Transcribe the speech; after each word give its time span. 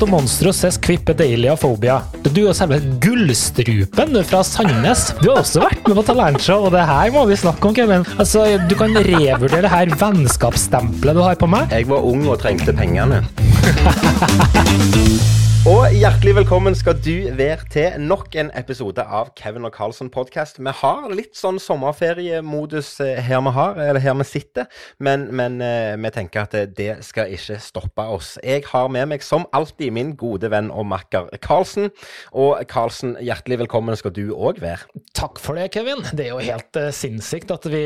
to 0.00 0.08
monstros 0.08 0.60
ses 0.62 0.78
kvippe 0.80 1.14
deilig 1.16 1.50
av 1.52 1.60
phobia. 1.60 1.98
Du 2.24 2.42
er 2.46 2.56
selve 2.56 2.78
gullstrupen 3.04 4.16
fra 4.28 4.42
Sandnes. 4.46 5.10
Du 5.20 5.28
har 5.30 5.42
også 5.42 5.62
vært 5.64 5.88
med 5.88 5.98
på 5.98 6.06
talentshow, 6.08 6.68
og 6.68 6.74
det 6.76 6.86
her 6.88 7.12
må 7.14 7.26
vi 7.28 7.38
snakke 7.40 7.68
om, 7.68 7.76
Kevin. 7.76 8.06
Altså, 8.18 8.46
Du 8.70 8.74
kan 8.78 8.96
revurdere 8.96 9.64
det 9.66 9.72
her 9.72 9.92
vennskapsstempelet 10.00 11.18
du 11.18 11.22
har 11.24 11.36
på 11.40 11.50
meg. 11.50 11.68
Jeg 11.74 11.90
var 11.90 12.06
ung 12.06 12.24
og 12.28 12.40
trengte 12.42 12.72
pengene. 12.76 13.24
Og 15.68 15.92
hjertelig 15.92 16.32
velkommen 16.38 16.72
skal 16.72 16.94
du 17.04 17.26
være 17.36 17.66
til 17.68 17.96
nok 18.00 18.32
en 18.40 18.48
episode 18.56 19.02
av 19.04 19.28
Kevin 19.36 19.66
og 19.68 19.74
Carlsen 19.74 20.08
podkast. 20.08 20.56
Vi 20.56 20.72
har 20.72 21.10
litt 21.12 21.36
sånn 21.36 21.58
sommerferiemodus 21.60 22.94
eh, 23.04 23.18
her 23.20 23.42
vi 23.44 23.52
har, 23.52 23.76
eller 23.76 24.00
her 24.00 24.16
vi 24.16 24.24
sitter, 24.24 24.70
men, 25.04 25.26
men 25.36 25.58
eh, 25.60 25.98
vi 26.00 26.12
tenker 26.14 26.46
at 26.46 26.56
det 26.78 26.94
skal 27.04 27.34
ikke 27.36 27.58
stoppe 27.60 28.06
oss. 28.08 28.30
Jeg 28.40 28.64
har 28.70 28.88
med 28.88 29.10
meg 29.10 29.26
som 29.26 29.44
alltid 29.52 29.92
min 29.92 30.14
gode 30.16 30.48
venn 30.48 30.70
og 30.72 30.86
makker 30.94 31.28
Carlsen. 31.44 31.90
Og 32.32 32.56
Carlsen, 32.64 33.18
hjertelig 33.20 33.60
velkommen 33.66 34.00
skal 34.00 34.16
du 34.16 34.30
òg 34.32 34.62
være. 34.64 34.88
Takk 35.12 35.36
for 35.44 35.60
det, 35.60 35.68
Kevin. 35.76 36.00
Det 36.08 36.30
er 36.30 36.32
jo 36.32 36.40
helt 36.40 36.80
uh, 36.80 36.88
sinnssykt 36.88 37.52
at 37.52 37.68
vi, 37.68 37.84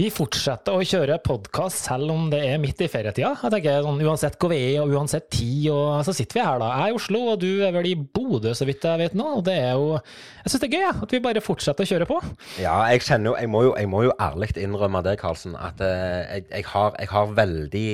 vi 0.00 0.08
fortsetter 0.08 0.72
å 0.72 0.88
kjøre 0.94 1.20
podkast 1.28 1.90
selv 1.90 2.16
om 2.16 2.32
det 2.32 2.40
er 2.54 2.56
midt 2.64 2.80
i 2.80 2.88
ferietida. 2.88 3.36
Jeg 3.44 3.58
tenker 3.58 3.84
sånn, 3.84 4.00
Uansett 4.06 4.40
hvor 4.40 4.56
vi 4.56 4.64
er 4.72 4.80
og 4.80 4.96
uansett 4.96 5.28
tid, 5.28 5.68
og 5.76 6.00
så 6.08 6.16
sitter 6.16 6.40
vi 6.40 6.48
her, 6.48 6.64
da. 6.64 6.72
Jeg 6.85 6.85
er 6.86 6.94
i 6.94 6.96
Oslo, 6.96 7.22
og 7.32 7.40
du 7.42 7.62
er 7.66 7.74
vel 7.74 7.88
i 7.90 7.94
Bodø, 7.96 8.52
så 8.56 8.66
vidt 8.68 8.84
jeg 8.86 9.00
vet 9.00 9.16
nå. 9.18 9.26
Og 9.38 9.44
det 9.46 9.56
er 9.58 9.74
jo 9.74 9.96
Jeg 9.96 10.52
syns 10.52 10.62
det 10.62 10.68
er 10.68 10.74
gøy, 10.76 10.84
ja, 10.84 10.92
at 11.02 11.12
vi 11.12 11.20
bare 11.24 11.42
fortsetter 11.42 11.86
å 11.86 11.90
kjøre 11.90 12.08
på. 12.08 12.18
Ja, 12.62 12.76
jeg 12.92 13.02
kjenner 13.06 13.32
jo 13.32 13.36
Jeg 13.40 13.50
må 13.50 13.62
jo, 13.66 13.72
jeg 13.78 13.90
må 13.90 14.02
jo 14.06 14.14
ærlig 14.22 14.52
innrømme 14.56 15.02
det, 15.06 15.16
Karlsen, 15.20 15.56
at 15.58 15.80
uh, 15.82 16.22
jeg, 16.30 16.46
jeg, 16.50 16.66
har, 16.72 16.94
jeg, 17.00 17.10
har, 17.12 17.32
veldig 17.36 17.88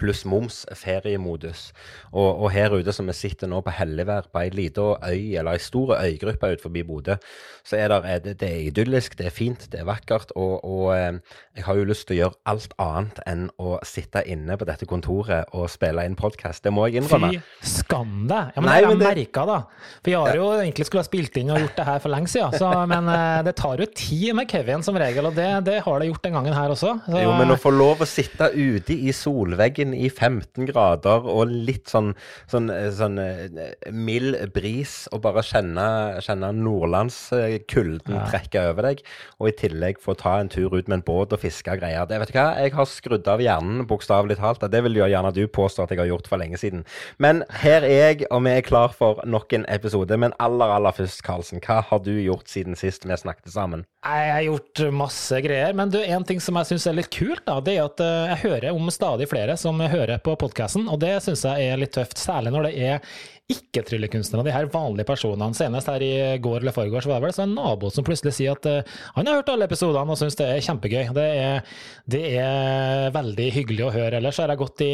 pluss 0.00 0.24
moms 0.24 0.62
feriemodus. 0.74 1.68
Og, 2.12 2.40
og, 2.40 2.48
her 2.54 2.72
ute 2.72 2.94
som 2.96 3.08
vi 3.10 3.16
sitter 3.16 3.50
nå 3.50 3.60
på 3.64 3.74
Hellevær, 3.74 4.30
på 4.32 4.40
ei 4.40 4.52
lita 4.54 4.94
øy, 5.04 5.36
eller 5.36 5.54
ei 5.54 5.62
stor 5.62 5.94
øygruppe 5.98 6.54
ut 6.54 6.64
forbi 6.64 6.82
Bodø, 6.86 7.18
så 7.64 7.78
er 7.78 7.92
det, 7.92 8.16
det, 8.24 8.34
det 8.40 8.48
er 8.48 8.66
idyllisk, 8.70 9.18
det 9.18 9.28
er 9.28 9.34
fint, 9.34 9.68
det 9.72 9.82
er 9.82 9.88
vakkert. 9.88 10.32
Og, 10.40 10.64
og 10.64 10.94
jeg 10.96 11.66
har 11.66 11.78
jo 11.78 11.86
lyst 11.88 12.08
til 12.08 12.16
å 12.16 12.20
gjøre 12.22 12.40
alt 12.54 12.74
annet 12.82 13.20
enn 13.28 13.46
å 13.60 13.76
sitte 13.86 14.24
inne 14.30 14.56
på 14.58 14.68
dette 14.68 14.88
kontoret 14.88 15.52
og 15.54 15.68
spille 15.72 16.04
inn 16.06 16.16
podkast. 16.18 16.64
Det 16.64 16.72
må 16.74 16.88
jeg 16.88 17.02
innrømme. 17.02 17.34
Fy 17.60 17.74
skam 17.76 18.13
deg! 18.30 18.52
Ja, 18.54 18.62
men 18.62 18.68
Nei, 18.68 18.76
det 18.78 18.86
har 18.86 18.94
jeg 18.94 19.00
det... 19.00 19.08
merka, 19.08 19.44
da. 19.48 19.58
For 20.00 20.12
jeg 20.12 20.20
har 20.22 20.38
jo 20.38 20.48
egentlig 20.54 20.86
skulle 20.88 21.02
ha 21.04 21.08
spilt 21.08 21.38
inn 21.40 21.52
og 21.54 21.60
gjort 21.62 21.78
det 21.80 21.86
her 21.88 22.02
for 22.04 22.14
lenge 22.14 22.30
siden. 22.32 22.56
Så, 22.60 22.70
men 22.92 23.10
uh, 23.10 23.42
det 23.46 23.54
tar 23.60 23.82
jo 23.82 23.88
tid 23.90 24.26
med 24.38 24.50
Kevin 24.50 24.84
som 24.86 24.98
regel, 25.00 25.28
og 25.30 25.38
det, 25.38 25.48
det 25.68 25.80
har 25.86 26.00
det 26.00 26.10
gjort 26.10 26.28
den 26.28 26.38
gangen 26.38 26.56
her 26.56 26.74
også. 26.74 26.94
Så, 27.06 27.22
jo, 27.24 27.34
men 27.38 27.54
å 27.54 27.58
få 27.60 27.72
lov 27.74 28.04
å 28.04 28.08
sitte 28.08 28.50
ute 28.54 28.96
i 28.96 29.14
solveggen 29.16 29.94
i 29.96 30.08
15 30.10 30.70
grader 30.70 31.28
og 31.30 31.52
litt 31.52 31.90
sånn, 31.92 32.12
sånn, 32.50 32.70
sånn 32.94 33.20
uh, 33.20 33.64
mild 33.94 34.38
bris, 34.54 34.96
og 35.14 35.24
bare 35.26 35.44
kjenne, 35.46 35.86
kjenne 36.24 36.52
nordlandskulden 36.58 38.18
ja. 38.18 38.26
trekke 38.30 38.66
over 38.70 38.90
deg, 38.90 39.04
og 39.40 39.50
i 39.50 39.56
tillegg 39.58 40.00
få 40.02 40.16
ta 40.18 40.38
en 40.40 40.50
tur 40.52 40.72
ut 40.74 40.88
med 40.88 41.00
en 41.00 41.06
båt 41.06 41.34
og 41.34 41.42
fiske 41.42 41.72
og 41.72 41.82
greier. 41.82 42.06
Det 42.08 42.20
vet 42.20 42.32
du 42.32 42.38
hva, 42.38 42.48
jeg 42.60 42.74
har 42.76 42.88
skrudd 42.90 43.28
av 43.30 43.42
hjernen, 43.42 43.84
bokstavelig 43.88 44.38
talt. 44.40 44.64
Det 44.70 44.82
vil 44.86 45.00
jo 45.00 45.08
gjerne 45.10 45.32
du 45.34 45.44
påstå 45.50 45.84
at 45.84 45.94
jeg 45.94 46.02
har 46.02 46.10
gjort 46.10 46.28
for 46.30 46.40
lenge 46.40 46.60
siden. 46.60 46.84
Men 47.22 47.42
her 47.62 47.86
er 47.86 48.03
jeg, 48.04 48.26
og 48.30 48.44
vi 48.44 48.52
er 48.54 48.64
klar 48.66 48.92
for 48.94 49.20
nok 49.28 49.52
en 49.56 49.66
episode. 49.72 50.16
Men 50.20 50.34
aller, 50.42 50.70
aller 50.76 50.94
først, 50.96 51.22
Karlsen, 51.26 51.62
hva 51.64 51.80
har 51.88 52.02
du 52.04 52.12
gjort 52.12 52.50
siden 52.52 52.78
sist 52.78 53.06
vi 53.08 53.16
snakket 53.18 53.52
sammen? 53.54 53.84
Jeg 54.04 54.32
har 54.34 54.44
gjort 54.44 54.82
masse 54.92 55.40
greier, 55.44 55.72
men 55.76 55.92
du, 55.92 55.98
en 56.02 56.26
ting 56.28 56.42
som 56.44 56.58
jeg 56.60 56.72
syns 56.72 56.88
er 56.90 56.98
litt 56.98 57.10
kult, 57.14 57.44
da, 57.48 57.56
det 57.64 57.78
er 57.78 57.86
at 57.86 58.02
eh, 58.04 58.32
jeg 58.34 58.42
hører 58.44 58.76
om 58.76 58.90
stadig 58.92 59.28
flere 59.30 59.56
som 59.60 59.80
hører 59.80 60.20
på 60.24 60.36
podkasten, 60.40 60.86
og 60.92 61.00
det 61.02 61.16
syns 61.24 61.46
jeg 61.48 61.70
er 61.72 61.80
litt 61.80 61.94
tøft. 61.96 62.20
Særlig 62.20 62.52
når 62.54 62.68
det 62.68 62.74
er 62.90 63.16
ikke-tryllekunstnere, 63.52 64.46
de 64.46 64.52
her 64.54 64.68
vanlige 64.72 65.04
personene. 65.04 65.52
Senest 65.56 65.88
her 65.90 66.00
i 66.00 66.12
går 66.40 66.62
eller 66.62 66.72
foregårs 66.72 67.04
var 67.04 67.20
det 67.20 67.26
vel 67.26 67.34
så 67.36 67.44
en 67.44 67.52
nabo 67.58 67.90
som 67.92 68.06
plutselig 68.06 68.32
sier 68.38 68.56
at 68.56 68.64
uh, 68.64 68.94
han 69.18 69.28
har 69.28 69.42
hørt 69.42 69.50
alle 69.52 69.66
episodene 69.68 70.14
og 70.14 70.16
syns 70.16 70.38
det 70.38 70.46
er 70.48 70.62
kjempegøy. 70.64 71.10
Det 71.12 71.26
er, 71.42 71.74
det 72.08 72.22
er, 72.40 73.10
veldig 73.12 73.48
hyggelig 73.52 73.84
å 73.84 73.92
høre. 73.92 74.16
Ellers 74.16 74.38
har 74.40 74.48
jeg 74.48 74.60
gått 74.62 74.84
i 74.86 74.92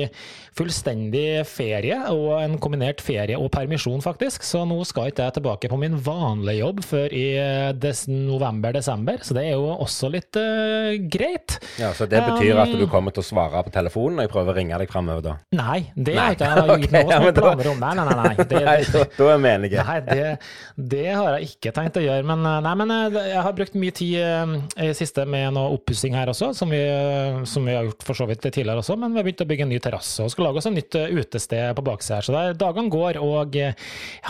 fullstendig 0.58 1.44
ferie, 1.46 2.00
og 2.10 2.40
en 2.40 2.56
kombinert 2.62 3.04
ferie 3.04 3.38
og 3.38 3.52
permisjon, 3.54 4.02
faktisk. 4.02 4.42
Så 4.46 4.64
nå 4.66 4.80
skal 4.88 5.12
ikke 5.12 5.28
jeg 5.28 5.38
tilbake 5.38 5.70
på 5.70 5.78
min 5.78 5.94
vanlige 6.02 6.64
jobb 6.64 6.82
før 6.86 7.14
i 7.14 7.24
eh, 7.38 8.02
november-desember, 8.10 9.22
så 9.22 9.36
det 9.36 9.46
er 9.46 9.54
jo 9.54 9.70
også 9.76 10.10
litt 10.10 10.40
uh, 10.40 10.98
greit. 11.06 11.60
Ja, 11.78 11.92
Så 11.94 12.10
det 12.10 12.18
betyr 12.26 12.58
um, 12.58 12.64
at 12.64 12.74
du 12.74 12.86
kommer 12.90 13.14
til 13.14 13.22
å 13.22 13.28
svare 13.30 13.62
på 13.66 13.74
telefonen 13.78 14.18
når 14.18 14.26
jeg 14.26 14.34
prøver 14.34 14.54
å 14.54 14.58
ringe 14.58 14.82
deg 14.82 14.90
framover, 14.90 15.22
da? 15.30 15.38
Nei, 15.54 15.80
det 15.94 16.18
har 16.18 16.34
ikke 16.34 16.50
jeg 16.50 17.06
som 17.06 17.30
planer 17.40 17.72
om. 17.76 17.86
Nei, 17.86 17.94
nei, 18.00 18.18
nei. 18.18 18.39
Nei. 18.40 18.48
Det, 18.50 18.60
nei, 18.66 19.06
da, 19.16 19.26
er 19.32 19.40
vi 19.40 19.50
enige. 19.50 19.84
Nei, 19.86 19.98
det, 20.06 20.28
det, 20.94 21.06
har 21.10 21.36
jeg 21.36 21.50
ikke 21.50 21.72
tenkt 21.76 21.98
å 22.00 22.04
gjøre. 22.04 22.26
Men, 22.26 22.44
nei, 22.64 22.74
men 22.82 22.94
eh, 22.94 23.18
jeg 23.32 23.44
har 23.46 23.56
brukt 23.56 23.76
mye 23.80 23.94
tid 23.96 24.16
eh, 24.20 24.54
i 24.86 24.90
siste 24.96 25.24
med 25.28 25.54
noe 25.56 25.74
oppussing 25.76 26.16
her 26.18 26.32
også, 26.32 26.52
som 26.56 26.72
vi, 26.72 26.80
som 27.48 27.66
vi, 27.66 27.74
har 27.76 27.88
gjort 27.88 28.06
for 28.06 28.18
så 28.18 28.28
vidt 28.30 28.44
tidligere 28.46 28.82
også. 28.82 28.96
Men 29.00 29.14
vi 29.14 29.20
har 29.20 29.28
begynt 29.28 29.44
å 29.44 29.48
bygge 29.50 29.66
en 29.66 29.72
ny 29.74 29.80
terrasse 29.82 30.24
og 30.24 30.32
skal 30.32 30.48
lage 30.48 30.62
oss 30.62 30.70
et 30.70 30.76
nytt 30.76 30.98
eh, 31.00 31.14
utested 31.20 31.74
på 31.76 31.86
baksida 31.86 32.20
her. 32.20 32.28
Så 32.28 32.36
der, 32.36 32.56
dagene 32.60 32.92
går, 32.92 33.20
og 33.22 33.56
jeg 33.56 33.76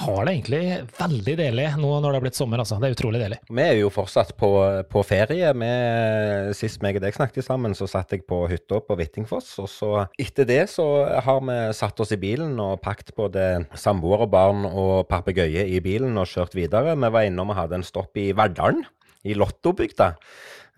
har 0.00 0.20
det 0.26 0.34
egentlig 0.36 0.62
veldig 0.98 1.36
deilig 1.42 1.68
nå 1.80 1.92
når 1.98 2.08
det 2.08 2.20
har 2.20 2.26
blitt 2.26 2.40
sommer. 2.40 2.64
Altså. 2.64 2.80
Det 2.80 2.90
er 2.90 2.98
utrolig 2.98 3.22
deilig. 3.22 3.40
Vi 3.50 3.66
er 3.66 3.78
jo 3.80 3.92
fortsatt 3.94 4.34
på, 4.40 4.50
på 4.90 5.04
ferie. 5.06 5.54
Med, 5.60 6.52
sist 6.56 6.82
meg 6.84 6.98
og 6.98 7.04
deg 7.04 7.16
snakket 7.16 7.46
sammen, 7.46 7.74
så 7.76 7.88
satt 7.90 8.14
jeg 8.14 8.24
på 8.28 8.42
hytta 8.50 8.80
på 8.84 8.96
Hvittingfoss. 8.98 9.52
Og 9.62 9.70
så 9.70 9.92
etter 10.20 10.48
det 10.48 10.62
så 10.72 10.86
har 11.24 11.42
vi 11.44 11.58
satt 11.76 12.00
oss 12.02 12.14
i 12.14 12.20
bilen 12.20 12.56
og 12.62 12.80
pakket 12.84 13.14
både 13.16 13.46
samboer 13.78 13.99
og 14.04 14.30
barn 14.32 14.64
og 14.66 15.08
papegøye 15.10 15.66
i 15.68 15.80
bilen 15.84 16.18
og 16.20 16.28
kjørt 16.30 16.56
videre. 16.56 16.96
Vi 16.96 17.10
var 17.12 17.26
innom 17.26 17.52
og 17.52 17.58
hadde 17.58 17.80
en 17.80 17.86
stopp 17.86 18.16
i 18.16 18.30
Verdalen, 18.36 18.84
i 19.24 19.36
Lottobygda. 19.36 20.14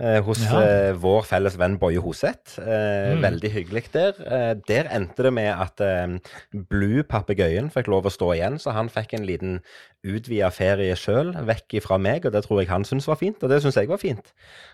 Eh, 0.03 0.19
hos 0.27 0.41
ja. 0.43 0.59
eh, 0.59 0.93
vår 0.99 1.23
felles 1.29 1.55
venn 1.61 1.77
Boje 1.79 2.01
Hoseth. 2.03 2.57
Eh, 2.59 3.13
mm. 3.15 3.21
Veldig 3.23 3.51
hyggelig 3.55 3.85
der. 3.95 4.17
Eh, 4.27 4.53
der 4.67 4.89
endte 4.91 5.29
det 5.29 5.31
med 5.37 5.51
at 5.53 5.83
eh, 5.85 6.17
Blue, 6.73 7.05
papegøyen, 7.07 7.71
fikk 7.71 7.91
lov 7.93 8.09
å 8.09 8.13
stå 8.13 8.33
igjen, 8.35 8.59
så 8.59 8.75
han 8.75 8.91
fikk 8.91 9.15
en 9.15 9.27
liten 9.29 9.61
utvida 10.03 10.49
ferie 10.51 10.97
sjøl, 10.99 11.31
vekk 11.47 11.77
fra 11.85 12.01
meg, 12.03 12.27
og 12.27 12.35
det 12.35 12.43
tror 12.43 12.59
jeg 12.59 12.73
han 12.73 12.87
syntes 12.89 13.07
var 13.07 13.21
fint, 13.21 13.39
og 13.39 13.53
det 13.53 13.61
syns 13.63 13.79
jeg 13.79 13.91
var 13.93 14.01
fint. 14.03 14.33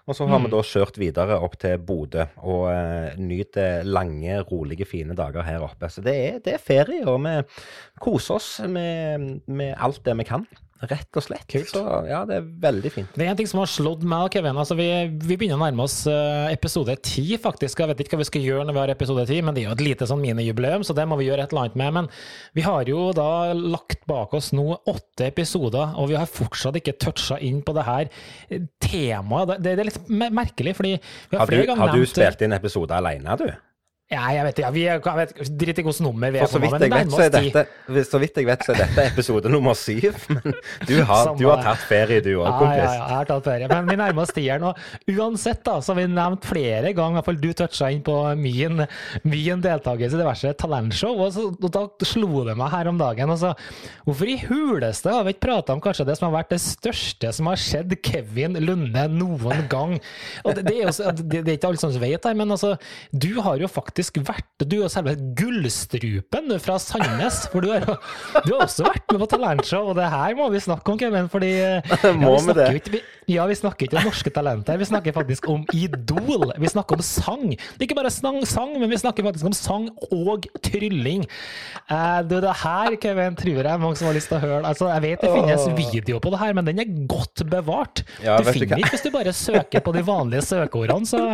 Og 0.09 0.17
så 0.17 0.25
har 0.31 0.41
mm. 0.41 0.47
vi 0.47 0.53
da 0.55 0.63
kjørt 0.71 1.01
videre 1.03 1.37
opp 1.45 1.59
til 1.61 1.77
Bodø 1.77 2.25
og 2.41 2.71
eh, 2.73 3.19
nyter 3.21 3.85
lange, 3.85 4.41
rolige, 4.49 4.89
fine 4.89 5.17
dager 5.19 5.45
her 5.45 5.67
oppe. 5.67 5.93
Så 5.93 6.05
det 6.07 6.17
er, 6.23 6.41
det 6.45 6.57
er 6.57 6.65
ferie, 6.65 7.05
og 7.05 7.21
vi 7.27 7.37
koser 8.01 8.39
oss 8.39 8.49
med, 8.65 9.45
med 9.45 9.77
alt 9.77 10.01
det 10.09 10.17
vi 10.23 10.29
kan. 10.31 10.49
Rett 10.79 11.19
og 11.19 11.25
slett. 11.25 11.43
Kult. 11.51 11.71
Så 11.73 11.81
ja, 12.07 12.21
det 12.29 12.37
er 12.39 12.45
veldig 12.63 12.91
fint. 12.95 13.17
Det 13.19 13.25
er 13.27 13.33
en 13.33 13.39
ting 13.41 13.49
som 13.51 13.59
har 13.59 13.71
slått 13.71 14.05
meg 14.07 14.29
og 14.29 14.37
Kevin. 14.37 14.61
Altså, 14.63 14.77
vi, 14.79 14.87
vi, 15.11 15.35
begynner 15.35 15.59
å 15.59 15.65
nærme 15.65 15.87
oss 15.89 15.97
uh, 16.07 16.47
episode 16.53 16.95
ti, 17.03 17.25
faktisk. 17.41 17.83
Jeg 17.83 17.91
vet 17.91 18.03
ikke 18.05 18.15
hva 18.15 18.23
vi 18.23 18.29
skal 18.29 18.47
gjøre 18.47 18.69
når 18.69 18.77
vi 18.77 18.83
har 18.85 18.93
episode 18.95 19.27
ti, 19.27 19.41
men 19.43 19.57
det 19.57 19.65
er 19.65 19.69
jo 19.69 19.75
et 19.75 19.85
lite 19.89 20.07
sånn 20.07 20.23
minijubileum, 20.23 20.87
så 20.87 20.95
det 20.95 21.09
må 21.11 21.19
vi 21.19 21.27
gjøre 21.27 21.49
et 21.49 21.55
eller 21.55 21.67
annet 21.67 21.79
med. 21.83 21.97
Men 21.99 22.11
vi 22.55 22.67
har 22.69 22.91
jo 22.93 23.09
da 23.17 23.29
lagt 23.59 24.07
bak 24.11 24.39
oss 24.39 24.53
nå 24.55 24.69
åtte 24.79 25.27
episoder, 25.27 25.97
og 25.99 26.13
vi 26.13 26.19
har 26.21 26.31
fortsatt 26.31 26.79
ikke 26.79 26.95
toucha 27.03 27.41
inn 27.43 27.65
på 27.67 27.75
det 27.75 27.89
her 27.89 28.13
temaet. 28.79 29.57
Det, 29.59 29.75
det 29.75 29.83
er 29.83 29.91
litt 29.91 30.13
merkelig, 30.15 30.79
fordi 30.79 30.95
vi 30.95 31.35
har, 31.35 31.43
har 31.43 31.51
flere 31.51 31.67
ganger 31.73 31.89
nevnt 31.89 31.97
Har 31.99 32.07
du 32.07 32.15
spilt 32.15 32.47
inn 32.47 32.55
episode 32.55 33.03
alene, 33.03 33.41
du? 33.43 33.51
Ja, 34.09 34.23
jeg 34.33 34.41
vet, 34.47 34.61
ja, 34.63 34.69
vi 34.73 34.83
er, 34.89 35.03
jeg 35.05 35.17
vet, 35.19 35.33
Drit 35.61 35.79
i 35.83 35.83
hvilket 35.85 35.99
nummer 36.01 36.31
vi 36.33 36.39
er 36.41 36.49
på. 36.49 36.59
Vet, 36.63 37.11
så 37.13 37.25
er 37.27 37.33
dette, 37.35 38.05
så 38.09 38.21
vidt 38.23 38.39
jeg 38.41 38.47
vet, 38.49 38.63
så 38.65 38.73
er 38.73 38.79
dette 38.81 39.03
episode 39.11 39.51
nummer 39.53 39.77
syv. 39.77 40.15
Men 40.33 40.55
du 40.89 40.95
har, 41.05 41.35
du 41.37 41.43
har 41.45 41.61
tatt 41.61 41.83
ferie, 41.91 42.23
du 42.25 42.31
òg, 42.39 42.47
kompis. 42.57 42.79
Ja, 42.79 42.87
ja, 42.87 43.03
jeg 43.03 43.19
har 43.19 43.29
tatt 43.29 43.45
ferie. 43.45 43.69
Men 43.69 43.91
vi 43.91 43.97
nærmer 44.01 44.25
oss 44.25 44.33
tieren. 44.33 44.65
Og 44.65 45.13
uansett, 45.13 45.61
da, 45.67 45.75
så 45.85 45.93
har 45.93 45.99
vi 46.01 46.07
nevnt 46.09 46.49
flere 46.49 46.95
ganger, 46.97 47.19
iallfall 47.19 47.41
du 47.43 47.51
toucha 47.59 47.91
inn 47.93 48.01
på 48.07 48.15
min, 48.41 48.81
min 49.29 49.65
deltakelse 49.67 50.17
i 50.17 50.23
diverse 50.23 50.55
talentshow. 50.65 51.21
Og, 51.27 51.37
så, 51.37 51.45
og 51.53 51.69
da 51.77 51.85
slo 52.09 52.47
det 52.49 52.57
meg 52.57 52.73
her 52.73 52.89
om 52.89 53.03
dagen. 53.05 53.35
Altså, 53.37 53.53
hvorfor 54.09 54.33
i 54.33 54.39
huleste 54.47 55.13
har 55.19 55.29
vi 55.29 55.37
ikke 55.37 55.51
prata 55.51 55.77
om 55.77 55.85
kanskje 55.85 56.09
det 56.09 56.17
som 56.17 56.31
har 56.31 56.39
vært 56.39 56.57
det 56.57 56.63
største 56.65 57.35
som 57.37 57.53
har 57.53 57.61
skjedd 57.61 57.93
Kevin 58.09 58.57
Lunde 58.65 59.05
noen 59.19 59.69
gang? 59.69 59.99
Og 60.49 60.57
det, 60.57 60.65
det 60.71 60.79
er, 60.79 60.89
jo, 60.89 61.13
det, 61.21 61.45
det 61.45 61.59
er 61.59 61.61
ikke 61.61 61.75
alle 61.75 61.85
som 61.85 62.01
vet 62.01 62.25
det, 62.25 62.35
men 62.41 62.57
altså, 62.57 62.73
du 63.13 63.35
har 63.45 63.61
jo 63.61 63.69
faktisk 63.69 63.98
faktisk 63.99 64.21
vært 64.29 64.67
Du 64.69 64.77
er 64.83 64.91
selve 64.93 65.15
gullstrupen 65.39 66.53
fra 66.63 66.77
Sandnes. 66.83 67.45
For 67.51 67.65
du 67.65 67.71
har, 67.73 67.85
du 68.45 68.53
har 68.53 68.65
også 68.65 68.87
vært 68.87 69.13
med 69.13 69.23
på 69.23 69.29
talentshow, 69.33 69.91
og 69.91 69.99
det 69.99 70.09
her 70.11 70.37
må 70.39 70.49
vi 70.53 70.61
snakke 70.63 70.93
om, 70.93 70.99
Kevin. 71.01 71.29
Fordi 71.31 71.51
ja, 71.59 71.79
vi, 71.99 72.39
snakker 72.45 72.79
ikke, 72.79 72.93
vi, 72.95 73.01
ja, 73.35 73.47
vi 73.49 73.57
snakker 73.59 73.87
ikke 73.87 74.01
om 74.01 74.09
norske 74.11 74.33
talenter, 74.35 74.79
vi 74.79 74.89
snakker 74.89 75.17
faktisk 75.17 75.49
om 75.51 75.65
Idol. 75.75 76.53
Vi 76.59 76.71
snakker 76.71 76.99
om 76.99 77.05
sang. 77.07 77.55
Ikke 77.79 77.99
bare 77.99 78.13
sang, 78.15 78.41
sang 78.47 78.75
men 78.79 78.91
vi 78.91 79.01
snakker 79.01 79.27
faktisk 79.27 79.51
om 79.51 79.57
sang 79.57 79.91
og 80.11 80.49
trylling. 80.65 81.27
Uh, 81.91 82.23
det, 82.29 82.43
det 82.45 82.57
her, 82.63 82.99
Kevin, 83.03 83.39
tror 83.39 83.63
jeg 83.63 83.85
mange 83.85 84.01
som 84.01 84.11
har 84.11 84.19
lyst 84.19 84.31
til 84.33 84.39
å 84.41 84.43
høre. 84.45 84.65
Altså, 84.69 84.91
jeg 84.95 85.07
vet 85.07 85.27
det 85.27 85.35
finnes 85.35 85.69
video 85.79 86.23
på 86.23 86.35
det 86.35 86.43
her, 86.43 86.57
men 86.59 86.71
den 86.71 86.83
er 86.83 86.97
godt 87.11 87.47
bevart. 87.51 88.05
Ja, 88.23 88.39
du 88.39 88.51
finner 88.51 88.79
ikke 88.79 88.95
hvis 88.95 89.07
du 89.07 89.15
bare 89.15 89.35
søker 89.37 89.83
på 89.85 89.95
de 89.97 90.05
vanlige 90.07 90.47
søkeordene. 90.51 91.09
så 91.09 91.25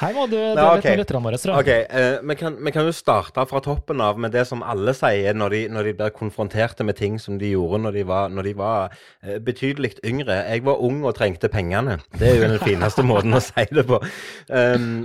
Her 0.00 0.14
må 0.16 0.24
du 0.30 0.36
dele 0.38 0.54
Nei, 0.56 0.64
litt 0.64 0.80
ok. 0.80 0.88
med 0.88 1.00
lytterne 1.02 1.20
våre. 1.26 1.38
tror 1.40 1.52
jeg. 1.52 1.60
Ok, 1.60 1.96
eh, 2.00 2.14
vi, 2.30 2.36
kan, 2.40 2.54
kan 2.72 2.86
jo 2.88 2.94
starte 2.96 3.44
fra 3.50 3.60
toppen 3.64 4.00
av 4.00 4.20
med 4.20 4.32
det 4.32 4.46
som 4.48 4.62
alle 4.64 4.94
sier 4.96 5.36
når 5.36 5.54
de, 5.54 5.60
når 5.74 5.88
de 5.88 5.94
blir 5.98 6.14
konfronterte 6.16 6.86
med 6.88 6.96
ting 6.96 7.18
som 7.20 7.36
de 7.40 7.50
gjorde 7.52 7.82
når 7.84 7.98
de 7.98 8.04
var, 8.08 8.30
når 8.32 8.48
de 8.48 8.54
var 8.56 8.94
uh, 8.94 9.36
betydelig 9.44 9.92
yngre. 10.06 10.38
Jeg 10.48 10.64
var 10.64 10.80
ung 10.80 11.02
og 11.04 11.14
trengte 11.18 11.50
pengene. 11.52 11.98
Det 12.16 12.30
er 12.30 12.38
jo 12.38 12.48
den 12.54 12.62
fineste 12.62 13.04
måten 13.10 13.36
å 13.36 13.42
si 13.44 13.66
det 13.68 13.84
på. 13.90 14.00
Um, 14.48 15.04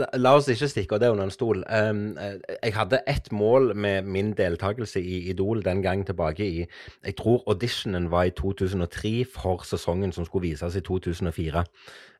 la, 0.00 0.10
la 0.18 0.34
oss 0.40 0.50
ikke 0.50 0.70
stikke 0.72 0.98
det 0.98 1.12
under 1.14 1.28
en 1.28 1.34
stol. 1.34 1.62
Um, 1.70 2.16
jeg 2.56 2.74
hadde 2.74 3.04
ett 3.10 3.30
mål 3.34 3.70
med 3.78 4.08
min 4.10 4.32
deltakelse 4.34 4.98
i 4.98 5.28
Idol 5.30 5.62
den 5.62 5.82
gang 5.84 6.02
tilbake 6.06 6.42
i 6.44 6.64
Jeg 6.64 7.16
tror 7.20 7.44
auditionen 7.46 8.10
var 8.10 8.26
i 8.26 8.34
2003 8.34 9.14
for 9.30 9.62
sesongen 9.68 10.12
som 10.12 10.26
skulle 10.26 10.50
vises 10.50 10.74
i 10.74 10.82
2004. 10.82 11.64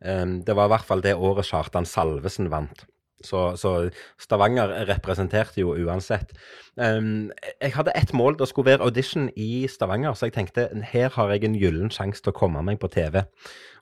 Um, 0.01 0.41
det 0.45 0.57
var 0.57 0.69
i 0.69 0.75
hvert 0.75 0.89
fall 0.89 1.05
det 1.05 1.15
året 1.15 1.49
Kjartan 1.49 1.87
Salvesen 1.89 2.51
vant. 2.53 2.85
Så, 3.25 3.55
så 3.57 3.89
Stavanger 4.21 4.73
representerte 4.89 5.63
jo 5.63 5.73
uansett. 5.81 6.35
Um, 6.77 7.31
jeg 7.63 7.73
hadde 7.77 7.95
ett 7.97 8.13
mål. 8.13 8.37
Det 8.41 8.49
skulle 8.51 8.75
være 8.75 8.85
audition 8.85 9.31
i 9.37 9.67
Stavanger, 9.71 10.15
så 10.15 10.29
jeg 10.29 10.37
tenkte 10.37 10.69
her 10.93 11.13
har 11.15 11.33
jeg 11.33 11.49
en 11.49 11.57
gyllen 11.59 11.93
sjanse 11.95 12.25
til 12.25 12.35
å 12.35 12.37
komme 12.37 12.65
meg 12.67 12.81
på 12.83 12.91
TV. 12.93 13.23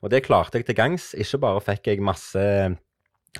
Og 0.03 0.13
det 0.13 0.23
klarte 0.27 0.61
jeg 0.61 0.69
til 0.69 0.79
gangs. 0.79 1.11
Ikke 1.19 1.41
bare 1.43 1.65
fikk 1.65 1.91
jeg 1.91 2.05
masse 2.05 2.45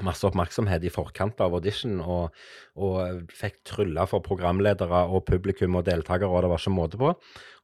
masse 0.01 0.25
oppmerksomhet 0.25 0.83
i 0.87 0.89
forkant 0.89 1.41
av 1.43 1.53
audition, 1.53 1.99
og, 2.01 2.33
og 2.81 3.27
fikk 3.37 3.59
trylla 3.69 4.07
for 4.09 4.25
programledere 4.25 5.03
og 5.05 5.25
publikum 5.27 5.77
og 5.77 5.85
deltakere, 5.85 6.31
og 6.31 6.41
det 6.41 6.49
var 6.49 6.61
ikke 6.63 6.73
måte 6.73 6.99
på. 7.01 7.11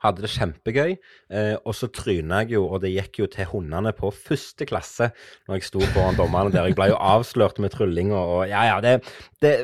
Hadde 0.03 0.23
det 0.23 0.29
kjempegøy. 0.31 0.93
Eh, 1.35 1.55
og 1.57 1.73
så 1.75 1.89
tryna 1.91 2.43
jeg 2.43 2.53
jo, 2.53 2.67
og 2.69 2.83
det 2.83 2.93
gikk 2.93 3.21
jo 3.23 3.29
til 3.33 3.49
hundene 3.49 3.91
på 3.97 4.11
første 4.15 4.67
klasse 4.69 5.09
når 5.47 5.57
jeg 5.57 5.67
sto 5.67 5.81
foran 5.95 6.19
dommerne 6.19 6.53
der. 6.53 6.69
Jeg 6.69 6.77
ble 6.77 6.91
jo 6.91 6.99
avslørt 7.01 7.59
med 7.59 7.73
tryllinga, 7.73 8.19
og, 8.19 8.43
Ja, 8.51 8.61
ja, 8.69 8.77
det, 8.85 8.99
det, 9.41 9.55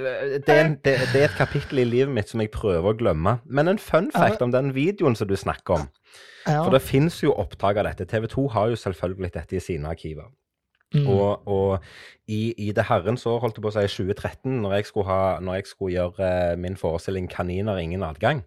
det, 0.47 0.57
det, 0.83 0.95
det 1.13 1.21
er 1.21 1.29
et 1.29 1.37
kapittel 1.37 1.85
i 1.85 1.87
livet 1.87 2.13
mitt 2.17 2.33
som 2.33 2.41
jeg 2.43 2.51
prøver 2.55 2.91
å 2.91 2.97
glemme. 2.97 3.37
Men 3.45 3.71
en 3.71 3.81
fun 3.81 4.09
fact 4.15 4.41
om 4.43 4.55
den 4.55 4.73
videoen 4.75 5.15
som 5.15 5.29
du 5.29 5.37
snakker 5.39 5.79
om. 5.79 5.91
For 6.45 6.73
det 6.73 6.83
fins 6.85 7.21
jo 7.23 7.33
opptak 7.33 7.79
av 7.81 7.87
dette. 7.87 8.05
TV 8.09 8.27
2 8.29 8.49
har 8.53 8.73
jo 8.73 8.81
selvfølgelig 8.81 9.31
dette 9.33 9.57
i 9.57 9.63
sine 9.63 9.89
arkiver. 9.89 10.27
Mm. 10.95 11.09
Og, 11.11 11.47
og 11.47 12.31
i, 12.31 12.53
i 12.67 12.71
det 12.75 12.87
herrens 12.89 13.25
år, 13.29 13.41
holdt 13.43 13.59
jeg 13.59 13.65
på 13.65 13.71
å 13.71 13.75
si, 13.75 13.85
2013, 13.97 14.61
når 14.63 14.77
jeg 14.77 14.89
skulle, 14.89 15.09
ha, 15.11 15.37
når 15.43 15.59
jeg 15.59 15.69
skulle 15.69 15.95
gjøre 15.95 16.31
eh, 16.31 16.55
min 16.59 16.79
forestilling 16.79 17.29
'Kaniner 17.29 17.81
ingen 17.81 18.05
adgang', 18.07 18.45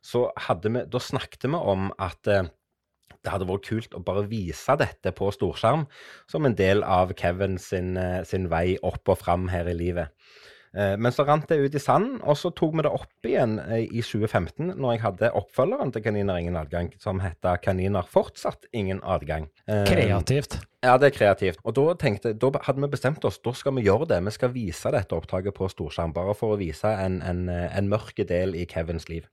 så 0.00 0.30
hadde 0.48 0.72
vi, 0.72 0.84
da 0.88 1.02
snakket 1.02 1.44
vi 1.44 1.58
om 1.58 1.90
at 2.00 2.30
eh, 2.30 2.48
det 3.20 3.32
hadde 3.34 3.48
vært 3.48 3.68
kult 3.68 3.96
å 3.96 4.02
bare 4.04 4.24
vise 4.30 4.76
dette 4.80 5.12
på 5.16 5.28
storskjerm 5.34 5.84
som 6.30 6.46
en 6.46 6.56
del 6.56 6.84
av 6.86 7.12
Kevin 7.18 7.58
sin, 7.60 7.96
eh, 8.00 8.22
sin 8.24 8.48
vei 8.52 8.78
opp 8.82 9.12
og 9.12 9.20
fram 9.20 9.48
her 9.52 9.68
i 9.68 9.76
livet. 9.76 10.14
Eh, 10.76 10.96
Men 10.98 11.10
så 11.12 11.24
rant 11.26 11.48
det 11.50 11.58
ut 11.58 11.74
i 11.74 11.82
sanden, 11.82 12.20
og 12.22 12.36
så 12.38 12.52
tok 12.54 12.76
vi 12.78 12.84
det 12.86 12.92
opp 12.94 13.26
igjen 13.26 13.58
eh, 13.58 13.88
i 13.90 14.02
2015, 14.06 14.76
når 14.76 14.92
jeg 14.92 15.02
hadde 15.02 15.32
oppfølgeren 15.40 15.90
til 15.92 16.02
'Kaniner 16.04 16.38
ingen 16.38 16.56
adgang', 16.56 16.92
som 17.02 17.20
heter 17.20 17.56
'Kaniner 17.58 18.06
fortsatt 18.06 18.68
ingen 18.72 19.00
adgang'. 19.00 19.48
Eh, 19.66 19.84
Kreativt. 19.86 20.60
ja, 20.82 20.96
det 20.96 21.10
er 21.10 21.18
kreativt. 21.18 21.58
Og 21.64 21.74
da, 21.74 21.94
tenkte, 21.94 22.32
da 22.32 22.50
hadde 22.62 22.80
vi 22.80 22.86
bestemt 22.86 23.24
oss, 23.24 23.38
da 23.38 23.52
skal 23.52 23.74
vi 23.74 23.82
gjøre 23.82 24.06
det. 24.08 24.24
Vi 24.24 24.30
skal 24.30 24.54
vise 24.54 24.90
dette 24.92 25.16
opptaket 25.16 25.54
på 25.54 25.68
storskjerm, 25.68 26.14
bare 26.14 26.34
for 26.34 26.54
å 26.54 26.58
vise 26.58 26.86
en, 26.86 27.20
en, 27.22 27.48
en 27.48 27.88
mørke 27.88 28.24
del 28.24 28.54
i 28.54 28.64
Kevins 28.64 29.08
liv. 29.08 29.26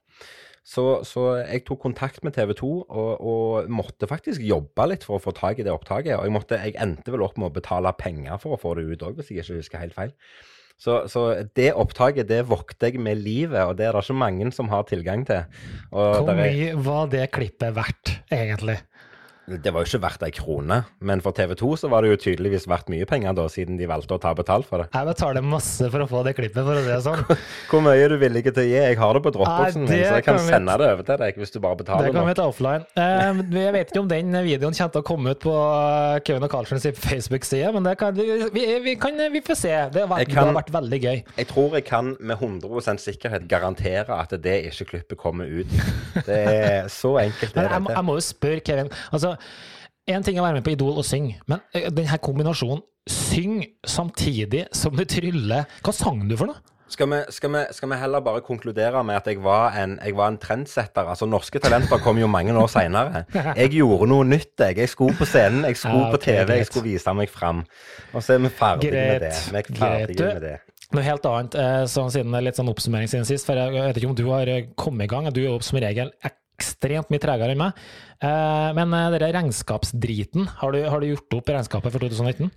Så, 0.67 1.03
så 1.07 1.45
jeg 1.47 1.63
tok 1.63 1.79
kontakt 1.79 2.25
med 2.27 2.33
TV 2.35 2.51
2 2.53 2.69
og, 2.89 3.21
og 3.21 3.69
måtte 3.71 4.07
faktisk 4.09 4.41
jobbe 4.43 4.89
litt 4.89 5.05
for 5.07 5.15
å 5.15 5.23
få 5.23 5.31
tak 5.31 5.59
i 5.59 5.63
det 5.63 5.71
opptaket. 5.71 6.17
Og 6.17 6.25
jeg, 6.27 6.33
måtte, 6.35 6.59
jeg 6.59 6.75
endte 6.75 7.13
vel 7.13 7.23
opp 7.23 7.37
med 7.37 7.47
å 7.47 7.55
betale 7.55 7.93
penger 7.95 8.35
for 8.41 8.57
å 8.57 8.59
få 8.59 8.73
det 8.75 8.83
ut 8.83 9.05
òg, 9.07 9.15
hvis 9.15 9.31
jeg 9.31 9.45
ikke 9.45 9.61
husker 9.61 9.79
helt 9.85 9.95
feil. 9.95 10.11
Så, 10.77 10.99
så 11.09 11.23
det 11.57 11.71
opptaket 11.73 12.29
det 12.29 12.43
vokter 12.49 12.93
jeg 12.93 13.01
med 13.01 13.17
livet, 13.17 13.57
og 13.65 13.77
det 13.79 13.87
er 13.87 13.95
det 13.95 14.03
ikke 14.05 14.17
mange 14.17 14.51
som 14.53 14.69
har 14.69 14.85
tilgang 14.85 15.25
til. 15.25 15.47
Og 15.89 16.27
Hvor 16.27 16.37
mye 16.37 16.75
var 16.85 17.09
det 17.09 17.23
klippet 17.33 17.73
verdt, 17.73 18.13
egentlig? 18.29 18.77
Det 19.47 19.71
var 19.71 19.85
jo 19.85 19.87
ikke 19.87 20.01
verdt 20.03 20.23
ei 20.27 20.31
krone, 20.35 20.77
men 21.07 21.21
for 21.23 21.31
TV 21.31 21.53
2 21.55 21.67
så 21.79 21.87
var 21.87 22.03
det 22.03 22.09
jo 22.11 22.17
tydeligvis 22.19 22.65
verdt 22.67 22.89
mye 22.91 23.05
penger, 23.07 23.31
da, 23.37 23.45
siden 23.47 23.77
de 23.79 23.85
valgte 23.87 24.17
å 24.17 24.19
ta 24.19 24.33
betalt 24.35 24.67
for 24.67 24.83
det. 24.83 24.89
Jeg 24.91 25.07
betaler 25.07 25.45
masse 25.47 25.87
for 25.93 26.03
å 26.03 26.07
få 26.11 26.23
det 26.27 26.33
klippet, 26.35 26.65
for 26.67 26.75
å 26.75 26.81
si 26.83 26.89
det 26.91 26.97
sånn. 27.05 27.21
Hvor 27.71 27.83
mye 27.85 28.01
er 28.03 28.11
du 28.11 28.17
villig 28.19 28.43
til 28.49 28.59
å 28.59 28.65
gi? 28.67 28.73
Jeg 28.75 28.97
har 28.99 29.13
det 29.15 29.21
på 29.23 29.31
dropboxen 29.37 29.85
min, 29.85 29.93
så 29.93 30.17
jeg 30.17 30.25
kan 30.25 30.35
kan 30.37 30.43
sende 30.49 30.75
det 30.81 30.89
over 30.91 31.07
til 31.07 31.21
deg 31.23 31.39
hvis 31.39 31.53
du 31.55 31.59
bare 31.63 31.77
Det 31.79 31.87
kan 31.87 32.03
kan 32.11 32.27
vi 32.27 32.33
nok. 32.33 32.35
ta 32.41 32.47
offline. 32.51 32.83
Eh, 32.99 33.39
jeg 33.61 33.73
vet 33.77 33.93
ikke 33.93 34.01
om 34.03 34.09
den 34.11 34.35
videoen 34.49 34.75
kommer 34.75 34.91
til 34.97 35.01
å 35.01 35.07
komme 35.13 35.31
ut 35.37 35.41
på 35.47 35.55
eh, 35.55 36.17
Kevin 36.27 36.47
og 36.49 36.51
Carlsens 36.57 36.89
Facebook-side, 37.07 37.71
men 37.77 37.87
det 37.87 37.95
kan, 38.03 38.19
vi, 38.51 38.65
vi, 38.83 38.97
kan, 38.99 39.15
vi 39.31 39.43
får 39.47 39.59
se. 39.63 39.73
Det 39.95 40.03
har, 40.03 40.11
vært, 40.11 40.27
kan- 40.27 40.43
det 40.43 40.51
har 40.51 40.59
vært 40.59 40.73
veldig 40.75 41.01
gøy. 41.07 41.23
Jeg 41.39 41.49
tror 41.53 41.79
jeg 41.79 41.87
kan 41.87 42.11
med 42.19 42.35
100 42.43 42.99
sikkerhet 43.07 43.47
garantere 43.47 44.19
at 44.19 44.35
det 44.43 44.57
ikke 44.73 44.89
klippet 44.91 45.21
kommer 45.23 45.47
ut. 45.47 45.71
Det 46.27 46.35
er 46.35 46.91
så 46.91 47.15
enkelt 47.23 47.55
Men 47.55 47.71
jeg, 47.71 47.85
må- 47.87 47.95
jeg 47.95 48.07
må 48.11 48.19
jo 48.19 48.27
spørre 48.27 48.59
Kevin. 48.67 48.91
Altså, 49.15 49.36
En 50.07 50.23
ting 50.23 50.37
er 50.37 50.43
å 50.43 50.47
være 50.47 50.61
med 50.61 50.67
på 50.67 50.71
Idol 50.71 51.01
og 51.01 51.05
synge, 51.07 51.41
men 51.51 51.59
denne 51.91 52.19
kombinasjonen 52.23 52.83
syng 53.07 53.61
samtidig 53.87 54.67
som 54.75 54.95
du 54.95 55.03
tryller 55.07 55.67
Hva 55.83 55.93
sang 55.95 56.25
du 56.27 56.35
for 56.39 56.51
noe? 56.51 56.63
Skal 56.87 57.09
vi, 57.11 57.17
skal, 57.35 57.51
vi, 57.51 57.61
skal 57.75 57.89
vi 57.91 57.97
heller 57.99 58.21
bare 58.23 58.41
konkludere 58.45 59.01
med 59.03 59.17
at 59.19 59.25
jeg 59.27 59.41
var 59.43 59.75
en, 59.75 59.97
jeg 59.99 60.15
var 60.15 60.31
en 60.31 60.37
trendsetter? 60.39 61.09
Altså, 61.11 61.27
Norske 61.27 61.59
Talenter 61.59 61.99
kom 61.99 62.19
jo 62.21 62.29
mange 62.31 62.55
år 62.55 62.69
seinere. 62.71 63.25
Jeg 63.59 63.73
gjorde 63.75 64.07
noe 64.07 64.23
nytt, 64.23 64.53
jeg. 64.55 64.77
Jeg 64.79 64.93
skulle 64.93 65.17
på 65.19 65.27
scenen, 65.27 65.65
jeg 65.67 65.75
skulle 65.81 66.05
Ja, 66.05 66.13
på 66.13 66.21
ok, 66.21 66.23
TV, 66.23 66.55
jeg 66.61 66.69
skulle 66.69 66.87
vise 66.93 67.15
meg 67.19 67.33
fram. 67.33 67.65
Og 68.13 68.23
så 68.23 68.37
er 68.37 68.41
vi 68.45 68.53
ferdige 68.55 68.95
med 68.95 69.25
det. 69.25 69.33
Vi 69.51 69.59
er 69.59 69.69
ferdige 69.81 70.31
med 70.31 70.41
det. 70.47 70.55
Noe 70.95 71.03
helt 71.03 71.27
annet, 71.27 71.59
eh, 71.59 71.83
sånn 71.91 72.13
siden 72.15 72.39
litt 72.39 72.55
sånn 72.55 72.71
oppsummering 72.71 73.11
siden 73.11 73.27
sist, 73.27 73.43
for 73.49 73.59
jeg 73.59 73.75
vet 73.75 73.99
ikke 73.99 74.13
om 74.13 74.15
du 74.15 74.27
har 74.29 74.47
eh, 74.47 74.69
kommet 74.79 75.09
i 75.09 75.11
gang. 75.11 75.27
Du 75.35 75.41
er 75.43 75.49
jo 75.49 75.59
som 75.67 75.81
regel 75.83 76.13
ekstremt 76.23 77.11
mye 77.11 77.19
tregere 77.19 77.51
enn 77.51 77.59
meg. 77.59 77.87
Eh, 78.17 78.69
Men 78.73 78.93
eh, 78.97 79.11
denne 79.13 79.29
regnskapsdriten, 79.35 80.47
har 80.61 80.73
du, 80.73 80.79
har 80.89 81.03
du 81.03 81.09
gjort 81.11 81.35
opp 81.37 81.51
regnskapet 81.53 81.93
for 81.93 82.01
2019? 82.01 82.49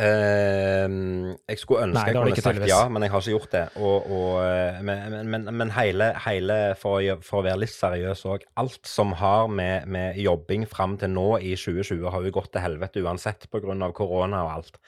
Ehm, 0.00 1.34
jeg 1.50 1.60
skulle 1.60 1.88
ønske 1.88 1.98
Nei, 1.98 2.06
jeg 2.08 2.36
kunne 2.38 2.44
sagt 2.46 2.68
ja, 2.70 2.80
men 2.88 3.04
jeg 3.04 3.12
har 3.12 3.24
ikke 3.24 3.34
gjort 3.34 3.56
det. 3.56 3.64
Og, 3.76 4.08
og, 4.08 4.30
eh, 4.46 4.80
men 4.80 5.28
men, 5.32 5.48
men, 5.52 5.72
hele, 5.76 6.12
hele 6.24 6.58
for, 6.80 7.02
å, 7.04 7.18
for 7.24 7.42
å 7.42 7.46
være 7.46 7.64
litt 7.64 7.74
seriøs 7.74 8.24
òg, 8.32 8.46
alt 8.60 8.80
som 8.88 9.12
har 9.20 9.50
med, 9.52 9.88
med 9.92 10.20
jobbing 10.20 10.64
fram 10.70 10.96
til 11.00 11.12
nå 11.12 11.28
i 11.40 11.56
2020, 11.58 12.08
har 12.12 12.24
jo 12.24 12.36
gått 12.38 12.54
til 12.56 12.64
helvete 12.64 13.04
uansett 13.04 13.50
pga. 13.52 13.92
korona 13.92 14.46
og 14.46 14.54
alt. 14.56 14.80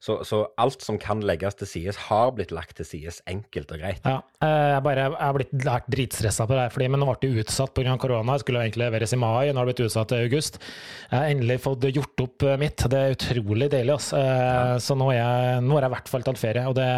Så, 0.00 0.18
så 0.28 0.42
alt 0.60 0.84
som 0.84 0.98
kan 1.00 1.22
legges 1.24 1.56
til 1.58 1.68
sides, 1.68 1.98
har 2.08 2.30
blitt 2.36 2.52
lagt 2.54 2.76
til 2.78 2.86
sides, 2.86 3.22
enkelt 3.28 3.72
og 3.74 3.80
greit. 3.80 4.04
Ja, 4.04 4.20
jeg, 4.44 4.82
bare, 4.84 5.06
jeg 5.08 5.16
har 5.18 5.36
blitt 5.36 5.54
dritstressa 5.90 6.46
på 6.46 6.54
det, 6.54 6.66
her, 6.66 6.74
fordi, 6.74 6.90
men 6.92 7.02
nå 7.02 7.08
ble 7.10 7.16
det 7.24 7.44
utsatt 7.44 7.72
pga. 7.76 7.96
korona. 8.00 8.36
Det 8.36 8.44
skulle 8.44 8.66
egentlig 8.66 8.84
leveres 8.84 9.16
i 9.16 9.20
mai, 9.20 9.52
nå 9.56 9.65
har 9.66 9.72
blitt 9.72 9.84
utsatt 9.88 10.08
til 10.14 10.24
august. 10.28 10.60
Jeg 11.10 11.18
har 11.18 11.30
endelig 11.34 11.58
fått 11.66 11.84
gjort 11.92 12.22
opp 12.24 12.46
eh, 12.46 12.56
mitt. 12.62 12.86
Det 12.90 12.98
er 13.02 13.14
utrolig 13.18 13.68
deilig. 13.74 13.94
ass. 13.98 14.12
Eh, 14.16 14.76
Så 14.86 14.96
nå, 14.98 15.10
er 15.12 15.18
jeg, 15.20 15.60
nå 15.66 15.76
har 15.76 15.86
jeg 15.86 15.90
i 15.90 15.94
hvert 15.96 16.10
fall 16.14 16.24
tatt 16.26 16.40
ferie. 16.40 16.64
Og 16.70 16.74
det, 16.78 16.88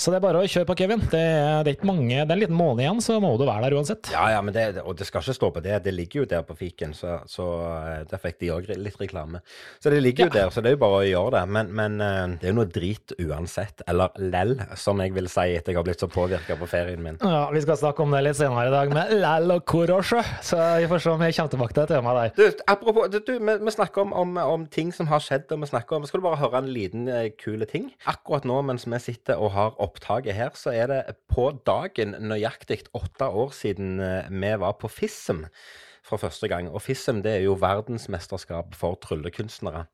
så 0.00 0.12
det 0.12 0.18
er 0.20 0.24
bare 0.24 0.42
å 0.42 0.48
kjøre 0.50 0.68
på, 0.68 0.76
Kevin. 0.80 1.00
Det, 1.10 1.20
det 1.20 1.72
er 1.72 1.76
ikke 1.76 1.88
mange, 1.90 2.16
det 2.16 2.26
er 2.26 2.36
en 2.36 2.42
liten 2.42 2.58
måned 2.58 2.84
igjen, 2.84 3.00
så 3.04 3.18
må 3.22 3.34
du 3.40 3.46
være 3.48 3.68
der 3.68 3.76
uansett. 3.78 4.10
Ja, 4.14 4.26
ja, 4.34 4.40
men 4.44 4.54
det, 4.56 4.66
og 4.84 4.96
det 4.98 5.06
skal 5.08 5.24
ikke 5.24 5.36
stå 5.38 5.50
på 5.56 5.62
det. 5.64 5.78
Det 5.84 5.94
ligger 5.94 6.22
jo 6.22 6.28
der 6.30 6.44
på 6.48 6.56
fiken, 6.58 6.94
så, 6.96 7.18
så 7.30 7.46
eh, 7.68 8.02
der 8.10 8.22
fikk 8.22 8.40
de 8.42 8.52
òg 8.56 8.70
litt 8.76 8.98
reklame. 9.00 9.42
Så 9.82 9.92
det 9.92 10.00
ligger 10.04 10.28
jo 10.28 10.34
der, 10.36 10.50
så 10.54 10.64
det 10.64 10.72
er 10.72 10.76
jo 10.78 10.82
bare 10.84 11.00
å 11.02 11.06
gjøre 11.08 11.34
det. 11.38 11.44
Men, 11.56 11.72
men 11.76 11.98
det 12.40 12.46
er 12.48 12.52
jo 12.52 12.58
noe 12.60 12.68
drit 12.70 13.14
uansett. 13.20 13.82
Eller 13.90 14.12
lell, 14.20 14.56
som 14.78 15.00
jeg 15.02 15.12
vil 15.16 15.28
si 15.30 15.46
etter 15.56 15.72
jeg 15.74 15.78
har 15.80 15.86
blitt 15.86 16.02
så 16.02 16.08
påvirka 16.10 16.56
på 16.60 16.68
ferien 16.70 17.02
min. 17.04 17.18
Ja, 17.24 17.46
Vi 17.54 17.62
skal 17.64 17.78
snakke 17.80 18.04
om 18.04 18.12
det 18.14 18.22
litt 18.26 18.38
senere 18.38 18.68
i 18.68 18.74
dag, 18.74 18.92
med 18.94 19.12
lell 19.20 19.54
og 19.56 19.64
korosje. 19.68 20.22
Så 20.46 20.58
vi 20.80 20.88
får 20.90 21.02
se 21.04 21.12
om 21.14 21.24
jeg 21.24 21.36
kommer 21.36 21.54
tilbake 21.54 21.76
til 21.76 21.89
temaet 21.90 22.36
der. 22.36 22.38
Du, 22.38 22.62
apropos, 22.70 23.10
du, 23.12 23.18
du, 23.26 23.32
vi, 23.38 23.56
vi 23.66 23.74
snakker 23.74 24.06
om, 24.06 24.14
om, 24.16 24.38
om 24.40 24.66
ting 24.70 24.94
som 24.94 25.10
har 25.10 25.22
skjedd, 25.24 25.50
og 25.52 25.62
vi 25.64 25.70
snakker 25.72 25.98
om 25.98 26.06
Skal 26.08 26.22
du 26.22 26.26
bare 26.28 26.40
høre 26.40 26.62
en 26.62 26.72
liten 26.72 27.10
eh, 27.10 27.28
kule 27.40 27.68
ting? 27.68 27.90
Akkurat 28.10 28.48
nå 28.48 28.60
mens 28.66 28.86
vi 28.88 29.02
sitter 29.02 29.40
og 29.42 29.54
har 29.56 29.76
opptaket 29.82 30.36
her, 30.38 30.54
så 30.58 30.74
er 30.74 30.90
det 30.90 31.02
på 31.30 31.50
dagen 31.66 32.16
nøyaktig 32.22 32.82
åtte 32.96 33.28
år 33.28 33.54
siden 33.56 34.00
eh, 34.00 34.30
vi 34.30 34.56
var 34.62 34.78
på 34.80 34.90
FISM 34.90 35.44
for 36.10 36.20
første 36.20 36.48
gang. 36.50 36.68
Og 36.70 36.82
FISM 36.82 37.22
det 37.24 37.36
er 37.36 37.44
jo 37.44 37.56
verdensmesterskap 37.60 38.74
for 38.78 38.98
tryllekunstnere. 39.02 39.84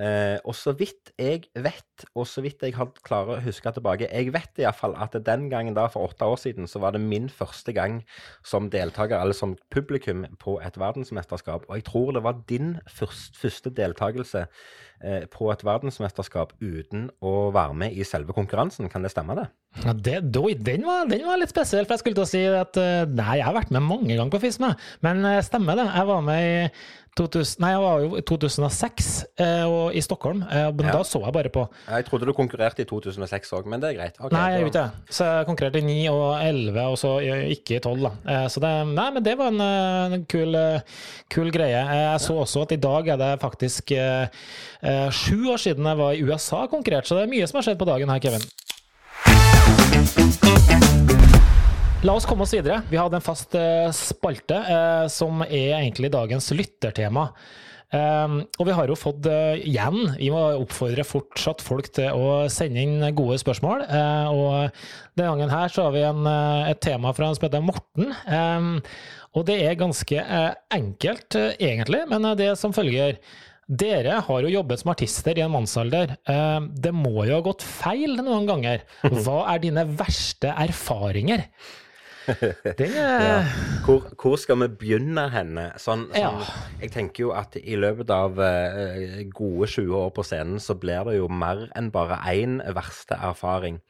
Eh, 0.00 0.38
og 0.44 0.56
så 0.56 0.74
vidt 0.78 1.12
jeg 1.18 1.46
vet, 1.54 2.06
og 2.14 2.26
så 2.30 2.42
vidt 2.44 2.64
jeg 2.64 2.76
har 2.78 2.90
klarer 3.04 3.36
å 3.36 3.44
huske 3.44 3.72
tilbake 3.74 4.08
Jeg 4.08 4.32
vet 4.34 4.62
iallfall 4.62 4.96
at 4.98 5.16
den 5.26 5.48
gangen 5.52 5.76
da, 5.76 5.88
for 5.92 6.08
åtte 6.08 6.26
år 6.26 6.38
siden, 6.40 6.68
så 6.70 6.80
var 6.82 6.96
det 6.96 7.02
min 7.04 7.28
første 7.28 7.74
gang 7.76 8.00
som 8.46 8.70
deltaker, 8.72 9.18
eller 9.20 9.36
som 9.36 9.56
publikum, 9.74 10.26
på 10.38 10.58
et 10.64 10.78
verdensmesterskap. 10.80 11.68
Og 11.68 11.80
jeg 11.80 11.88
tror 11.88 12.12
det 12.16 12.24
var 12.24 12.42
din 12.48 12.76
først, 12.88 13.36
første 13.38 13.72
deltakelse 13.74 14.46
eh, 15.04 15.24
på 15.30 15.52
et 15.52 15.64
verdensmesterskap 15.66 16.56
uten 16.60 17.08
å 17.20 17.50
være 17.54 17.74
med 17.74 17.96
i 17.96 18.06
selve 18.06 18.36
konkurransen. 18.36 18.88
Kan 18.92 19.04
det 19.04 19.12
stemme, 19.14 19.36
det? 19.38 19.48
Ja, 19.84 19.92
det, 19.92 20.20
den, 20.20 20.86
var, 20.86 21.06
den, 21.06 21.26
var, 21.26 21.38
litt 21.38 21.52
spesiell, 21.52 21.86
for 21.86 21.94
jeg 21.94 22.02
skulle 22.02 22.18
til 22.18 22.26
å 22.26 22.30
si 22.30 22.44
at 22.50 22.78
eh, 22.80 23.02
nei, 23.10 23.38
jeg 23.38 23.46
har 23.46 23.56
vært 23.56 23.74
med 23.74 23.84
mange 23.86 24.14
ganger 24.14 24.32
på 24.34 24.42
FISME. 24.48 24.72
Men 25.06 25.20
eh, 25.28 25.42
stemmer 25.46 25.78
det. 25.78 25.90
Jeg 25.92 26.08
var 26.08 26.24
med 26.26 26.46
i 26.46 26.56
2000, 27.18 27.58
nei, 27.62 27.70
jeg 27.74 27.82
var 27.82 28.02
jo 28.02 28.20
2006 28.30 29.06
eh, 29.42 29.62
og 29.66 29.96
i 29.98 30.02
Stockholm, 30.04 30.44
men 30.46 30.86
ja. 30.86 30.92
da 30.94 31.00
så 31.02 31.18
jeg 31.24 31.34
bare 31.34 31.50
på. 31.50 31.64
Jeg 31.88 32.06
trodde 32.06 32.28
du 32.28 32.32
konkurrerte 32.36 32.84
i 32.84 32.86
2006 32.86 33.50
òg, 33.58 33.66
men 33.70 33.82
det 33.82 33.90
er 33.90 33.96
greit. 33.96 34.20
Okay, 34.20 34.34
nei, 34.36 34.44
jeg 34.54 34.62
gjorde 34.62 34.70
ikke 34.70 34.84
det. 34.84 35.14
Så 35.16 35.26
jeg 35.26 35.48
konkurrerte 35.48 35.82
i 35.82 35.88
9 35.88 35.96
og 36.12 36.28
11, 36.36 36.78
og 36.84 37.00
så 37.02 37.12
ikke 37.56 37.80
i 37.80 37.80
12. 37.80 38.06
da. 38.06 38.38
Så 38.54 38.62
det, 38.62 38.70
nei, 38.92 39.08
men 39.16 39.26
det 39.26 39.34
var 39.40 39.50
en, 39.50 39.66
en 40.14 40.28
kul, 40.30 40.60
kul, 41.34 41.50
greie. 41.54 41.82
Jeg 42.04 42.22
så 42.22 42.38
også 42.44 42.68
at 42.68 42.78
i 42.78 42.80
dag 42.86 43.12
er 43.16 43.20
det 43.24 43.32
faktisk 43.42 43.94
sju 45.18 45.36
år 45.50 45.66
siden 45.66 45.90
jeg 45.90 46.02
var 46.04 46.14
i 46.14 46.22
USA 46.22 46.62
og 46.68 46.78
konkurrerte, 46.78 47.10
så 47.10 47.18
det 47.18 47.26
er 47.26 47.34
mye 47.34 47.50
som 47.50 47.58
har 47.58 47.66
skjedd 47.66 47.82
på 47.82 47.90
dagen 47.90 48.14
her, 48.14 48.22
Kevin. 48.22 48.46
La 52.06 52.14
oss 52.14 52.24
komme 52.24 52.46
oss 52.46 52.54
videre. 52.54 52.78
Vi 52.88 52.96
hadde 52.96 53.18
en 53.18 53.24
fast 53.24 53.52
uh, 53.58 53.90
spalte 53.92 54.56
uh, 54.64 55.06
som 55.10 55.42
er 55.44 55.74
egentlig 55.80 56.12
dagens 56.14 56.46
lyttertema. 56.54 57.26
Um, 57.92 58.38
og 58.60 58.68
vi 58.68 58.76
har 58.76 58.90
jo 58.90 58.98
fått 59.00 59.24
uh, 59.32 59.56
igjen 59.56 60.10
Vi 60.20 60.26
må 60.28 60.42
oppfordre 60.60 61.06
fortsatt 61.08 61.64
folk 61.64 61.86
til 61.96 62.12
å 62.12 62.44
sende 62.52 62.84
inn 62.84 63.06
gode 63.16 63.38
spørsmål. 63.40 63.86
og 63.88 64.76
denne 65.16 65.30
gangen 65.32 65.52
her 65.52 65.72
så 65.72 65.88
har 65.88 65.96
vi 65.96 66.04
en, 66.04 66.28
et 66.68 66.80
tema 66.84 67.14
fra 67.16 67.28
en 67.28 67.38
som 67.38 67.48
heter 67.48 67.64
Morten. 67.64 68.12
Og 69.36 69.46
det 69.48 69.58
er 69.64 69.80
ganske 69.80 70.24
enkelt, 70.74 71.36
egentlig, 71.58 72.04
men 72.12 72.30
det 72.38 72.52
er 72.52 72.60
som 72.60 72.76
følger. 72.76 73.18
Dere 73.68 74.22
har 74.24 74.44
jo 74.44 74.48
jobbet 74.48 74.80
som 74.80 74.94
artister 74.94 75.36
i 75.36 75.42
en 75.44 75.52
mannsalder. 75.52 76.14
Det 76.72 76.92
må 76.96 77.26
jo 77.28 77.36
ha 77.36 77.44
gått 77.44 77.66
feil 77.66 78.16
noen 78.16 78.48
ganger. 78.48 78.86
Hva 79.04 79.42
er 79.52 79.60
dine 79.60 79.84
verste 79.98 80.54
erfaringer? 80.56 81.44
Det 82.28 82.88
er 82.88 83.22
ja. 83.24 83.36
hvor, 83.84 84.08
hvor, 84.20 84.36
skal 84.40 84.60
vi 84.62 84.68
begynne 84.82 85.28
henne? 85.32 85.68
Sånn, 85.80 86.06
sånn 86.12 86.20
ja. 86.20 86.32
Jeg 86.82 86.92
tenker 86.96 87.26
jo 87.26 87.32
at 87.36 87.56
i 87.60 87.76
løpet 87.78 88.12
av 88.12 88.36
uh, 88.40 89.22
gode 89.32 89.68
20 89.70 89.96
år 90.00 90.12
på 90.16 90.24
scenen, 90.26 90.60
så 90.62 90.76
blir 90.78 91.08
det 91.08 91.18
jo 91.18 91.30
mer 91.32 91.66
enn 91.78 91.92
bare 91.94 92.20
én 92.34 92.60
verste 92.76 93.16
erfaring. 93.16 93.80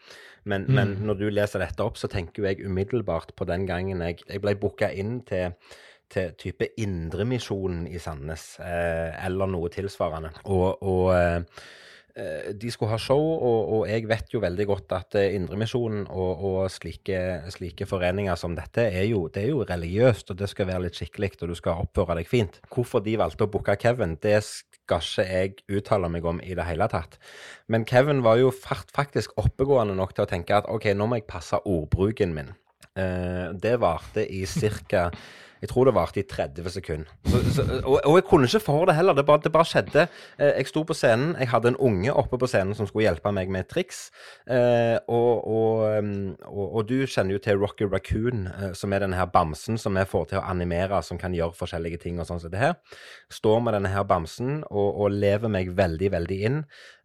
Men, 0.48 0.68
mm. 0.68 0.74
men, 0.74 0.94
når 1.08 1.20
du 1.20 1.26
leser 1.34 1.62
dette 1.64 1.84
opp, 1.84 1.98
så 2.00 2.08
tenker 2.10 2.42
jo 2.42 2.48
jeg 2.48 2.62
umiddelbart 2.64 3.34
på 3.36 3.46
den 3.48 3.66
gangen 3.68 4.04
jeg, 4.06 4.22
jeg 4.28 4.42
ble 4.44 4.54
booka 4.58 4.90
inn 4.94 5.20
til 5.28 5.52
til 6.10 6.32
type 6.40 6.70
Indremisjonen 6.80 7.86
i 7.90 8.00
Sandnes, 8.02 8.54
eh, 8.64 9.12
eller 9.26 9.50
noe 9.50 9.70
tilsvarende. 9.72 10.32
Og, 10.48 10.82
og 10.82 11.12
eh, 11.14 11.62
Eh, 12.18 12.54
de 12.54 12.70
skulle 12.72 12.90
ha 12.90 12.98
show, 12.98 13.20
og, 13.20 13.58
og, 13.72 13.82
jeg 13.86 14.08
vet 14.10 14.32
jo 14.32 14.40
veldig 14.42 14.64
godt 14.66 14.94
at 14.96 15.16
Indremisjonen 15.20 16.06
og, 16.10 16.44
og 16.48 16.72
slike, 16.72 17.20
slike, 17.54 17.86
foreninger 17.86 18.38
som 18.40 18.56
dette 18.58 18.88
er 18.88 19.06
jo, 19.06 19.26
det 19.30 19.44
er 19.44 19.52
jo 19.52 19.66
religiøst, 19.68 20.32
og 20.32 20.40
det 20.40 20.48
skal 20.50 20.66
være 20.70 20.86
litt 20.88 20.98
skikkelig, 20.98 21.36
og 21.38 21.52
du 21.52 21.56
skal 21.58 21.84
oppføre 21.84 22.18
deg 22.18 22.30
fint. 22.30 22.58
Hvorfor 22.74 23.04
de 23.04 23.14
valgte 23.20 23.46
å 23.46 23.52
booke 23.52 23.76
Kevin, 23.78 24.16
det 24.24 24.40
skal 24.42 25.04
ikke 25.04 25.26
jeg 25.28 25.78
uttale 25.78 26.10
meg 26.10 26.26
om 26.26 26.40
i 26.42 26.56
det 26.58 26.66
hele 26.66 26.88
tatt. 26.90 27.18
Men 27.70 27.86
Kevin 27.86 28.24
var 28.26 28.40
jo 28.40 28.50
faktisk 28.50 29.36
oppegående 29.38 29.94
nok 29.98 30.16
til 30.16 30.24
å 30.24 30.30
tenke 30.30 30.58
at 30.58 30.70
OK, 30.72 30.90
nå 30.96 31.06
må 31.06 31.20
jeg 31.20 31.28
passe 31.28 31.60
ordbruken 31.68 32.32
min. 32.34 32.54
Det 32.96 33.76
varte 33.78 34.24
i 34.24 34.40
ca. 34.88 35.10
Jeg 35.62 35.72
tror 35.72 35.88
det 35.88 35.96
varte 35.96 36.22
i 36.22 36.26
30 36.28 36.70
sekunder. 36.78 37.12
Så, 37.28 37.42
så, 37.56 37.66
og, 37.82 37.98
og, 38.04 38.16
jeg 38.18 38.26
kunne 38.28 38.50
ikke 38.50 38.64
for 38.64 38.88
det 38.88 38.96
heller. 38.98 39.16
Det 39.18 39.26
bare, 39.26 39.42
det 39.44 39.52
bare, 39.54 39.68
skjedde. 39.68 40.06
Eh, 40.38 40.54
jeg 40.60 40.70
sto 40.70 40.84
på 40.88 40.96
scenen. 40.96 41.34
Jeg 41.40 41.52
hadde 41.52 41.74
en 41.74 41.80
unge 41.90 42.14
oppe 42.14 42.40
på 42.40 42.50
scenen 42.50 42.76
som 42.78 42.88
skulle 42.88 43.08
hjelpe 43.08 43.32
meg 43.34 43.50
med 43.52 43.66
et 43.66 43.72
triks. 43.72 44.08
Og, 45.08 45.44
og, 45.48 45.84
og, 46.48 46.80
du 46.88 47.06
kjenner 47.06 47.36
jo 47.36 47.42
til 47.42 47.58
Rocky 47.60 47.86
Raccoon, 47.88 48.46
eh, 48.48 48.72
som 48.76 48.92
er 48.92 49.04
denne 49.04 49.18
her 49.18 49.28
bamsen 49.32 49.78
som 49.80 49.96
vi 49.98 50.04
får 50.08 50.30
til 50.32 50.40
å 50.40 50.46
animere, 50.48 51.00
som 51.04 51.20
kan 51.20 51.34
gjøre 51.36 51.56
forskjellige 51.58 52.02
ting 52.04 52.20
og 52.20 52.28
sånn 52.28 52.42
som 52.42 52.52
det 52.52 52.62
her. 52.62 52.76
Står 53.32 53.62
med 53.64 53.76
denne 53.76 53.92
her 53.92 54.06
bamsen 54.08 54.62
og, 54.68 55.08
lever 55.08 55.50
meg 55.50 55.70
veldig, 55.76 56.10
veldig 56.12 56.38
inn. 56.44 56.58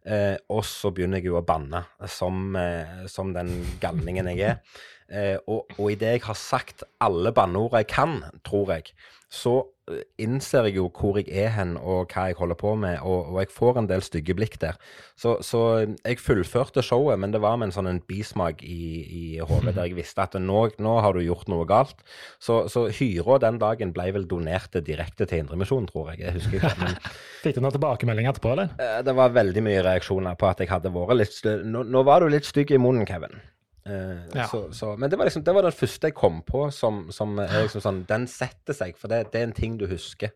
Eh, 0.04 0.36
og 0.52 0.64
så 0.68 0.90
begynner 0.92 1.22
jeg 1.22 1.30
jo 1.30 1.38
å 1.38 1.46
banne, 1.46 1.80
som, 2.12 2.56
eh, 2.60 3.06
som 3.08 3.32
den 3.32 3.54
galningen 3.80 4.28
jeg 4.34 4.50
er. 4.50 4.82
Eh, 5.12 5.36
og, 5.46 5.68
og 5.76 5.92
idet 5.92 6.16
jeg 6.16 6.24
har 6.24 6.38
sagt 6.38 6.84
alle 7.04 7.32
banneord 7.34 7.76
jeg 7.76 7.90
kan, 7.92 8.22
tror 8.46 8.72
jeg, 8.72 8.94
så 9.34 9.52
eh, 9.90 10.04
innser 10.22 10.68
jeg 10.68 10.78
jo 10.78 10.86
hvor 10.94 11.18
jeg 11.18 11.26
er 11.28 11.50
hen 11.56 11.74
og 11.76 12.12
hva 12.14 12.28
jeg 12.30 12.38
holder 12.38 12.58
på 12.58 12.72
med, 12.80 13.02
og, 13.02 13.34
og 13.34 13.40
jeg 13.42 13.52
får 13.52 13.80
en 13.80 13.88
del 13.90 14.04
stygge 14.04 14.36
blikk 14.38 14.56
der. 14.62 14.78
Så, 15.20 15.36
så, 15.44 15.60
jeg 15.84 16.22
fullførte 16.22 16.82
showet, 16.84 17.20
men 17.20 17.34
det 17.34 17.42
var 17.44 17.58
med 17.60 17.68
en 17.68 17.76
sånn 17.76 17.90
en 17.90 18.00
bismak 18.08 18.64
i, 18.64 18.80
i 19.04 19.24
hodet 19.44 19.74
der 19.76 19.90
jeg 19.90 19.98
visste 19.98 20.24
at 20.24 20.38
nå, 20.40 20.60
nå, 20.82 20.96
har 21.04 21.16
du 21.16 21.24
gjort 21.24 21.50
noe 21.52 21.68
galt. 21.68 22.00
Så, 22.42 22.64
så 22.72 22.86
hyra 22.88 23.40
den 23.44 23.60
dagen 23.62 23.92
ble 23.96 24.08
vel 24.16 24.28
donert 24.30 24.76
direkte 24.86 25.28
til 25.28 25.44
Indremisjonen, 25.44 25.90
tror 25.90 26.14
jeg. 26.14 26.24
Jeg 26.24 26.38
husker 26.38 26.60
ikke. 26.60 26.74
Men, 26.84 27.00
Fikk 27.44 27.58
du 27.58 27.64
noen 27.64 27.76
tilbakemelding 27.76 28.30
etterpå, 28.30 28.54
eller? 28.56 28.72
Eh, 28.80 29.00
det 29.04 29.16
var 29.18 29.34
veldig 29.36 29.66
mye 29.68 29.84
reaksjoner 29.84 30.38
på 30.40 30.48
at 30.48 30.64
jeg 30.64 30.72
hadde 30.72 30.94
vært 30.94 31.20
litt 31.20 31.42
Nå, 31.68 31.82
nå 31.90 32.00
var 32.06 32.24
du 32.24 32.32
litt 32.32 32.48
stygg 32.48 32.72
i 32.72 32.80
munnen, 32.80 33.04
Kevin. 33.08 33.42
Uh, 33.84 34.24
ja. 34.32 34.46
så, 34.48 34.72
så, 34.72 34.94
men 34.96 35.10
det 35.10 35.18
var, 35.20 35.28
liksom, 35.28 35.42
det 35.44 35.52
var 35.52 35.66
den 35.66 35.76
første 35.76 36.08
jeg 36.08 36.16
kom 36.16 36.38
på 36.46 36.70
som, 36.72 37.02
som 37.12 37.36
er 37.36 37.66
liksom 37.66 37.82
sånn 37.84 37.98
Den 38.08 38.22
setter 38.32 38.72
seg, 38.72 38.94
for 38.96 39.12
det, 39.12 39.26
det 39.34 39.42
er 39.42 39.50
en 39.50 39.56
ting 39.56 39.74
du 39.76 39.84
husker. 39.90 40.32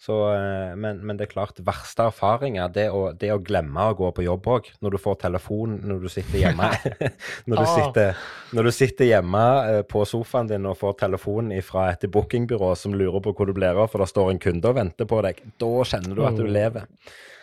Så, 0.00 0.14
uh, 0.32 0.72
men, 0.80 1.02
men, 1.04 1.18
det 1.18 1.26
er 1.28 1.32
klart, 1.34 1.60
verste 1.62 2.06
erfaringer, 2.08 2.70
det 2.72 2.86
å, 2.90 3.02
det 3.12 3.28
å 3.34 3.42
glemme 3.44 3.84
å 3.90 3.96
gå 3.98 4.08
på 4.16 4.24
jobb 4.24 4.48
òg. 4.54 4.70
Når 4.82 4.96
du 4.96 4.98
får 5.04 5.18
telefon 5.26 5.76
når 5.84 6.00
du 6.06 6.08
sitter 6.10 6.40
hjemme 6.40 6.70
når, 7.50 7.60
du 7.60 7.66
sitter, 7.68 8.24
når, 8.56 8.66
du 8.70 8.74
sitter, 8.74 9.10
hjemme 9.10 9.42
uh, 9.68 9.80
på 9.92 10.06
sofaen 10.08 10.48
din 10.50 10.70
og 10.70 10.78
får 10.80 10.96
telefon 11.04 11.52
fra 11.66 11.90
et 11.92 12.08
bookingbyrå 12.08 12.72
som 12.80 12.96
lurer 12.96 13.20
på 13.22 13.34
hvor 13.36 13.52
du 13.52 13.54
blir 13.58 13.76
av, 13.76 13.92
for 13.92 14.00
det 14.00 14.08
står 14.14 14.32
en 14.32 14.40
kunde 14.48 14.72
og 14.72 14.80
venter 14.80 15.12
på 15.12 15.20
deg, 15.28 15.44
da 15.60 15.74
kjenner 15.92 16.16
du 16.16 16.24
at 16.24 16.40
du 16.40 16.46
mm. 16.48 16.54
lever. 16.56 16.88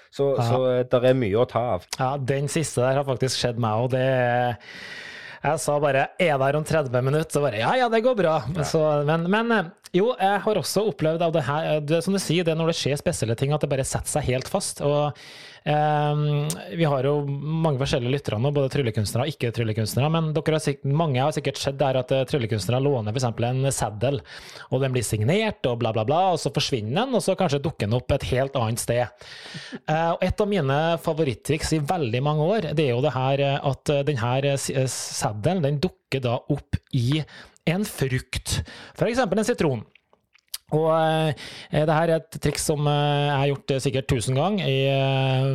Så, 0.09 0.31
ja. 0.33 0.47
så 0.49 0.59
det 0.89 1.05
er 1.05 1.21
mye 1.21 1.37
å 1.37 1.45
ta 1.45 1.61
av. 1.75 1.85
Ja, 1.99 2.15
den 2.17 2.49
siste 2.49 2.81
der 2.81 2.97
har 2.97 3.05
faktisk 3.05 3.37
skjedd 3.37 3.61
meg 3.61 3.85
òg. 3.85 3.93
Det 3.93 4.01
er 4.01 4.57
jeg 5.43 5.59
sa 5.59 5.79
bare 5.79 6.07
'er 6.19 6.37
der 6.37 6.57
om 6.57 6.63
30 6.63 7.01
minutter', 7.01 7.31
så 7.31 7.41
bare 7.41 7.57
'ja 7.57 7.75
ja, 7.75 7.89
det 7.89 8.03
går 8.03 8.15
bra'. 8.15 8.63
Så, 8.63 9.03
men, 9.05 9.29
men, 9.31 9.51
eh, 9.51 9.65
jo, 9.95 10.09
jeg 10.19 10.41
har 10.45 10.59
også 10.61 10.85
opplevd 10.91 11.23
av 11.25 11.35
det 11.35 11.45
her, 11.47 11.69
det, 11.81 12.01
som 12.05 12.15
du 12.15 12.21
sier, 12.21 12.45
det 12.47 12.57
når 12.57 12.73
det 12.73 12.79
skjer 12.79 12.99
spesielle 12.99 13.37
ting, 13.39 13.53
at 13.55 13.63
det 13.63 13.71
bare 13.71 13.87
setter 13.87 14.19
seg 14.19 14.27
helt 14.31 14.51
fast. 14.51 14.83
og 14.85 15.17
Um, 15.69 16.47
vi 16.71 16.85
har 16.87 17.03
jo 17.03 17.25
mange 17.27 17.81
forskjellige 17.81 18.13
lyttere 18.13 18.37
nå, 18.39 18.51
både 18.55 18.71
tryllekunstnere 18.73 19.25
og 19.25 19.33
ikke-tryllekunstnere. 19.33 20.11
Men 20.13 20.31
har 20.33 20.61
sikkert, 20.63 20.87
mange 21.01 21.21
har 21.21 21.35
sikkert 21.35 21.59
sett 21.59 21.77
der 21.79 21.99
at 21.99 22.13
eh, 22.15 22.23
tryllekunstnere 22.29 22.79
låner 22.83 23.13
f.eks. 23.13 23.27
en 23.27 23.71
seddel, 23.75 24.21
og 24.69 24.83
den 24.83 24.95
blir 24.95 25.05
signert, 25.05 25.59
og 25.67 25.81
bla, 25.83 25.91
bla, 25.95 26.05
bla, 26.07 26.21
og 26.33 26.39
så 26.41 26.53
forsvinner 26.55 27.03
den, 27.03 27.17
og 27.17 27.23
så 27.25 27.35
kanskje 27.39 27.61
dukker 27.65 27.89
den 27.89 27.97
opp 27.99 28.15
et 28.15 28.29
helt 28.31 28.57
annet 28.59 28.83
sted. 28.85 29.05
Uh, 29.89 30.13
et 30.21 30.41
av 30.41 30.47
mine 30.49 30.75
favorittriks 31.01 31.71
i 31.73 31.79
veldig 31.85 32.19
mange 32.23 32.45
år, 32.45 32.65
det 32.77 32.83
er 32.83 32.91
jo 32.91 33.01
det 33.01 33.13
her 33.15 33.41
eh, 33.41 33.55
at 33.69 33.91
denne 34.05 34.55
seddelen 34.59 35.63
den 35.65 35.79
dukker 35.81 36.21
da 36.21 36.35
opp 36.51 36.77
i 36.95 37.21
en 37.75 37.87
frukt, 37.87 38.59
f.eks. 38.97 39.23
en 39.25 39.47
sitron. 39.47 39.87
Og 40.75 40.89
eh, 40.93 41.47
det 41.73 41.95
her 41.95 42.11
er 42.11 42.19
et 42.19 42.37
triks 42.43 42.67
som 42.69 42.85
eh, 42.89 43.25
jeg 43.25 43.37
har 43.41 43.49
gjort 43.51 43.73
sikkert 43.85 44.09
tusen 44.11 44.37
ganger 44.37 44.69
i 44.69 44.77
eh, 44.91 45.47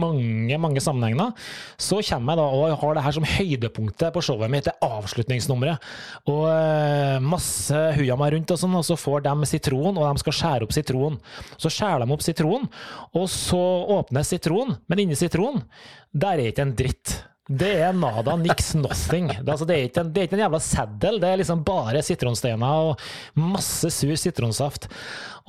mange 0.00 0.58
mange 0.58 0.82
sammenhenger. 0.82 1.30
Så 1.78 2.00
kommer 2.08 2.34
jeg 2.34 2.40
da 2.40 2.46
og 2.58 2.82
har 2.82 2.98
det 2.98 3.04
her 3.06 3.16
som 3.16 3.28
høydepunktet 3.30 4.14
på 4.14 4.24
showet 4.26 4.50
mitt, 4.52 4.66
det 4.66 4.74
avslutningsnummeret. 4.82 5.86
Og 6.30 6.44
eh, 6.50 7.18
masse 7.22 7.84
huja 7.98 8.18
rundt, 8.20 8.50
og 8.50 8.60
sånn, 8.60 8.76
og 8.80 8.86
så 8.86 8.98
får 8.98 9.24
de 9.28 9.48
sitron, 9.48 9.94
og 9.94 10.02
de 10.02 10.24
skal 10.24 10.38
skjære 10.40 10.66
opp 10.66 10.74
sitron. 10.74 11.18
Så 11.56 11.72
skjærer 11.72 12.04
de 12.04 12.16
opp 12.16 12.26
sitron, 12.26 12.68
og 13.14 13.30
så 13.30 13.64
åpnes 14.00 14.34
sitron, 14.34 14.74
men 14.90 15.04
inni 15.04 15.18
sitron, 15.18 15.62
der 16.10 16.40
er 16.40 16.50
ikke 16.50 16.66
en 16.66 16.78
dritt. 16.78 17.20
Det 17.50 17.70
er 17.82 17.96
nada, 17.98 18.36
niks, 18.38 18.76
nothing. 18.78 19.26
Det, 19.40 19.48
altså, 19.50 19.66
det, 19.66 19.74
er 19.74 19.88
ikke 19.88 20.04
en, 20.04 20.12
det 20.14 20.22
er 20.22 20.28
ikke 20.28 20.36
en 20.38 20.44
jævla 20.44 20.60
seddel, 20.62 21.18
det 21.18 21.32
er 21.32 21.40
liksom 21.40 21.64
bare 21.66 22.02
sitronsteiner 22.06 22.84
og 22.92 23.02
masse 23.34 23.90
sur 23.90 24.14
sitronsaft. 24.14 24.86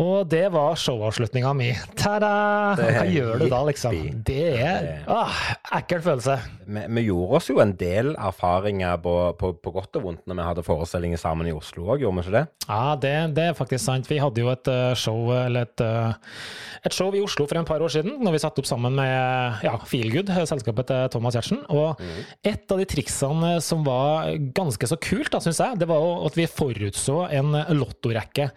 Og 0.02 0.26
det 0.32 0.48
var 0.54 0.78
showavslutninga 0.80 1.52
mi. 1.54 1.68
Ta-da! 2.00 2.32
Hva 2.80 3.04
gjør 3.12 3.44
du 3.44 3.46
da, 3.52 3.60
liksom? 3.68 3.98
Det 4.26 4.46
er 4.64 4.88
ah, 5.12 5.42
ekkel 5.78 6.02
følelse. 6.02 6.38
Vi, 6.66 6.86
vi, 6.96 7.04
gjorde 7.10 7.38
oss 7.38 7.50
jo 7.52 7.60
en 7.62 7.74
del 7.78 8.14
erfaringer 8.16 8.98
på, 9.04 9.14
på, 9.38 9.52
på, 9.62 9.74
godt 9.76 10.00
og 10.00 10.08
vondt 10.08 10.24
når 10.30 10.40
vi 10.40 10.48
hadde 10.48 10.66
forestillinger 10.66 11.22
sammen 11.22 11.50
i 11.52 11.54
Oslo 11.54 11.90
òg, 11.90 12.02
gjorde 12.02 12.18
vi 12.18 12.26
ikke 12.26 12.38
det? 12.38 12.44
Ja, 12.66 12.96
det, 13.04 13.14
det, 13.38 13.46
er 13.52 13.58
faktisk 13.58 13.84
sant. 13.84 14.10
Vi 14.10 14.18
hadde 14.22 14.42
jo 14.42 14.50
et 14.54 14.72
uh, 14.72 14.94
show, 14.98 15.30
eller 15.36 15.68
et, 15.68 15.84
uh, 15.84 16.80
et 16.88 16.96
show 16.96 17.12
i 17.14 17.22
Oslo 17.22 17.46
for 17.50 17.60
en 17.60 17.68
par 17.68 17.84
år 17.84 17.94
siden, 17.94 18.18
når 18.24 18.38
vi 18.38 18.42
satte 18.46 18.64
opp 18.64 18.72
sammen 18.72 18.96
med 18.98 19.62
ja, 19.68 19.76
Feelgood, 19.92 20.32
selskapet 20.50 20.90
til 20.90 21.14
Thomas 21.14 21.38
Giertsen. 21.38 21.62
Og 21.70 21.91
Og 21.96 22.48
et 22.48 22.74
av 22.74 22.82
de 22.82 22.88
triksene 22.90 23.54
som 23.64 23.84
var 23.88 24.32
ganske 24.56 24.90
så 24.90 24.98
kult, 25.02 25.36
syns 25.44 25.62
jeg, 25.64 25.80
det 25.82 25.90
var 25.90 26.26
at 26.28 26.38
vi 26.40 26.48
forutså 26.50 27.26
en 27.32 27.56
lottorekke. 27.76 28.50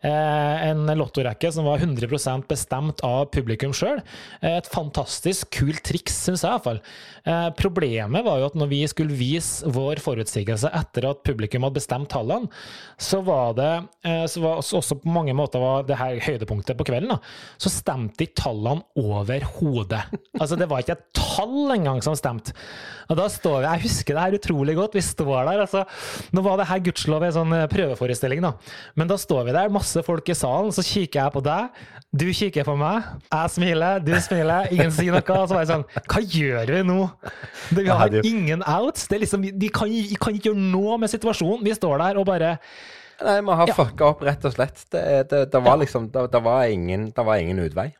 Eh, 0.00 0.68
en 0.70 0.86
lottorekke 0.96 1.50
som 1.52 1.66
var 1.68 1.82
100% 1.82 2.46
bestemt 2.48 3.02
av 3.04 3.26
publikum 3.34 3.74
sjøl. 3.76 3.98
Et 4.40 4.68
fantastisk 4.72 5.50
kult 5.58 5.82
triks, 5.84 6.16
syns 6.24 6.44
jeg 6.44 6.54
iallfall. 6.54 6.80
Eh, 7.28 7.48
problemet 7.58 8.24
var 8.24 8.40
jo 8.40 8.48
at 8.48 8.56
når 8.56 8.70
vi 8.70 8.80
skulle 8.88 9.16
vise 9.16 9.68
vår 9.68 10.00
forutsigelse 10.00 10.70
etter 10.72 11.10
at 11.10 11.20
publikum 11.26 11.66
hadde 11.66 11.76
bestemt 11.76 12.08
tallene, 12.12 12.48
så 12.96 13.20
var 13.26 13.52
det 13.58 13.72
eh, 14.08 14.24
så 14.30 14.40
var 14.44 14.62
også 14.62 15.02
på 15.02 15.12
mange 15.12 15.34
måter 15.36 15.60
var 15.60 15.84
det 15.84 16.00
her 16.00 16.16
høydepunktet 16.24 16.78
på 16.78 16.88
kvelden, 16.88 17.12
da, 17.12 17.20
så 17.60 17.72
stemte 17.72 18.24
ikke 18.24 18.40
tallene 18.40 18.86
overhodet. 18.96 20.06
Altså, 20.40 20.56
det 20.56 20.70
var 20.70 20.80
ikke 20.80 20.96
et 20.96 21.06
tall 21.16 21.74
engang 21.74 22.00
som 22.04 22.16
stemte. 22.16 22.54
Og 23.10 23.18
da 23.18 23.26
står 23.28 23.58
vi, 23.58 23.66
Jeg 23.66 23.82
husker 23.84 24.16
det 24.16 24.22
her 24.22 24.36
utrolig 24.38 24.74
godt. 24.78 24.94
Vi 24.94 25.02
står 25.02 25.48
der, 25.48 25.60
altså. 25.64 25.82
Nå 26.32 26.44
var 26.46 26.60
det 26.60 26.68
her 26.70 26.82
gudskjelov 26.86 27.24
en 27.26 27.34
sånn 27.34 27.54
prøveforestilling, 27.72 28.40
da. 28.44 28.52
Men 28.94 29.10
da 29.10 29.18
står 29.20 29.48
vi 29.48 29.54
der, 29.56 29.72
masse 29.74 29.89
masse 29.90 30.06
folk 30.06 30.28
i 30.30 30.36
salen, 30.36 30.70
så 30.72 30.84
kikker 30.84 31.20
jeg 31.20 31.34
på 31.34 31.42
deg, 31.42 31.82
du 32.10 32.26
kikker 32.34 32.66
på 32.66 32.76
meg, 32.78 33.06
jeg 33.26 33.52
smiler, 33.54 34.00
du 34.02 34.12
smiler, 34.22 34.70
ingen 34.74 34.92
sier 34.94 35.14
noe. 35.14 35.42
Så 35.46 35.54
var 35.54 35.62
jeg 35.64 35.70
sånn 35.70 35.84
Hva 36.10 36.22
gjør 36.22 36.72
vi 36.74 36.80
nå? 36.86 36.98
Vi 37.74 37.84
har 37.86 38.16
ingen 38.22 38.64
outs. 38.66 39.06
Det 39.06 39.18
er 39.18 39.24
liksom, 39.24 39.44
vi 39.46 39.70
kan, 39.70 39.92
kan 40.18 40.34
ikke 40.34 40.50
gjøre 40.50 40.70
noe 40.72 40.98
med 41.02 41.12
situasjonen. 41.12 41.62
Vi 41.66 41.76
står 41.78 42.02
der 42.02 42.20
og 42.20 42.26
bare 42.30 42.56
Nei, 43.20 43.36
vi 43.44 43.52
har 43.60 43.68
ja. 43.68 43.76
fucka 43.76 44.06
opp, 44.14 44.22
rett 44.24 44.44
og 44.48 44.54
slett. 44.54 44.80
Det, 44.88 45.02
det, 45.28 45.42
det 45.52 45.60
var 45.60 45.76
liksom 45.82 46.08
det, 46.10 46.24
det, 46.32 46.40
var 46.40 46.70
ingen, 46.72 47.10
det 47.12 47.24
var 47.26 47.42
ingen 47.42 47.60
utvei. 47.62 47.90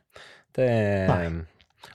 Det 0.57 0.69
Nei. 1.11 1.25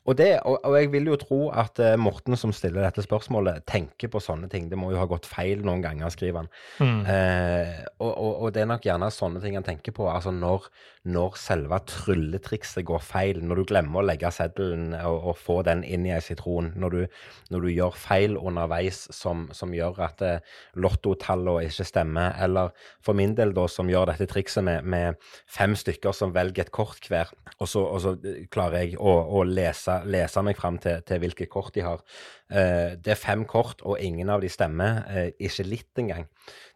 Og, 0.07 0.15
det, 0.19 0.31
og, 0.47 0.59
og, 0.63 0.77
jeg 0.79 0.91
vil 0.95 1.11
jo 1.11 1.19
tro 1.21 1.41
at 1.51 1.81
uh, 1.83 1.93
Morten 2.01 2.39
som 2.39 2.55
stiller 2.55 2.85
dette 2.87 3.05
spørsmålet, 3.05 3.65
tenker 3.69 4.11
på 4.13 4.23
sånne 4.23 4.51
ting. 4.53 4.71
Det 4.71 4.79
må 4.79 4.93
jo 4.95 5.01
ha 5.01 5.09
gått 5.11 5.27
feil 5.29 5.65
noen 5.67 5.83
ganger, 5.85 6.13
skriver 6.15 6.45
han. 6.45 6.51
Mm. 6.79 7.01
Uh, 7.07 7.73
og, 7.99 8.13
og, 8.13 8.33
og, 8.33 8.53
det 8.55 8.63
er 8.63 8.71
nok 8.71 8.87
gjerne 8.87 9.11
sånne 9.15 9.43
ting 9.43 9.59
han 9.59 9.67
tenker 9.67 9.97
på. 9.97 10.07
Altså 10.11 10.33
når, 10.35 10.69
når 11.07 11.37
selve 11.39 11.79
trylletrikset 11.87 12.85
går 12.87 13.03
feil, 13.05 13.41
når 13.47 13.61
du 13.61 13.65
glemmer 13.71 14.01
å 14.01 14.07
legge 14.09 14.31
seddelen 14.35 14.91
og, 15.07 15.35
få 15.39 15.61
den 15.67 15.85
inn 15.87 16.07
i 16.09 16.13
ei 16.15 16.23
sitron, 16.25 16.73
når 16.79 16.95
du, 16.95 17.19
når 17.55 17.67
du, 17.67 17.69
gjør 17.77 17.99
feil 18.01 18.37
underveis 18.41 19.05
som, 19.15 19.47
som 19.55 19.75
gjør 19.75 20.01
at 20.07 20.23
eh, 20.25 20.55
lottotallene 20.81 21.69
ikke 21.69 21.87
stemmer, 21.87 22.35
eller 22.43 22.73
for 23.05 23.19
min 23.19 23.37
del 23.39 23.53
da 23.57 23.67
som 23.71 23.91
gjør 23.91 24.11
dette 24.11 24.29
trikset 24.31 24.65
med, 24.67 24.87
med 24.89 25.21
fem 25.53 25.77
stykker 25.79 26.17
som 26.17 26.35
velger 26.35 26.67
et 26.67 26.73
kort 26.75 27.07
hver, 27.11 27.31
og 27.61 27.71
så, 27.71 27.85
så 28.03 28.17
eh, 28.27 28.47
klarer 28.53 28.87
jeg 28.87 28.99
å, 28.99 29.15
å 29.39 29.45
lese, 29.47 29.96
lese, 30.05 30.43
meg 30.45 30.59
fram 30.59 30.79
til, 30.83 31.01
til 31.07 31.21
hvilke 31.23 31.49
kort 31.51 31.75
de 31.75 31.85
har. 31.87 32.03
Uh, 32.51 32.95
det 33.01 33.15
er 33.15 33.21
fem 33.21 33.45
kort, 33.49 33.83
og 33.83 34.01
ingen 34.03 34.31
av 34.33 34.45
de 34.45 34.51
stemmer. 34.53 35.03
Uh, 35.09 35.29
ikke 35.43 35.67
litt 35.67 36.03
engang. 36.03 36.29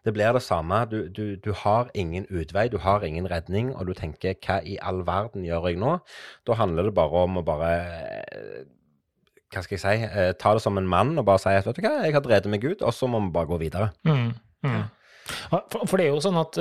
Det 0.05 0.13
blir 0.15 0.33
det 0.35 0.43
samme. 0.45 0.83
Du, 0.91 1.05
du, 1.07 1.37
du, 1.37 1.51
har 1.63 1.91
ingen 1.93 2.27
utvei, 2.29 2.67
du 2.71 2.79
har 2.81 3.05
ingen 3.07 3.29
redning, 3.31 3.73
og 3.75 3.87
du 3.87 3.93
tenker 3.97 4.35
'hva 4.39 4.61
i 4.65 4.77
all 4.81 5.05
verden 5.07 5.45
gjør 5.45 5.69
jeg 5.69 5.79
nå?' 5.79 5.99
Da 6.47 6.57
handler 6.59 6.89
det 6.89 6.95
bare 6.95 7.25
om 7.27 7.37
å 7.37 7.45
bare 7.45 7.71
uh, 8.31 8.63
hva 9.51 9.61
skal 9.63 9.75
jeg 9.75 9.83
si, 9.83 10.33
ta 10.39 10.53
det 10.55 10.61
som 10.63 10.77
en 10.79 10.87
mann 10.87 11.17
og 11.19 11.25
bare 11.27 11.39
si 11.43 11.51
at 11.51 11.65
vet 11.67 11.75
du 11.75 11.81
hva, 11.83 12.05
jeg 12.05 12.13
har 12.15 12.23
drevet 12.23 12.47
meg 12.47 12.63
ut, 12.63 12.81
og 12.81 12.93
så 12.95 13.07
må 13.07 13.19
vi 13.19 13.33
bare 13.35 13.49
gå 13.49 13.57
videre. 13.59 13.89
Mm, 14.07 14.31
mm. 14.63 14.83
For, 15.51 15.83
for, 15.85 15.97
det 15.99 16.05
er 16.05 16.13
jo 16.13 16.21
sånn 16.23 16.39
at 16.39 16.55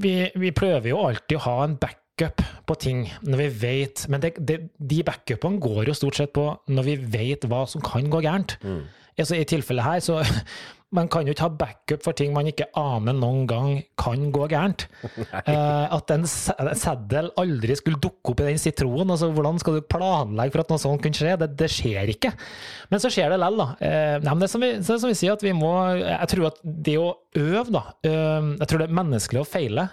vi, 0.00 0.14
vi 0.32 0.54
prøver 0.56 0.88
jo 0.88 1.02
alltid 1.04 1.36
å 1.36 1.44
ha 1.44 1.58
en 1.66 1.76
back 1.76 2.01
backup 2.12 2.42
på 2.66 2.74
ting 2.80 3.06
når 3.22 3.38
vi 3.38 3.48
vet 3.62 4.06
Men 4.08 4.20
det, 4.20 4.34
det, 4.38 4.60
de 4.78 5.02
backupene 5.02 5.60
går 5.60 5.88
jo 5.88 5.94
stort 5.94 6.16
sett 6.16 6.32
på 6.32 6.50
når 6.68 6.82
vi 6.84 6.96
vet 6.96 7.44
hva 7.48 7.66
som 7.66 7.82
kan 7.82 8.08
gå 8.10 8.22
gærent. 8.22 8.58
Mm. 8.62 8.84
Altså, 9.18 9.36
I 9.36 9.44
tilfellet 9.44 9.84
her 9.84 10.00
så 10.00 10.22
man 10.92 11.08
kan 11.08 11.24
jo 11.24 11.32
ikke 11.32 11.46
ha 11.46 11.56
backup 11.56 12.02
for 12.04 12.12
ting 12.12 12.34
man 12.34 12.46
ikke 12.50 12.66
aner 12.76 13.14
noen 13.16 13.46
gang 13.48 13.82
kan 13.96 14.30
gå 14.32 14.48
gærent. 14.52 14.86
Eh, 15.42 15.86
at 15.96 16.10
en 16.12 16.26
seddel 16.28 17.30
aldri 17.40 17.74
skulle 17.74 17.98
dukke 17.98 18.30
opp 18.30 18.42
i 18.42 18.50
den 18.50 18.60
sitronen, 18.60 19.10
altså 19.10 19.30
hvordan 19.32 19.56
skal 19.58 19.78
du 19.78 19.86
planlegge 19.90 20.52
for 20.54 20.62
at 20.62 20.70
noe 20.70 20.82
sånt 20.82 21.02
kunne 21.02 21.16
skje? 21.16 21.32
Det, 21.40 21.48
det 21.58 21.68
skjer 21.72 22.12
ikke. 22.12 22.30
Men 22.92 23.02
så 23.02 23.10
skjer 23.10 23.32
det 23.32 23.40
likevel, 23.40 23.58
da. 23.58 23.66
Eh, 23.88 24.16
nei, 24.22 24.36
det, 24.38 24.46
er 24.46 24.52
som 24.52 24.62
vi, 24.62 24.70
det 24.76 24.94
er 24.94 25.00
som 25.02 25.10
vi 25.10 25.18
sier, 25.18 25.34
at 25.34 25.44
vi 25.44 25.54
må 25.56 25.72
Jeg 25.96 26.30
tror 26.34 26.50
at 26.52 26.60
det 26.62 26.98
å 27.00 27.08
øve, 27.38 27.64
da 27.72 27.82
uh, 28.06 28.48
Jeg 28.60 28.68
tror 28.68 28.82
det 28.82 28.86
er 28.88 28.96
menneskelig 28.98 29.42
å 29.42 29.48
feile, 29.48 29.86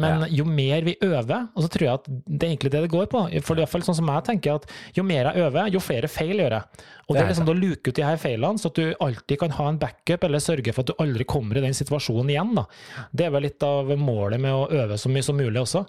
men 0.00 0.26
ja. 0.26 0.28
jo 0.40 0.46
mer 0.48 0.86
vi 0.86 0.96
øver, 1.04 1.48
og 1.54 1.64
så 1.64 1.70
tror 1.72 1.86
jeg 1.86 2.00
at 2.00 2.06
det 2.08 2.46
er 2.46 2.52
egentlig 2.52 2.72
det 2.74 2.84
det 2.86 2.92
går 2.92 3.08
på. 3.12 3.22
For 3.44 3.58
i 3.58 3.64
hvert 3.64 3.72
fall 3.72 3.84
sånn 3.86 3.98
som 3.98 4.12
jeg 4.12 4.26
tenker, 4.30 4.60
at 4.60 4.96
jo 4.96 5.04
mer 5.06 5.30
jeg 5.30 5.46
øver, 5.46 5.72
jo 5.74 5.82
flere 5.82 6.10
feil 6.10 6.40
gjør 6.40 6.58
jeg. 6.58 6.84
Og 7.06 7.14
det 7.14 7.22
er 7.22 7.28
liksom 7.30 7.50
å 7.52 7.56
luke 7.56 7.92
ut 7.92 7.98
de 7.98 8.06
her 8.06 8.18
feilene, 8.20 8.58
så 8.58 8.70
at 8.72 8.78
du 8.80 8.86
alltid 9.06 9.40
kan 9.42 9.54
ha 9.58 9.68
en 9.70 9.80
backup, 9.82 10.24
eller 10.26 10.42
sørge 10.42 10.74
for 10.74 10.82
at 10.82 10.90
du 10.90 11.02
aldri 11.02 11.26
kommer 11.28 11.58
i 11.58 11.64
den 11.64 11.76
situasjonen 11.76 12.32
igjen. 12.34 12.54
Da. 12.58 12.66
Det 13.12 13.28
er 13.28 13.34
vel 13.34 13.46
litt 13.46 13.66
av 13.66 13.92
målet 14.00 14.42
med 14.42 14.54
å 14.54 14.66
øve 14.74 14.98
så 14.98 15.12
mye 15.12 15.26
som 15.26 15.38
mulig 15.38 15.62
også. 15.62 15.84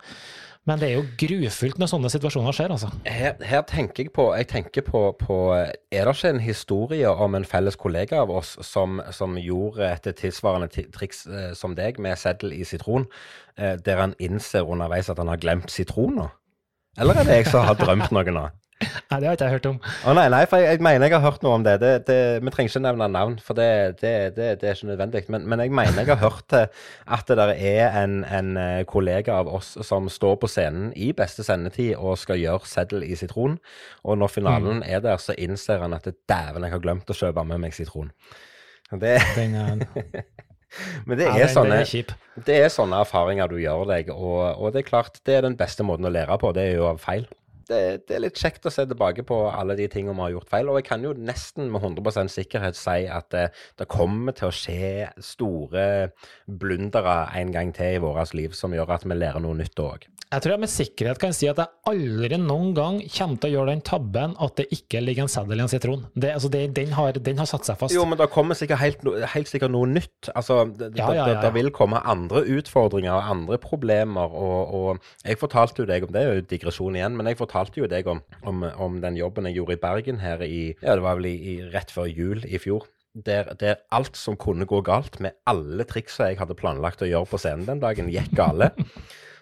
Men 0.67 0.81
det 0.81 0.89
er 0.89 0.97
jo 0.97 1.05
grufullt 1.15 1.77
når 1.79 1.89
sånne 1.93 2.09
situasjoner 2.11 2.55
skjer, 2.55 2.73
altså. 2.75 2.89
Her, 3.07 3.37
her 3.47 3.61
tenker 3.69 4.03
jeg 4.03 4.11
på, 4.15 4.25
jeg 4.35 4.49
tenker 4.51 4.83
på, 4.83 5.03
på, 5.15 5.37
Er 5.55 6.09
det 6.09 6.15
ikke 6.17 6.33
en 6.33 6.43
historie 6.43 7.11
om 7.11 7.37
en 7.39 7.47
felles 7.47 7.79
kollega 7.79 8.19
av 8.25 8.33
oss 8.35 8.57
som, 8.67 8.99
som 9.15 9.37
gjorde 9.39 9.87
et 9.87 10.09
tilsvarende 10.19 10.67
triks 10.91 11.23
eh, 11.31 11.53
som 11.55 11.77
deg, 11.77 12.01
med 12.03 12.19
seddel 12.19 12.51
i 12.57 12.65
sitron, 12.67 13.07
eh, 13.55 13.77
der 13.79 14.03
han 14.03 14.17
innser 14.19 14.67
underveis 14.67 15.07
at 15.09 15.23
han 15.23 15.31
har 15.31 15.39
glemt 15.39 15.71
sitroner? 15.71 16.35
Eller 16.99 17.15
er 17.15 17.29
det 17.29 17.39
jeg 17.39 17.51
som 17.53 17.63
har 17.63 17.79
drømt 17.79 18.11
noe 18.11 18.33
nå? 18.33 18.47
Nei, 18.77 19.17
det 19.21 19.25
har 19.25 19.37
ikke 19.37 19.47
jeg 19.47 19.55
hørt 19.55 19.67
om. 19.69 19.77
Å 20.05 20.13
nei, 20.13 20.25
nei, 20.29 20.41
for 20.49 20.61
jeg, 20.61 20.75
jeg, 20.75 20.81
mener 20.85 21.07
jeg 21.07 21.15
har 21.15 21.23
hørt 21.23 21.43
noe 21.45 21.55
om 21.57 21.63
det. 21.65 21.77
det, 21.81 21.91
det 22.05 22.17
vi 22.43 22.51
trenger 22.53 22.69
ikke 22.69 22.81
nevne 22.83 23.07
navn, 23.09 23.37
for 23.41 23.57
det, 23.57 23.69
det, 24.01 24.11
er 24.37 24.73
ikke 24.73 24.89
nødvendig. 24.91 25.23
Men, 25.33 25.47
men, 25.49 25.63
jeg 25.63 25.73
mener 25.73 26.03
jeg 26.03 26.11
har 26.11 26.19
hørt 26.21 26.53
at 26.53 27.31
det 27.31 27.37
der 27.39 27.53
er 27.55 27.97
en, 28.03 28.19
en, 28.25 28.51
eh, 28.61 28.81
kollega 28.89 29.39
av 29.41 29.49
oss 29.49 29.73
som 29.87 30.09
står 30.11 30.37
på 30.43 30.49
scenen 30.51 30.91
i 30.93 31.09
beste 31.17 31.45
sendetid 31.47 31.95
og 31.95 32.19
skal 32.21 32.41
gjøre 32.41 32.69
seddel 32.69 33.07
i 33.07 33.17
sitron. 33.17 33.57
Og 34.05 34.19
når 34.21 34.35
finalen 34.35 34.83
mm. 34.83 34.85
er 34.85 35.01
der, 35.07 35.17
så 35.23 35.33
innser 35.37 35.81
han 35.81 35.97
at 35.97 36.05
dæven, 36.05 36.67
jeg 36.67 36.75
har 36.75 36.83
glemt 36.83 37.09
å 37.09 37.17
kjøpe 37.17 37.47
med 37.47 37.63
meg 37.63 37.77
sitron. 37.77 38.11
Det 38.91 39.17
Men 41.07 41.15
det 41.15 41.25
er, 41.25 41.37
ja, 41.39 41.47
sånne, 41.49 41.79
det 42.45 42.55
er 42.59 42.67
sånne 42.69 42.99
erfaringer 43.01 43.47
du 43.49 43.55
gjør 43.57 43.87
deg, 43.87 44.11
og, 44.11 44.41
og, 44.51 44.67
det 44.75 44.83
er 44.83 44.89
klart, 44.89 45.15
det 45.25 45.37
er 45.37 45.45
den 45.47 45.55
beste 45.57 45.85
måten 45.87 46.05
å 46.05 46.11
lære 46.11 46.35
på. 46.43 46.51
Det 46.53 46.65
er 46.67 46.75
jo 46.75 46.89
av 46.91 46.99
feil 47.01 47.23
det, 47.69 47.81
det, 48.07 48.15
er 48.17 48.23
litt 48.25 48.39
kjekt 48.39 48.67
å 48.67 48.73
se 48.73 48.85
tilbake 48.87 49.25
på 49.27 49.39
alle 49.51 49.77
de 49.79 49.87
tingene 49.91 50.15
vi 50.17 50.25
har 50.25 50.35
gjort 50.37 50.51
feil. 50.51 50.71
Og 50.71 50.79
jeg 50.79 50.87
kan 50.89 51.05
jo 51.05 51.13
nesten 51.17 51.71
med 51.73 51.83
100 51.83 52.31
sikkerhet 52.33 52.79
si 52.79 53.05
at 53.11 53.29
det, 53.33 53.47
det, 53.79 53.89
kommer 53.91 54.35
til 54.37 54.49
å 54.49 54.55
skje 54.55 55.07
store 55.23 55.87
blundere 56.47 57.19
en 57.39 57.53
gang 57.55 57.73
til 57.75 57.97
i 57.97 58.03
vårt 58.03 58.35
liv 58.37 58.55
som 58.57 58.75
gjør 58.75 58.97
at 58.97 59.07
vi 59.07 59.17
lærer 59.17 59.43
noe 59.43 59.57
nytt 59.57 59.79
òg. 59.83 60.07
Jeg 60.27 60.43
tror 60.43 60.51
jeg 60.51 60.59
med 60.59 60.71
sikkerhet 60.71 61.19
kan 61.21 61.31
si 61.35 61.47
at 61.47 61.59
jeg 61.61 61.71
aldri 61.87 62.35
noen 62.41 62.73
gang 62.75 62.97
kommer 63.15 63.39
til 63.39 63.47
å 63.47 63.53
gjøre 63.53 63.71
den 63.71 63.83
tabben 63.87 64.33
at 64.43 64.57
det 64.59 64.65
ikke 64.75 64.99
ligger 64.99 65.23
en 65.23 65.31
seddel 65.31 65.61
i 65.61 65.63
en 65.63 65.71
sitron. 65.71 66.01
Det, 66.19 66.33
altså 66.35 66.49
det, 66.51 66.63
den, 66.75 66.91
har, 66.97 67.15
den, 67.15 67.39
har, 67.39 67.47
satt 67.47 67.63
seg 67.63 67.79
fast. 67.79 67.95
Jo, 67.95 68.03
men 68.03 68.19
det 68.19 68.27
kommer 68.33 68.57
sikkert 68.59 68.81
helt, 68.81 69.05
helt 69.31 69.47
sikkert 69.47 69.71
noe 69.71 69.87
nytt. 69.87 70.27
Altså, 70.33 70.65
det, 70.67 70.91
ja, 70.99 71.07
ja, 71.15 71.29
ja, 71.31 71.51
vil 71.55 71.71
komme 71.71 72.03
andre 72.03 72.43
utfordringer 72.57 73.13
og 73.15 73.31
andre 73.37 73.59
problemer. 73.63 74.35
Og, 74.35 74.75
og, 74.75 75.07
jeg 75.23 75.39
fortalte 75.39 75.85
jo 75.85 75.87
deg 75.87 76.03
om 76.03 76.11
det, 76.11 76.25
er 76.25 76.41
jo 76.41 76.47
digresjon 76.51 76.99
igjen, 76.99 77.15
men 77.15 77.31
jeg 77.31 77.39
fortalte 77.39 77.56
jo 77.77 77.87
deg 77.89 78.07
om, 78.07 78.21
om, 78.47 78.63
om, 78.77 78.99
den 79.03 79.17
jobben 79.17 79.47
jeg 79.49 79.57
gjorde 79.59 79.77
i 79.77 79.81
Bergen 79.81 80.21
her 80.21 80.43
i 80.45 80.61
Ja, 80.81 80.95
det 80.95 81.03
var 81.05 81.17
vel 81.19 81.29
i, 81.31 81.35
i, 81.35 81.55
rett 81.73 81.91
før 81.93 82.09
jul 82.09 82.45
i 82.45 82.59
fjor. 82.61 82.87
Der, 83.17 83.49
der, 83.57 83.79
alt 83.89 84.17
som 84.19 84.37
kunne 84.37 84.67
gå 84.69 84.83
galt, 84.85 85.19
med 85.23 85.33
alle 85.49 85.87
triksa 85.89 86.29
jeg 86.29 86.37
hadde 86.37 86.57
planlagt 86.57 87.01
å 87.01 87.09
gjøre 87.09 87.31
på 87.31 87.39
scenen 87.41 87.65
den 87.65 87.81
dagen, 87.81 88.11
gikk 88.13 88.35
gale. 88.37 88.69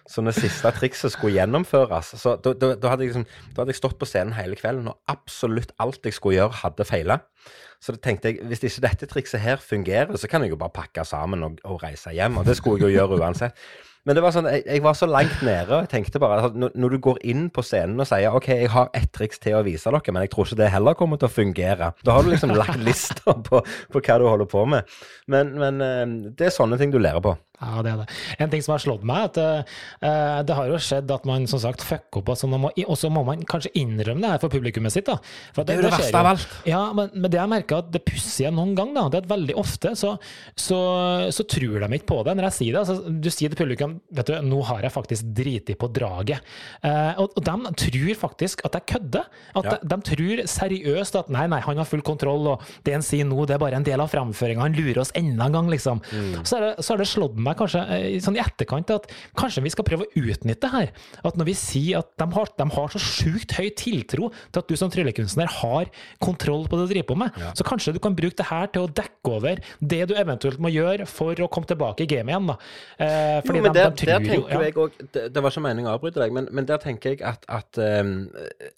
Så 0.06 0.22
når 0.22 0.36
siste 0.38 0.70
trikset 0.70 1.12
skulle 1.12 1.34
gjennomføres, 1.34 2.12
så 2.20 2.36
da, 2.38 2.54
hadde 2.86 3.08
liksom, 3.08 3.26
hadde 3.56 3.74
jeg 3.74 3.80
stått 3.80 3.98
på 3.98 4.06
scenen 4.06 4.36
hele 4.36 4.56
kvelden, 4.58 4.86
og 4.92 5.10
absolutt 5.10 5.74
alt 5.82 6.06
jeg 6.06 6.14
skulle 6.14 6.38
gjøre, 6.38 6.60
hadde 6.62 6.86
feila. 6.86 7.18
Så 7.82 7.92
da 7.96 8.00
tenkte 8.06 8.30
jeg 8.30 8.46
hvis 8.48 8.62
ikke 8.64 8.84
dette 8.86 9.08
trikset 9.10 9.42
her 9.42 9.60
fungerer, 9.60 10.14
så 10.16 10.30
kan 10.30 10.46
jeg 10.46 10.54
jo 10.54 10.60
bare 10.60 10.74
pakke 10.74 11.04
sammen 11.04 11.42
og, 11.44 11.58
og 11.66 11.82
reise 11.82 12.14
hjem. 12.14 12.38
Og 12.40 12.46
det 12.46 12.56
skulle 12.56 12.80
jeg 12.80 12.94
jo 12.94 13.00
gjøre 13.00 13.20
uansett. 13.20 13.66
Men 14.06 14.14
det 14.14 14.22
var 14.22 14.34
sånn, 14.36 14.46
jeg, 14.46 14.62
jeg, 14.68 14.82
var 14.84 14.94
så 14.94 15.08
langt 15.10 15.40
nede, 15.42 15.66
og 15.66 15.80
jeg 15.82 15.90
tenkte 15.90 16.20
bare 16.22 16.38
altså, 16.38 16.60
når, 16.62 16.74
når, 16.78 16.94
du 16.94 17.02
går 17.08 17.18
inn 17.26 17.48
på 17.50 17.64
scenen 17.66 17.98
og 18.02 18.06
sier 18.06 18.36
OK, 18.38 18.46
jeg 18.62 18.70
har 18.70 18.92
ett 18.94 19.10
triks 19.16 19.42
til 19.42 19.56
å 19.58 19.64
vise 19.66 19.90
dere, 19.90 20.14
men 20.14 20.22
jeg 20.22 20.30
tror 20.34 20.46
ikke 20.46 20.60
det 20.60 20.68
heller 20.70 20.98
kommer 20.98 21.18
til 21.18 21.26
å 21.26 21.34
fungere. 21.34 21.90
Da 22.06 22.14
har 22.14 22.22
du 22.22 22.30
liksom 22.30 22.54
lagt 22.54 22.78
lista 22.86 23.34
på, 23.34 23.60
på, 23.64 24.02
hva 24.06 24.18
du 24.22 24.28
holder 24.28 24.50
på 24.52 24.62
med. 24.70 24.94
Men, 25.32 25.50
men, 25.58 25.82
eh, 25.82 26.04
det 26.38 26.48
er 26.48 26.54
sånne 26.54 26.78
ting 26.78 26.94
du 26.94 27.00
lærer 27.02 27.24
på. 27.24 27.34
Ja, 27.56 27.82
det 27.84 27.92
er 27.92 28.02
det. 28.02 28.06
En 28.42 28.52
ting 28.52 28.62
som 28.64 28.74
har 28.74 28.82
slått 28.82 29.04
meg, 29.06 29.30
at 29.30 29.38
uh, 30.02 30.40
det 30.46 30.56
har 30.58 30.68
jo 30.68 30.80
skjedd 30.82 31.10
at 31.12 31.24
man 31.28 31.46
som 31.48 31.60
sagt 31.62 31.84
fucker 31.86 32.20
opp, 32.20 32.32
altså 32.34 32.48
må, 32.50 32.68
og 32.68 32.98
så 33.00 33.10
må 33.12 33.22
man 33.26 33.44
kanskje 33.48 33.72
innrømme 33.80 34.22
det 34.22 34.32
her 34.34 34.42
for 34.42 34.52
publikummet 34.52 34.92
sitt. 34.92 35.08
da. 35.08 35.16
Det, 35.56 35.64
det, 35.64 35.76
er 35.76 35.80
jo 35.80 35.86
det, 35.86 35.92
verste 35.96 36.20
av 36.20 36.30
alt. 36.34 36.56
Ja, 36.68 36.82
men, 36.96 37.10
men 37.14 37.32
det 37.32 37.40
jeg 37.40 37.52
merker 37.52 37.80
at 37.80 37.90
det 37.94 38.02
pussige 38.06 38.52
noen 38.54 38.74
gang, 38.76 38.92
da, 38.96 39.06
det 39.12 39.20
er 39.20 39.26
at 39.26 39.32
veldig 39.32 39.56
ofte 39.60 39.94
så, 39.98 40.14
så, 40.52 40.80
så, 41.32 41.46
tror 41.56 41.80
de 41.80 41.98
ikke 41.98 42.10
på 42.10 42.20
det 42.26 42.36
når 42.36 42.48
jeg 42.50 42.56
sier 42.58 42.76
det. 42.76 42.82
Altså, 42.84 43.16
du 43.24 43.30
sier 43.32 43.52
til 43.52 43.60
publikum 43.62 43.96
vet 44.16 44.30
du, 44.30 44.36
nå 44.44 44.60
har 44.68 44.84
jeg 44.84 44.94
faktisk 44.94 45.32
driti 45.36 45.76
på 45.78 45.88
draget. 45.96 46.44
Uh, 46.84 47.16
og, 47.22 47.32
og, 47.32 47.42
de 47.46 47.74
tror 47.86 48.22
faktisk 48.26 48.64
at 48.68 48.78
jeg 48.78 48.88
kødder. 48.96 49.30
At 49.56 49.70
ja. 49.70 49.78
de, 49.80 49.90
de, 49.94 50.00
tror 50.10 50.44
seriøst 50.50 51.20
at 51.22 51.32
nei, 51.32 51.46
nei, 51.50 51.62
han 51.64 51.80
har 51.80 51.88
full 51.88 52.04
kontroll, 52.06 52.52
og 52.52 52.68
det 52.86 52.96
han 52.98 53.04
sier 53.06 53.26
nå, 53.28 53.46
det 53.48 53.56
er 53.56 53.62
bare 53.62 53.80
en 53.80 53.86
del 53.86 54.02
av 54.02 54.12
framføringa. 54.12 54.66
Han 54.66 54.76
lurer 54.76 55.02
oss 55.02 55.14
enda 55.16 55.48
en 55.48 55.56
gang, 55.56 55.70
liksom. 55.72 56.02
Mm. 56.10 56.44
Så, 56.44 56.58
er 56.58 56.66
det, 56.66 56.72
så 56.84 56.94
har 56.94 57.02
det 57.02 57.08
slått 57.10 57.38
meg 57.38 57.45
meg 57.46 57.58
kanskje 57.60 57.82
eh, 57.96 58.06
sånn 58.22 58.38
i 58.38 58.42
etterkant 58.42 58.92
at 58.94 59.08
kanskje 59.38 59.64
vi 59.64 59.72
skal 59.74 59.86
prøve 59.86 60.06
å 60.06 60.22
utnytte 60.22 60.66
det 60.66 60.72
her. 60.72 60.92
At 61.26 61.38
når 61.38 61.50
vi 61.50 61.56
sier 61.58 62.02
at 62.02 62.12
de 62.20 62.28
har, 62.36 62.52
de 62.58 62.68
har 62.76 62.94
så 62.94 63.02
sjukt 63.02 63.56
høy 63.58 63.68
tiltro 63.78 64.30
til 64.32 64.62
at 64.62 64.70
du 64.70 64.76
som 64.78 64.92
tryllekunstner 64.92 65.50
har 65.60 65.90
kontroll 66.22 66.66
på 66.68 66.78
det 66.78 66.86
du 66.86 66.94
driver 66.94 67.10
på 67.12 67.18
med, 67.24 67.40
ja. 67.40 67.52
så 67.56 67.66
kanskje 67.66 67.96
du 67.96 68.00
kan 68.02 68.16
bruke 68.16 68.38
det 68.38 68.48
her 68.50 68.70
til 68.74 68.86
å 68.86 68.90
dekke 68.90 69.34
over 69.36 69.62
det 69.80 70.02
du 70.10 70.14
eventuelt 70.18 70.62
må 70.62 70.72
gjøre 70.72 71.06
for 71.10 71.38
å 71.42 71.50
komme 71.52 71.68
tilbake 71.70 72.06
i 72.06 72.10
gamet 72.10 72.34
igjen. 72.34 72.50
da. 72.50 72.58
Eh, 72.98 73.38
fordi 73.46 73.62
jo, 73.62 73.66
men 73.66 73.76
de, 73.76 73.80
der, 73.80 73.94
de 73.94 74.10
der 74.10 74.24
tenker 74.24 74.34
jo, 74.34 74.46
ja. 74.50 74.62
jeg 74.66 74.76
òg 74.82 74.98
det, 75.02 75.24
det, 75.34 75.42
var 75.42 75.54
ikke 75.54 75.64
meningen 75.66 75.90
å 75.90 75.96
avbryte 75.96 76.22
deg, 76.22 76.34
men, 76.36 76.48
men, 76.54 76.66
der 76.66 76.82
tenker 76.82 77.14
jeg 77.14 77.22
at, 77.26 77.46
at 77.52 77.78
um, 77.78 78.26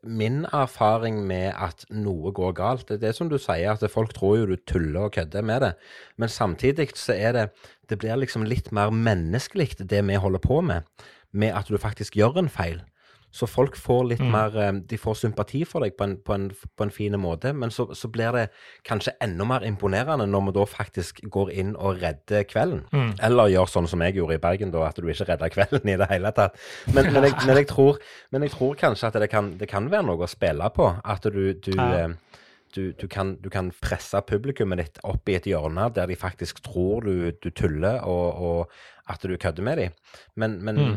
min 0.02 0.42
erfaring 0.52 1.22
med 1.28 1.52
at 1.54 1.86
noe 1.94 2.32
går 2.36 2.54
galt, 2.58 2.86
det 2.88 2.98
er 2.98 3.08
det 3.08 3.14
som 3.16 3.30
du 3.30 3.38
sier, 3.40 3.72
at 3.72 3.84
folk 3.92 4.14
tror 4.16 4.40
jo 4.40 4.50
du 4.52 4.56
tuller 4.68 5.08
og 5.08 5.16
kødder 5.16 5.46
med 5.46 5.64
det. 5.64 5.72
Men 6.18 6.32
samtidig 6.32 6.90
så 6.98 7.16
er 7.16 7.36
det 7.36 7.46
det 7.88 7.98
blir 8.00 8.20
liksom 8.20 8.46
litt 8.48 8.70
mer 8.74 8.92
menneskelig, 8.94 9.76
det 9.80 10.04
vi 10.04 10.20
holder 10.20 10.42
på 10.44 10.60
med, 10.60 10.86
med 11.32 11.56
at 11.56 11.68
du 11.68 11.78
faktisk 11.80 12.16
gjør 12.16 12.42
en 12.42 12.52
feil. 12.52 12.82
Så 13.30 13.46
folk 13.46 13.76
får 13.76 14.06
litt 14.08 14.22
mm. 14.24 14.30
mer 14.32 14.54
eh, 14.56 14.70
De 14.88 14.96
får 14.98 15.18
sympati 15.20 15.60
for 15.68 15.84
deg 15.84 15.98
på 15.98 16.06
en, 16.06 16.14
på 16.24 16.32
en, 16.32 16.46
på 16.48 16.86
en 16.86 16.92
fin 16.92 17.12
måte, 17.20 17.52
men 17.52 17.72
så, 17.74 17.84
så, 17.94 18.08
blir 18.08 18.32
det 18.32 18.46
kanskje 18.88 19.12
enda 19.24 19.44
mer 19.48 19.66
imponerende 19.68 20.24
når 20.30 20.46
vi 20.46 20.54
da 20.56 20.64
faktisk 20.68 21.20
går 21.28 21.52
inn 21.60 21.74
og 21.76 22.00
redder 22.02 22.46
kvelden. 22.48 22.86
Mm. 22.92 23.12
Eller 23.28 23.52
gjør 23.52 23.68
sånn 23.74 23.90
som 23.90 24.04
jeg 24.04 24.16
gjorde 24.16 24.38
i 24.38 24.42
Bergen, 24.42 24.72
da, 24.72 24.86
at 24.88 24.96
du 24.96 25.08
ikke 25.08 25.28
redder 25.28 25.52
kvelden 25.52 25.92
i 25.92 25.98
det 26.00 26.08
hele 26.10 26.32
tatt. 26.36 26.56
Men, 26.88 27.12
men, 27.12 27.28
jeg, 27.28 27.36
men, 27.46 27.60
jeg, 27.60 27.68
tror, 27.68 28.00
men 28.32 28.48
jeg, 28.48 28.56
tror, 28.56 28.78
kanskje 28.80 29.12
at 29.12 29.20
det 29.20 29.30
kan, 29.32 29.52
det 29.60 29.68
kan, 29.70 29.92
være 29.92 30.08
noe 30.08 30.24
å 30.24 30.30
spille 30.30 30.72
på. 30.72 30.88
At 31.04 31.28
du, 31.28 31.42
du 31.52 31.74
ja. 31.76 31.88
eh, 32.06 32.44
du, 32.74 32.92
du, 32.92 33.06
kan, 33.10 33.36
du, 33.42 33.48
kan, 33.52 33.70
presse 33.82 34.20
publikummet 34.26 34.80
ditt 34.82 35.00
opp 35.06 35.28
i 35.28 35.36
et 35.38 35.48
hjørne 35.48 35.88
der 35.94 36.08
de 36.10 36.16
faktisk 36.18 36.62
tror 36.66 37.06
du, 37.06 37.30
du 37.32 37.50
tuller, 37.50 38.00
og, 38.04 38.42
og, 38.48 38.78
at 39.08 39.22
du 39.24 39.32
kødder 39.40 39.64
med 39.64 39.78
dem. 39.80 39.92
Men, 40.36 40.58
men 40.64 40.76
mm. 40.76 40.96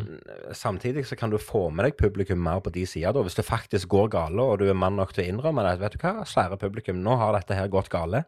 samtidig 0.57 1.05
så 1.07 1.15
kan 1.15 1.31
du 1.31 1.37
få 1.39 1.69
med 1.71 1.87
deg 1.87 1.95
publikum 1.99 2.41
mer 2.43 2.59
på 2.59 2.73
de 2.75 2.83
sida. 2.89 3.13
Hvis 3.15 3.39
det 3.39 3.47
faktisk 3.47 3.87
går 3.93 4.11
gale, 4.11 4.43
og 4.43 4.59
du 4.59 4.65
er 4.67 4.75
mann 4.75 4.99
nok 4.99 5.13
til 5.15 5.23
å 5.23 5.29
innrømme 5.31 5.63
det, 5.63 5.77
vet 5.79 5.95
du 5.95 6.03
hva, 6.03 6.25
svære 6.27 6.59
publikum, 6.59 6.99
nå 7.05 7.15
har 7.21 7.31
dette 7.37 7.55
her 7.55 7.71
gått 7.71 7.91
gale. 7.93 8.25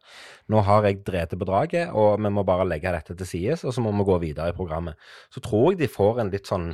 Nå 0.47 0.63
har 0.63 0.87
jeg 0.87 1.03
drept 1.03 1.35
på 1.35 1.49
draget, 1.49 1.91
og 1.91 2.15
vi 2.23 2.31
må 2.31 2.45
bare 2.47 2.67
legge 2.69 2.95
dette 2.95 3.17
til 3.19 3.27
side, 3.27 3.59
og 3.59 3.75
så 3.75 3.83
må 3.83 3.91
vi 3.99 4.07
gå 4.07 4.19
videre 4.23 4.53
i 4.53 4.57
programmet. 4.57 4.95
Så 5.33 5.43
tror 5.43 5.73
jeg 5.73 5.83
de 5.83 5.91
får 5.91 6.23
en 6.23 6.31
litt 6.31 6.47
sånn 6.47 6.71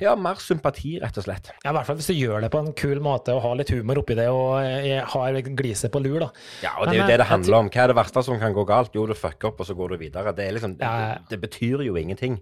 ja, 0.00 0.12
mer 0.18 0.38
sympati, 0.42 0.96
rett 1.02 1.18
og 1.18 1.24
slett. 1.24 1.50
Ja, 1.64 1.72
I 1.72 1.76
hvert 1.76 1.88
fall 1.88 1.98
hvis 1.98 2.10
du 2.10 2.16
gjør 2.16 2.44
det 2.44 2.50
på 2.52 2.60
en 2.62 2.72
kul 2.78 3.00
måte 3.04 3.34
og 3.34 3.42
har 3.46 3.58
litt 3.58 3.72
humor 3.74 4.02
oppi 4.02 4.16
det 4.18 4.28
og 4.30 4.58
eh, 4.62 5.00
har 5.14 5.38
gliset 5.58 5.92
på 5.94 6.02
lur, 6.04 6.20
da. 6.26 6.30
Ja, 6.64 6.74
og 6.78 6.88
det 6.88 6.98
er 6.98 7.02
jo 7.02 7.10
det 7.10 7.20
det 7.22 7.28
handler 7.30 7.60
om. 7.62 7.70
Hva 7.72 7.84
er 7.84 7.92
det 7.92 7.98
verste 7.98 8.24
som 8.26 8.40
kan 8.40 8.56
gå 8.56 8.64
galt? 8.68 8.96
Jo, 8.96 9.06
du 9.08 9.16
fucker 9.18 9.50
opp, 9.50 9.62
og 9.64 9.68
så 9.68 9.76
går 9.78 9.94
du 9.94 10.02
videre. 10.04 10.34
Det, 10.36 10.50
liksom, 10.56 10.76
det, 10.80 10.90
det 11.30 11.40
betyr 11.42 11.86
jo 11.88 11.96
ingenting. 11.98 12.38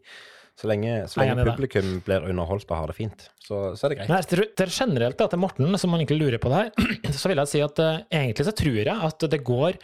Så 0.56 0.70
lenge, 0.70 1.02
så 1.12 1.20
lenge 1.20 1.44
publikum 1.44 1.98
blir 2.04 2.24
underholdt 2.30 2.70
og 2.70 2.78
har 2.78 2.88
det 2.88 2.96
fint, 2.96 3.26
så, 3.44 3.74
så 3.76 3.86
er 3.86 3.92
det 3.92 3.98
greit. 3.98 4.08
Nei, 4.08 4.20
til 4.56 4.70
generelt 4.72 5.18
da, 5.20 5.26
til 5.28 5.42
Morten, 5.42 5.68
som 5.76 5.92
man 5.92 6.00
egentlig 6.00 6.16
lurer 6.22 6.40
på 6.40 6.48
det 6.48 6.62
her, 6.62 7.10
så 7.20 7.28
vil 7.28 7.42
jeg 7.42 7.50
si 7.50 7.60
at 7.60 7.82
uh, 7.84 7.98
egentlig 8.08 8.46
så 8.48 8.54
tror 8.56 8.78
jeg 8.80 8.96
at 9.10 9.26
det 9.34 9.42
går 9.44 9.76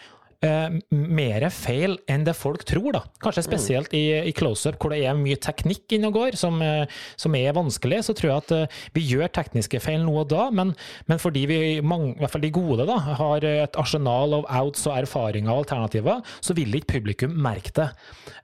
eh, 0.46 0.76
mer 0.90 1.46
feil 1.54 1.96
enn 2.10 2.26
det 2.26 2.34
folk 2.38 2.64
tror. 2.68 2.90
da. 2.96 3.02
Kanskje 3.22 3.44
spesielt 3.46 3.94
i, 3.96 4.04
i 4.28 4.34
close-up, 4.36 4.78
hvor 4.80 4.92
det 4.92 5.02
er 5.06 5.18
mye 5.18 5.38
teknikk 5.40 5.96
inne 5.96 6.10
og 6.10 6.18
går, 6.18 6.38
som, 6.40 6.60
eh, 6.64 6.84
som, 7.20 7.34
er 7.38 7.56
vanskelig. 7.56 8.02
Så 8.06 8.16
tror 8.18 8.30
jeg 8.30 8.44
at 8.44 8.54
eh, 8.56 8.80
vi 8.96 9.06
gjør 9.12 9.32
tekniske 9.32 9.80
feil 9.82 10.02
nå 10.04 10.16
og 10.22 10.28
da, 10.32 10.48
men, 10.54 10.74
men 11.10 11.22
fordi 11.22 11.46
vi, 11.50 11.60
mange, 11.80 12.12
i 12.16 12.22
hvert 12.22 12.34
fall 12.34 12.44
de 12.44 12.52
gode, 12.54 12.86
da, 12.88 12.98
har 13.22 13.46
et 13.48 13.78
arsenal 13.80 14.38
av 14.40 14.48
outs 14.62 14.86
og 14.88 14.96
erfaringer 14.98 15.52
og 15.52 15.64
alternativer, 15.64 16.22
så 16.44 16.56
vil 16.58 16.78
ikke 16.78 16.98
publikum 16.98 17.34
merke 17.42 17.72
det. 17.78 17.88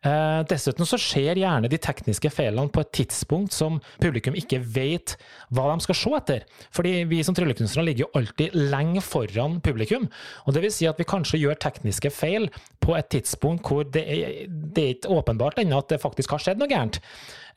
Eh, 0.06 0.40
dessuten 0.48 0.86
så 0.88 0.98
skjer 1.00 1.40
gjerne 1.42 1.70
de 1.70 1.80
tekniske 1.82 2.30
feilene 2.32 2.70
på 2.72 2.82
et 2.84 2.92
tidspunkt 3.00 3.54
som 3.56 3.80
publikum 3.98 4.36
ikke 4.38 4.60
vet 4.62 5.16
hva 5.54 5.68
de 5.72 5.84
skal 5.84 5.98
se 5.98 6.14
etter. 6.18 6.46
Fordi 6.74 7.02
vi 7.10 7.20
som 7.26 7.36
tryllekunstnere 7.36 7.88
ligger 7.90 8.06
jo 8.06 8.12
alltid 8.20 8.54
lenge 8.54 9.02
foran 9.04 9.58
publikum. 9.64 10.06
Og 10.46 10.54
det 10.54 10.64
vil 10.64 10.74
si 10.74 10.88
at 10.88 10.98
vi 11.00 11.08
kanskje 11.08 11.42
gjør 11.42 11.58
tekniske 11.58 11.87
tekniske 11.88 12.12
feil 12.12 12.48
på 12.80 12.94
et 12.96 13.08
tidspunkt 13.10 13.66
hvor 13.66 13.84
det 13.84 14.04
er, 14.04 14.46
det 14.48 14.84
er 14.84 14.94
ikke 14.96 15.12
åpenbart 15.18 15.58
ennå 15.58 15.80
at 15.80 15.90
det 15.90 16.02
faktisk 16.02 16.30
har 16.32 16.42
skjedd 16.42 16.60
noe 16.60 16.70
gærent. 16.70 17.00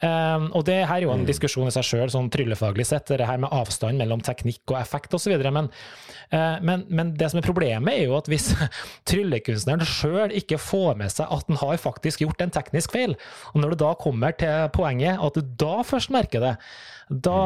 Um, 0.01 0.47
og 0.57 0.65
det 0.65 0.79
her 0.89 0.95
er 0.97 1.03
jo 1.05 1.11
en 1.13 1.21
mm. 1.21 1.27
diskusjon 1.29 1.67
i 1.69 1.73
seg 1.75 1.85
sjøl, 1.85 2.09
sånn 2.09 2.31
tryllefaglig 2.33 2.87
sett, 2.89 3.11
det 3.13 3.27
her 3.27 3.37
med 3.37 3.53
avstand 3.53 4.01
mellom 4.01 4.23
teknikk 4.25 4.73
og 4.73 4.79
effekt 4.79 5.13
osv. 5.13 5.35
Men, 5.53 5.69
uh, 6.33 6.57
men, 6.65 6.87
men 6.89 7.13
det 7.19 7.29
som 7.29 7.37
er 7.37 7.45
problemet, 7.45 7.93
er 7.93 8.07
jo 8.09 8.17
at 8.17 8.29
hvis 8.31 8.49
tryllekunstneren 9.11 9.85
sjøl 9.85 10.33
ikke 10.41 10.57
får 10.57 10.97
med 11.03 11.13
seg 11.13 11.29
at 11.29 11.45
han 11.51 11.61
har 11.61 11.77
faktisk 11.83 12.25
gjort 12.25 12.41
en 12.41 12.55
teknisk 12.55 12.97
feil, 12.97 13.13
og 13.53 13.61
når 13.61 13.75
du 13.75 13.83
da 13.85 13.93
kommer 14.01 14.33
til 14.33 14.71
poenget 14.73 15.21
at 15.21 15.37
du 15.37 15.53
da 15.61 15.85
først 15.85 16.13
merker 16.15 16.47
det, 16.47 16.55
da, 17.11 17.39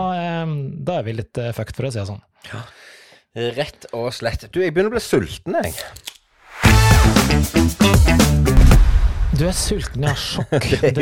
um, 0.45 0.57
da 0.87 1.01
er 1.01 1.09
vi 1.09 1.19
litt 1.19 1.43
uh, 1.43 1.51
fucked, 1.57 1.75
for 1.75 1.89
å 1.89 1.91
si 1.91 1.99
det 1.99 2.07
sånn. 2.13 2.23
Ja. 2.53 2.63
Rett 3.35 3.89
og 3.91 4.13
slett. 4.15 4.47
Du, 4.47 4.61
jeg 4.63 4.71
begynner 4.71 4.93
å 4.93 4.95
bli 4.95 5.03
sulten, 5.03 5.57
jeg. 5.59 5.75
Du 9.35 9.43
er 9.43 9.51
sulten, 9.51 10.05
ja. 10.07 10.13
Sjokk. 10.15 10.63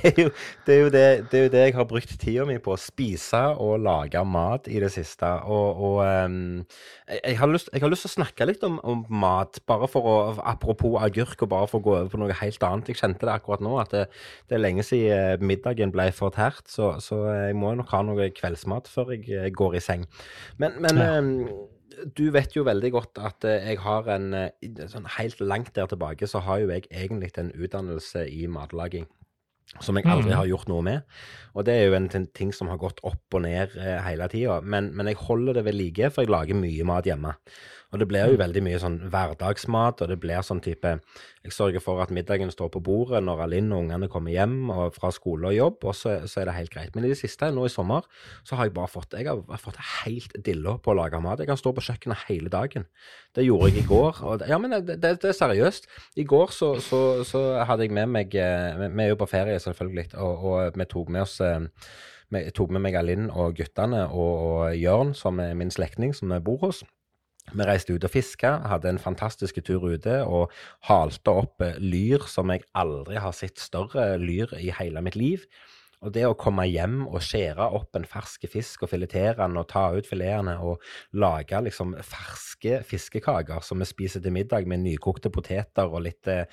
Det 0.00 0.08
er, 0.08 0.16
jo, 0.16 0.30
det, 0.66 0.74
er 0.74 0.78
jo, 0.80 0.88
det, 0.92 1.00
det, 1.30 1.38
er 1.38 1.42
jo 1.44 1.50
det 1.52 1.60
jeg 1.60 1.74
har 1.76 1.86
brukt 1.88 2.12
tida 2.20 2.44
mi 2.48 2.56
på. 2.60 2.72
Å 2.72 2.80
spise 2.80 3.40
og 3.60 3.82
lage 3.84 4.20
mat 4.28 4.68
i 4.68 4.78
det 4.80 4.90
siste. 4.92 5.28
Og, 5.48 5.80
og 5.88 5.98
um, 6.04 6.62
jeg, 7.08 7.34
har 7.40 7.50
lyst, 7.52 7.72
til 7.72 7.96
å 7.96 8.12
snakke 8.12 8.48
litt 8.48 8.64
om, 8.66 8.78
om, 8.84 9.02
mat, 9.12 9.60
bare 9.68 9.88
for 9.90 10.08
å 10.08 10.16
Apropos 10.52 10.96
agurk, 11.00 11.42
og 11.44 11.52
bare 11.52 11.68
for 11.70 11.80
å 11.80 11.84
gå 11.84 11.96
over 11.96 12.12
på 12.12 12.20
noe 12.22 12.38
helt 12.42 12.68
annet. 12.68 12.92
Jeg 12.92 13.00
kjente 13.00 13.28
det 13.28 13.34
akkurat 13.34 13.64
nå, 13.64 13.74
at 13.82 13.92
det, 13.96 14.06
det 14.48 14.56
er 14.56 14.64
lenge 14.64 14.84
siden 14.86 15.44
middagen 15.48 15.92
ble 15.96 16.10
fortært. 16.16 16.64
Så, 16.68 16.94
så 17.04 17.22
jeg 17.32 17.58
må 17.60 17.74
nok 17.76 17.92
ha 17.96 18.04
noe 18.06 18.30
kveldsmat 18.36 18.88
før 18.92 19.16
jeg 19.16 19.52
går 19.56 19.80
i 19.80 19.84
seng. 19.84 20.08
Men, 20.60 20.80
men 20.84 21.04
ja. 21.04 21.12
um, 21.20 21.34
du 22.16 22.26
vet 22.34 22.54
jo 22.56 22.64
veldig 22.66 22.90
godt 22.94 23.20
at 23.20 23.46
eh, 23.48 23.70
jeg 23.72 23.80
har 23.84 24.10
en 24.14 24.34
eh, 24.36 24.84
sånn 24.90 25.08
Helt 25.16 25.40
langt 25.42 25.72
der 25.76 25.88
tilbake 25.90 26.28
så 26.30 26.42
har 26.46 26.62
jo 26.62 26.70
jeg 26.72 26.86
egentlig 26.90 27.32
en 27.40 27.52
utdannelse 27.54 28.26
i 28.30 28.46
matlaging. 28.50 29.08
Som 29.78 30.00
jeg 30.00 30.08
aldri 30.10 30.32
mm. 30.32 30.34
har 30.34 30.48
gjort 30.50 30.70
noe 30.70 30.82
med. 30.82 31.18
Og 31.54 31.62
det 31.66 31.76
er 31.78 31.84
jo 31.86 31.94
en 31.94 32.08
ting 32.34 32.50
som 32.54 32.72
har 32.72 32.80
gått 32.82 32.98
opp 33.06 33.36
og 33.38 33.44
ned 33.44 33.76
eh, 33.78 34.00
hele 34.02 34.26
tida. 34.32 34.58
Men, 34.66 34.90
men, 34.98 35.06
jeg 35.12 35.20
holder 35.22 35.60
det 35.60 35.66
ved 35.68 35.78
like, 35.78 36.10
for 36.10 36.26
jeg 36.26 36.32
lager 36.32 36.58
mye 36.58 36.86
mat 36.90 37.06
hjemme. 37.06 37.36
Og 37.90 37.98
det 37.98 38.06
blir 38.10 38.30
jo 38.30 38.38
veldig 38.38 38.62
mye 38.62 38.78
sånn 38.78 38.98
hverdagsmat, 39.10 40.02
og 40.04 40.10
det 40.10 40.18
blir 40.22 40.44
sånn 40.46 40.62
type 40.62 40.92
Jeg 41.42 41.54
sørger 41.56 41.82
for 41.82 42.02
at 42.02 42.12
middagen 42.14 42.52
står 42.52 42.68
på 42.74 42.82
bordet 42.84 43.22
når 43.24 43.42
Alinn 43.46 43.72
og 43.72 43.86
ungene 43.86 44.10
kommer 44.12 44.34
hjem 44.34 44.70
og 44.70 44.94
fra 44.94 45.10
skole 45.14 45.48
og 45.50 45.56
jobb, 45.56 45.86
og 45.88 45.96
så, 45.96 46.18
så, 46.28 46.42
er 46.42 46.50
det 46.50 46.56
helt 46.58 46.74
greit. 46.74 46.92
Men 46.94 47.06
i 47.08 47.10
det 47.10 47.18
siste, 47.18 47.48
nå 47.54 47.64
i 47.66 47.72
sommer, 47.72 48.06
så 48.46 48.58
har 48.58 48.68
jeg 48.68 48.76
bare 48.76 48.92
fått 48.92 49.16
Jeg 49.18 49.26
har 49.26 49.62
fått 49.62 49.80
helt 50.04 50.36
dilla 50.46 50.76
på 50.78 50.92
å 50.92 50.98
lage 51.00 51.22
mat. 51.24 51.40
Jeg 51.40 51.50
kan 51.50 51.58
stå 51.58 51.72
på 51.74 51.86
kjøkkenet 51.88 52.26
hele 52.28 52.52
dagen. 52.52 52.86
Det 53.34 53.46
gjorde 53.46 53.72
jeg 53.72 53.82
i 53.82 53.88
går. 53.88 54.22
Og, 54.22 54.46
ja, 54.46 54.60
men 54.60 54.76
det, 54.76 55.00
det, 55.00 55.16
det, 55.22 55.32
er 55.32 55.40
seriøst. 55.40 55.90
I 56.20 56.28
går 56.28 56.54
så, 56.54 56.74
så, 56.84 57.02
så, 57.26 57.42
hadde 57.66 57.88
jeg 57.88 57.96
med 57.96 58.12
meg 58.12 58.34
eh, 58.38 58.86
Vi 58.86 59.04
er 59.04 59.12
jo 59.14 59.18
på 59.18 59.30
ferie, 59.30 59.58
selvfølgelig, 59.58 60.10
og, 60.20 60.46
og 60.52 60.78
vi 60.78 60.88
tok 60.90 61.10
med 61.10 61.24
oss 61.26 61.40
jeg 61.40 62.46
eh, 62.46 62.54
tok 62.54 62.70
med 62.74 62.84
meg 62.84 62.96
Alinn 62.98 63.28
og 63.30 63.56
guttene 63.58 64.06
og, 64.14 64.70
Jørn, 64.78 65.14
som 65.18 65.40
er 65.42 65.56
min 65.58 65.72
slektning, 65.74 66.14
som 66.14 66.30
vi 66.30 66.38
bor 66.44 66.60
hos. 66.68 66.84
Vi 67.50 67.66
reiste 67.66 67.96
ut 67.96 68.06
og 68.06 68.12
fiska, 68.12 68.52
hadde 68.70 68.92
en 68.92 69.02
fantastisk 69.02 69.58
tur 69.66 69.88
ute 69.90 70.20
og 70.22 70.52
halte 70.88 71.34
opp 71.42 71.64
eh, 71.64 71.78
lyr 71.82 72.26
som 72.30 72.52
jeg 72.52 72.66
aldri 72.78 73.18
har 73.20 73.34
sett 73.36 73.60
større 73.60 74.14
lyr 74.20 74.54
i 74.60 74.70
hele 74.76 75.02
mitt 75.04 75.18
liv. 75.18 75.46
Og 76.00 76.14
det 76.14 76.22
å 76.24 76.36
komme 76.38 76.64
hjem 76.64 77.02
og 77.04 77.20
skjære 77.20 77.66
opp 77.76 77.96
en 77.98 78.06
fersk 78.08 78.46
fisk 78.48 78.86
og 78.86 78.92
filetere 78.92 79.36
den 79.42 79.58
og 79.60 79.66
ta 79.68 79.90
ut 79.92 80.06
filetene 80.08 80.54
og 80.64 80.80
lage 81.20 81.58
liksom 81.66 81.92
ferske 82.00 82.78
fiskekaker 82.88 83.60
som 83.64 83.82
vi 83.82 83.88
spiser 83.88 84.24
til 84.24 84.32
middag 84.32 84.68
med 84.70 84.80
nykokte 84.86 85.32
poteter 85.34 85.90
og 85.90 86.06
litt, 86.06 86.24
eh, 86.30 86.46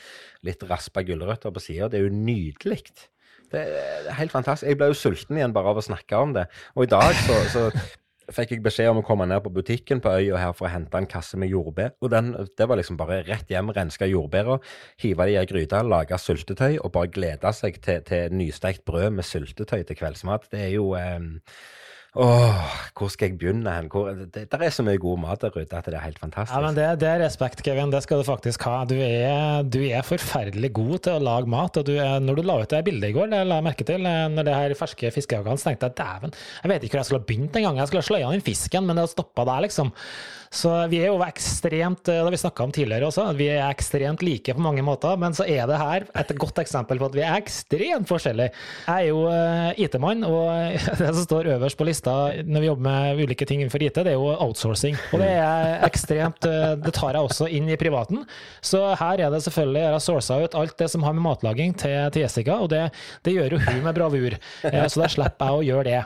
litt 0.44 0.66
raspa 0.68 1.06
gulrøtter 1.08 1.54
på 1.56 1.64
sida, 1.64 1.88
det 1.88 2.02
er 2.02 2.10
jo 2.10 2.18
nydelig. 2.18 2.82
Det 3.48 3.62
er 3.64 4.12
helt 4.18 4.34
fantastisk. 4.36 4.68
Jeg 4.68 4.80
ble 4.82 4.92
jo 4.92 5.00
sulten 5.00 5.40
igjen 5.40 5.56
bare 5.56 5.72
av 5.72 5.80
å 5.80 5.86
snakke 5.86 6.20
om 6.20 6.34
det. 6.36 6.50
Og 6.76 6.84
i 6.84 6.92
dag 6.92 7.16
så, 7.24 7.38
så 7.54 7.64
fikk 8.34 8.54
jeg 8.56 8.64
beskjed 8.66 8.92
om 8.92 9.02
å 9.02 9.06
komme 9.06 9.28
ned 9.30 9.42
på 9.46 9.52
butikken 9.56 10.02
på 10.04 10.12
øya 10.20 10.40
her 10.42 10.54
for 10.58 10.68
å 10.68 10.72
hente 10.74 11.00
en 11.00 11.10
kasse 11.10 11.40
med 11.40 11.52
jordbær. 11.52 11.94
Og 12.04 12.12
den, 12.12 12.34
det 12.60 12.68
var 12.70 12.80
liksom 12.80 13.00
bare 13.00 13.22
rett 13.28 13.50
hjem, 13.52 13.72
renske 13.76 14.10
jordbæra, 14.10 14.60
hive 15.04 15.28
de 15.30 15.36
i 15.36 15.40
ei 15.40 15.48
gryte, 15.50 15.82
lage 15.88 16.20
syltetøy 16.22 16.80
og 16.82 16.94
bare 16.96 17.12
glede 17.14 17.54
seg 17.56 17.80
til, 17.84 18.04
til 18.08 18.36
nystekt 18.36 18.86
brød 18.88 19.16
med 19.18 19.28
syltetøy 19.28 19.82
til 19.88 20.00
kveldsmat. 20.00 20.50
Det 20.52 20.66
er 20.68 20.74
jo 20.76 20.92
eh, 21.00 21.20
Åh, 22.18 22.62
hvor 22.98 23.12
skal 23.14 23.30
jeg 23.30 23.38
begynne 23.38 23.74
hen? 23.76 23.90
Hvor, 23.94 24.10
det, 24.10 24.48
det, 24.50 24.58
er 24.58 24.72
så 24.74 24.82
mye 24.86 24.98
god 25.02 25.20
mat 25.22 25.44
der 25.44 25.54
ute 25.54 25.78
at 25.78 25.86
det 25.86 25.94
er 25.94 26.02
helt 26.02 26.18
fantastisk. 26.18 26.56
Ja, 26.56 26.62
men 26.64 26.78
det, 26.78 26.86
det, 27.04 27.10
er 27.12 27.22
respekt, 27.22 27.62
Kevin. 27.66 27.92
Det 27.94 28.02
skal 28.06 28.24
du 28.24 28.26
faktisk 28.26 28.66
ha. 28.66 28.80
Du 28.90 28.96
er, 28.98 29.62
du 29.62 29.80
er 29.86 30.06
forferdelig 30.06 30.72
god 30.80 31.04
til 31.06 31.20
å 31.20 31.26
lage 31.28 31.52
mat. 31.54 31.78
og 31.78 31.86
du 31.86 31.94
er, 31.94 32.18
Når 32.24 32.40
du 32.40 32.48
la 32.48 32.58
ut 32.64 32.74
det 32.74 32.82
bildet 32.88 33.12
i 33.12 33.18
går, 33.18 33.30
det 33.34 33.44
la 33.46 33.60
jeg 33.62 33.68
merke 33.70 33.86
til, 33.86 34.10
eh, 34.10 34.24
når 34.34 34.50
det 34.50 34.56
her 34.58 34.78
ferske 34.80 35.14
fiskehagene, 35.14 35.62
så 35.62 35.70
tenkte 35.70 35.92
jeg 35.92 36.00
dæven, 36.02 36.34
jeg 36.64 36.74
vet 36.74 36.88
ikke 36.88 36.98
hvor 36.98 37.04
jeg 37.04 37.12
skulle 37.12 37.22
ha 37.22 37.30
begynt 37.30 37.62
engang. 37.62 37.78
Jeg 37.84 37.92
skulle 37.92 38.04
ha 38.06 38.10
sløya 38.10 38.34
den 38.34 38.48
fisken, 38.50 38.90
men 38.90 38.98
det 38.98 39.06
stoppa 39.14 39.46
der, 39.52 39.68
liksom. 39.68 39.94
Så 40.54 40.72
vi 40.88 41.02
er 41.02 41.12
jo 41.12 41.20
ekstremt, 41.26 42.08
eh, 42.08 42.18
det 42.18 42.24
har 42.24 42.32
vi 42.32 42.64
om 42.64 42.72
tidligere 42.72 43.08
også, 43.10 43.26
vi 43.36 43.50
er 43.52 43.68
ekstremt 43.68 44.24
like 44.24 44.54
på 44.54 44.64
mange 44.64 44.82
måter. 44.82 45.18
Men 45.20 45.36
så 45.36 45.44
er 45.44 45.68
det 45.68 45.78
her 45.78 46.08
et 46.16 46.34
godt 46.40 46.60
eksempel 46.64 47.00
på 47.00 47.10
at 47.12 47.18
vi 47.18 47.22
er 47.26 47.38
ekstremt 47.38 48.08
forskjellige. 48.08 48.54
Jeg 48.88 49.04
er 49.04 49.08
jo 49.12 49.28
eh, 49.30 49.84
IT-mann, 49.84 50.24
og 50.24 50.48
det 51.00 51.12
som 51.14 51.24
står 51.24 51.52
øverst 51.58 51.78
på 51.78 51.88
lista 51.88 52.07
når 52.48 52.64
vi 52.64 52.70
jobber 52.70 52.88
med 52.88 53.22
ulike 53.24 53.48
ting 53.50 53.62
innenfor 53.64 53.84
IT, 53.86 54.02
det 54.06 54.14
er 54.14 54.18
jo 54.18 54.32
outsourcing. 54.34 54.98
Og 55.12 55.24
det 55.24 55.30
er 55.36 55.78
ekstremt 55.90 56.48
eh, 56.50 56.76
Det 56.82 56.94
tar 56.96 57.18
jeg 57.18 57.30
også 57.30 57.50
inn 57.52 57.70
i 57.72 57.80
privaten. 57.80 58.24
Så 58.62 58.84
her 59.00 59.26
er 59.26 59.34
det 59.34 59.44
selvfølgelig 59.46 59.84
Jeg 59.84 59.96
har 59.96 60.04
sourca 60.04 60.40
ut 60.44 60.58
alt 60.58 60.78
det 60.80 60.90
som 60.94 61.06
har 61.06 61.16
med 61.18 61.26
matlaging 61.28 61.76
til, 61.78 61.98
til 62.14 62.26
Jessica, 62.26 62.60
og 62.64 62.72
det, 62.74 62.88
det, 63.26 63.36
gjør 63.38 63.58
jo 63.58 63.64
hun 63.68 63.84
med 63.86 63.98
bravur. 63.98 64.38
Så 64.92 65.02
da 65.04 65.10
slipper 65.12 65.52
jeg 65.52 65.58
å 65.58 65.66
gjøre 65.68 65.88
det. 65.88 66.02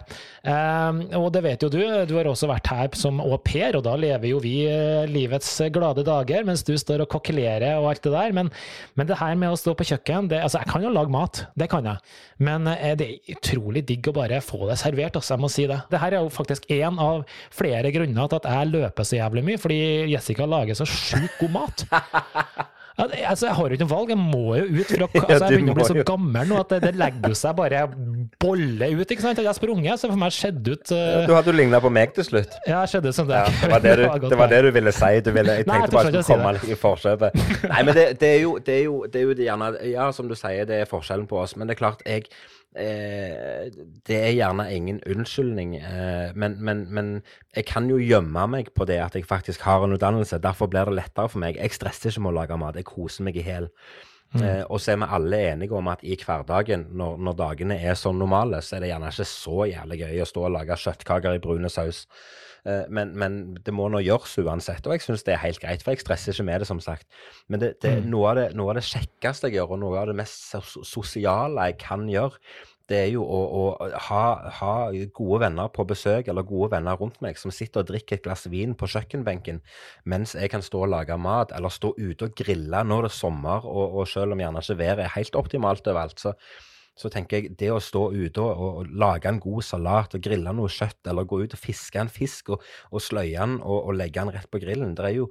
Og 1.20 1.28
det 1.34 1.44
vet 1.46 1.64
jo 1.64 1.70
du, 1.72 1.82
du 2.10 2.16
har 2.18 2.30
også 2.30 2.50
vært 2.50 2.72
her 2.72 2.90
som 2.98 3.22
au 3.22 3.38
pair, 3.42 3.76
og 3.78 3.86
da 3.86 3.96
lever 4.00 4.32
jo 4.32 4.42
vi 4.44 4.56
eh, 4.70 5.08
livets 5.10 5.50
glade 5.74 6.06
dager 6.08 6.46
mens 6.48 6.64
du 6.68 6.74
står 6.80 7.06
og 7.06 7.12
kokkelerer 7.14 7.80
og 7.80 7.92
alt 7.92 8.04
det 8.06 8.14
der. 8.16 8.36
Men, 8.38 8.52
men, 8.96 9.10
det 9.10 9.20
her 9.22 9.38
med 9.40 9.54
å 9.54 9.60
stå 9.60 9.76
på 9.78 9.88
kjøkken 9.94 10.32
det, 10.32 10.42
Altså, 10.42 10.62
jeg 10.62 10.72
kan 10.72 10.86
jo 10.86 10.94
lage 10.94 11.14
mat, 11.14 11.46
det 11.60 11.70
kan 11.72 11.88
jeg. 11.88 12.02
Men 12.42 12.70
eh, 12.72 12.96
det 13.00 13.08
er 13.08 13.36
utrolig 13.38 13.86
digg 13.88 14.10
å 14.10 14.16
bare 14.16 14.42
få 14.44 14.66
det 14.70 14.80
servert, 14.82 15.18
altså, 15.20 15.36
jeg 15.36 15.44
må 15.44 15.52
si 15.52 15.68
det. 15.70 15.81
Det 15.90 16.02
her 16.02 16.18
er 16.18 16.26
jo 16.26 16.34
faktisk 16.34 16.68
én 16.72 17.00
av 17.02 17.24
flere 17.54 17.94
grunner 17.96 18.30
til 18.30 18.42
at 18.42 18.52
jeg 18.52 18.74
løper 18.74 19.08
så 19.08 19.18
jævlig 19.18 19.46
mye, 19.48 19.62
fordi 19.62 19.82
Jessica 20.12 20.48
lager 20.50 20.78
så 20.78 20.88
sjukt 20.90 21.40
god 21.42 21.58
mat. 21.58 21.88
Altså, 23.02 23.48
jeg 23.48 23.56
har 23.56 23.68
jo 23.68 23.76
ikke 23.76 23.86
noe 23.86 23.92
valg, 23.92 24.12
jeg 24.12 24.20
må 24.20 24.56
jo 24.58 24.66
ut. 24.68 24.90
For 24.92 25.06
altså, 25.08 25.48
jeg 25.48 25.56
begynner 25.56 25.74
å 25.74 25.78
bli 25.78 25.88
så 25.88 26.04
gammel 26.06 26.50
nå 26.52 26.60
at 26.62 26.74
det, 26.74 26.80
det 26.84 26.92
legger 27.00 27.36
seg 27.40 27.56
bare 27.58 27.84
bolle 28.42 28.90
ut. 28.92 29.06
ikke 29.06 29.24
sant? 29.24 29.40
Jeg 29.42 29.50
har 29.50 29.58
sprunget, 29.58 30.02
så 30.02 30.12
for 30.12 30.22
meg 30.22 30.36
skjedde 30.36 30.76
ut 30.76 30.94
uh... 30.94 31.24
Du 31.30 31.34
hadde 31.34 31.54
jo 31.54 31.58
ligna 31.58 31.82
på 31.84 31.92
meg 31.94 32.14
til 32.18 32.28
slutt. 32.28 32.58
Ja, 32.70 32.84
skjedde 32.90 33.14
ut 33.14 33.18
som 33.18 33.30
det. 33.32 33.40
Ja, 33.40 33.50
det, 33.50 33.72
var 33.72 33.86
det, 33.86 33.96
du, 33.98 34.28
det 34.34 34.40
var 34.44 34.54
det 34.54 34.62
du 34.68 34.72
ville 34.78 34.96
si. 34.96 35.12
Du 35.26 35.32
ville, 35.34 35.58
jeg 35.62 35.68
tenkte 35.68 35.74
Nei, 35.74 35.82
jeg 35.88 35.96
bare 35.98 36.12
skulle 36.12 36.26
komme 36.30 36.56
litt 36.58 36.70
i 36.70 36.80
forkjøpet. 36.84 37.44
Nei, 37.72 37.84
men 37.88 37.98
det, 37.98 38.08
det, 38.22 38.32
er 38.36 38.42
jo, 38.44 38.56
det 38.62 38.78
er 38.78 38.84
jo, 38.86 38.98
det 39.08 39.22
er 39.22 39.30
jo 39.30 39.38
gjerne 39.50 39.74
Ja, 39.92 40.10
som 40.16 40.30
du 40.30 40.38
sier, 40.38 40.68
det 40.70 40.84
er 40.84 40.90
forskjellen 40.90 41.30
på 41.32 41.42
oss. 41.42 41.58
Men 41.58 41.72
det 41.72 41.78
er 41.78 41.86
klart, 41.86 42.06
jeg 42.06 42.28
Eh, 42.72 43.68
det 44.08 44.16
er 44.16 44.32
gjerne 44.32 44.70
ingen 44.72 45.02
unnskyldning, 45.04 45.74
eh, 45.76 46.32
men, 46.40 46.56
men, 46.64 46.86
men, 46.88 47.10
jeg 47.56 47.66
kan 47.68 47.90
jo 47.92 47.98
gjemme 48.00 48.46
meg 48.48 48.70
på 48.72 48.88
det 48.88 49.02
at 49.04 49.18
jeg 49.18 49.28
faktisk 49.28 49.66
har 49.68 49.84
en 49.84 49.98
utdannelse. 49.98 50.40
Derfor 50.40 50.72
blir 50.72 50.88
det 50.88 50.96
lettere 51.02 51.28
for 51.34 51.44
meg. 51.44 51.60
Jeg 51.60 51.76
stresser 51.76 52.14
ikke 52.14 52.24
med 52.24 52.32
å 52.32 52.38
lage 52.40 52.60
mat. 52.62 52.80
Jeg 52.80 52.88
koser 52.88 53.28
meg 53.28 53.40
i 53.40 53.44
hæl. 53.44 53.68
Mm. 54.32 54.44
Eh, 54.46 54.62
og 54.72 54.80
så 54.80 54.94
er 54.94 55.02
vi 55.02 55.10
alle 55.18 55.42
enige 55.50 55.76
om 55.76 55.90
at 55.92 56.06
i 56.08 56.16
hverdagen, 56.16 56.88
når, 56.96 57.18
når, 57.20 57.36
dagene 57.42 57.76
er 57.84 58.00
sånn 58.00 58.20
normale, 58.22 58.62
så 58.64 58.78
er 58.78 58.86
det 58.86 58.94
gjerne 58.94 59.12
ikke 59.12 59.28
så 59.28 59.68
jævlig 59.74 60.00
gøy 60.06 60.24
å 60.24 60.30
stå 60.30 60.46
og 60.48 60.56
lage 60.56 60.80
kjøttkaker 60.86 61.36
i 61.36 61.44
brune 61.44 61.72
saus. 61.72 62.06
Eh, 62.68 62.84
men, 62.94 63.14
men, 63.18 63.38
det 63.66 63.74
må 63.74 63.88
nå 63.90 64.04
gjøres 64.06 64.38
uansett, 64.44 64.86
og 64.86 64.94
jeg 64.96 65.06
syns 65.06 65.26
det 65.26 65.36
er 65.36 65.46
helt 65.46 65.62
greit, 65.64 65.86
for 65.86 65.96
jeg 65.96 66.04
stresser 66.04 66.36
ikke 66.36 66.48
med 66.50 66.62
det, 66.62 66.70
som 66.70 66.82
sagt. 66.84 67.08
Men 67.50 67.64
det, 67.64 67.74
det, 67.82 67.98
mm. 68.02 68.12
noe, 68.14 68.28
av 68.32 68.38
det, 68.38 68.50
noe, 68.58 68.74
av 68.74 68.78
det, 68.78 68.86
kjekkeste 68.90 69.50
jeg 69.50 69.60
gjør, 69.60 69.76
og 69.76 69.82
noe 69.86 70.04
av 70.04 70.12
det 70.12 70.20
mest 70.22 70.54
sosiale 70.86 71.72
jeg 71.72 71.82
kan 71.82 72.06
gjøre, 72.10 72.38
det 72.92 72.98
er 73.06 73.12
jo 73.14 73.24
å, 73.24 73.40
å 73.56 73.90
ha, 74.10 74.24
ha, 74.58 74.72
gode 75.16 75.38
venner 75.46 75.70
på 75.72 75.86
besøk, 75.88 76.28
eller 76.28 76.44
gode 76.48 76.74
venner 76.74 76.98
rundt 77.00 77.22
meg, 77.24 77.40
som 77.40 77.54
sitter 77.54 77.86
og 77.86 77.92
drikker 77.92 78.18
et 78.18 78.26
glass 78.26 78.50
vin 78.52 78.74
på 78.76 78.90
kjøkkenbenken 78.92 79.62
mens 80.12 80.34
jeg 80.36 80.52
kan 80.52 80.66
stå 80.66 80.84
og 80.84 80.92
lage 80.92 81.16
mat, 81.22 81.54
eller 81.56 81.72
stå 81.72 81.94
ute 81.96 82.28
og 82.28 82.36
grille 82.36 82.84
når 82.84 83.08
det 83.08 83.14
er 83.14 83.16
sommer, 83.16 83.64
og, 83.70 83.96
og 84.02 84.12
selv 84.12 84.36
om 84.36 84.44
gjerne 84.44 84.66
ikke 84.66 84.82
været 84.82 85.06
er 85.06 85.16
helt 85.16 85.40
optimalt 85.40 85.88
overalt, 85.88 86.20
så, 86.20 86.36
så 86.98 87.10
tenker 87.12 87.40
jeg 87.40 87.56
det 87.60 87.72
å 87.72 87.80
stå 87.82 88.04
ute 88.12 88.44
og, 88.44 88.62
og, 88.82 88.92
lage 88.92 89.30
en 89.30 89.40
god 89.42 89.64
salat 89.66 90.16
og 90.18 90.24
grille 90.24 90.54
noe 90.56 90.72
kjøtt, 90.72 91.00
eller 91.08 91.28
gå 91.30 91.44
ut 91.46 91.56
og 91.56 91.62
fiske 91.62 92.02
en 92.02 92.12
fisk 92.12 92.54
og, 92.56 92.66
og 92.92 93.04
sløye 93.04 93.38
den 93.38 93.58
og, 93.62 93.78
og 93.80 93.98
legge 93.98 94.20
den 94.20 94.34
rett 94.36 94.52
på 94.52 94.62
grillen, 94.62 94.96
det 94.98 95.08
er 95.08 95.18
jo 95.22 95.30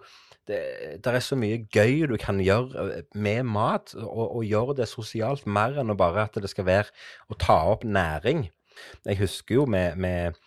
det, 0.49 0.61
det, 1.05 1.13
er 1.13 1.23
så 1.23 1.37
mye 1.39 1.61
gøy 1.71 2.07
du 2.11 2.17
kan 2.21 2.41
gjøre 2.43 2.87
eh, 2.97 3.03
med 3.15 3.45
mat, 3.47 3.93
og, 4.01 4.41
gjøre 4.47 4.81
det 4.81 4.89
sosialt 4.91 5.47
mer 5.47 5.79
enn 5.81 5.93
å 5.93 5.99
bare 5.99 6.27
at 6.27 6.41
det 6.43 6.51
skal 6.51 6.67
være 6.67 6.91
å 7.31 7.39
ta 7.39 7.61
opp 7.71 7.85
næring. 7.87 8.49
Jeg 9.07 9.21
husker 9.21 9.61
jo 9.61 9.67
med, 9.71 10.01
med, 10.01 10.39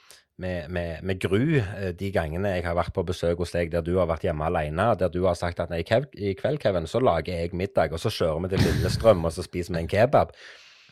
med, 0.42 0.68
med, 0.74 1.06
med 1.06 1.22
Gru 1.22 1.60
eh, 1.60 1.92
de 1.96 2.10
gangene 2.16 2.56
jeg 2.58 2.66
har 2.66 2.76
vært 2.80 2.96
på 2.96 3.06
besøk 3.08 3.46
hos 3.46 3.54
deg 3.56 3.72
der 3.72 3.86
du 3.86 3.94
har 4.00 4.10
vært 4.10 4.26
hjemme 4.28 4.50
alene, 4.50 4.90
der 5.00 5.14
du 5.14 5.22
har 5.28 5.38
sagt 5.40 5.62
at 5.64 5.72
nei, 5.72 5.84
i 5.84 6.34
kveld, 6.36 6.60
Kevin, 6.64 6.90
så 6.90 7.00
lager 7.04 7.38
jeg 7.38 7.56
middag, 7.56 7.94
og 7.94 8.02
så 8.02 8.12
kjører 8.12 8.44
vi 8.44 8.56
til 8.56 8.68
Lillestrøm 8.68 9.24
og 9.24 9.36
så 9.38 9.46
spiser 9.46 9.78
vi 9.78 9.86
en 9.86 9.94
kebab. 9.94 10.36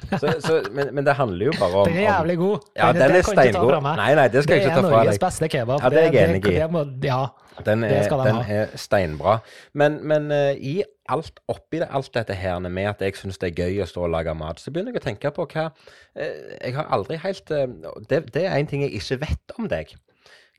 Så, 0.09 0.33
så, 0.39 0.61
men, 0.71 0.89
men, 0.95 1.05
det 1.05 1.13
handler 1.15 1.45
jo 1.45 1.53
bare 1.59 1.83
om 1.83 1.87
Den 1.87 1.97
er 1.97 2.07
jævlig 2.07 2.37
god. 2.37 2.57
Ja, 2.75 2.91
den, 2.91 3.01
den 3.01 3.15
er 3.15 3.21
steingod. 3.21 3.73
Nei, 3.83 4.09
nei, 4.17 4.27
det 4.33 4.43
skal 4.43 4.57
jeg 4.57 4.65
ikke 4.65 4.75
ta 4.75 4.81
fra 4.81 4.87
deg. 4.87 4.91
Det 4.91 4.97
er 4.97 5.05
Norges 5.05 5.21
beste 5.23 5.49
kebab. 5.53 5.83
Ja, 5.83 5.89
det 5.93 6.01
er 6.01 6.15
jeg 6.15 6.29
enig 6.29 6.45
i. 6.51 7.07
Ja, 7.07 7.21
den 7.65 7.83
er, 7.83 8.09
den 8.09 8.41
er 8.57 8.77
steinbra. 8.79 9.37
Men, 9.73 9.99
men 10.07 10.29
uh, 10.31 10.51
i 10.57 10.81
alt 11.11 11.41
oppi 11.51 11.81
det, 11.81 11.89
alt 11.91 12.13
dette 12.15 12.35
her 12.37 12.59
med 12.67 12.87
at 12.93 13.01
jeg 13.03 13.17
syns 13.19 13.41
det 13.41 13.51
er 13.51 13.65
gøy 13.65 13.81
å 13.83 13.89
stå 13.89 14.05
og 14.07 14.13
lage 14.13 14.35
mat, 14.37 14.61
så 14.61 14.71
begynner 14.71 14.95
jeg 14.95 15.03
å 15.03 15.07
tenke 15.09 15.33
på 15.35 15.47
hva 15.53 15.67
uh, 15.71 16.21
Jeg 16.21 16.77
har 16.77 16.87
aldri 16.95 17.19
helt 17.21 17.51
uh, 17.51 17.67
det, 18.09 18.25
det, 18.33 18.45
er 18.45 18.55
en 18.57 18.71
ting 18.71 18.85
jeg 18.87 18.95
ikke 19.01 19.21
vet 19.25 19.57
om 19.57 19.69
deg. 19.71 19.93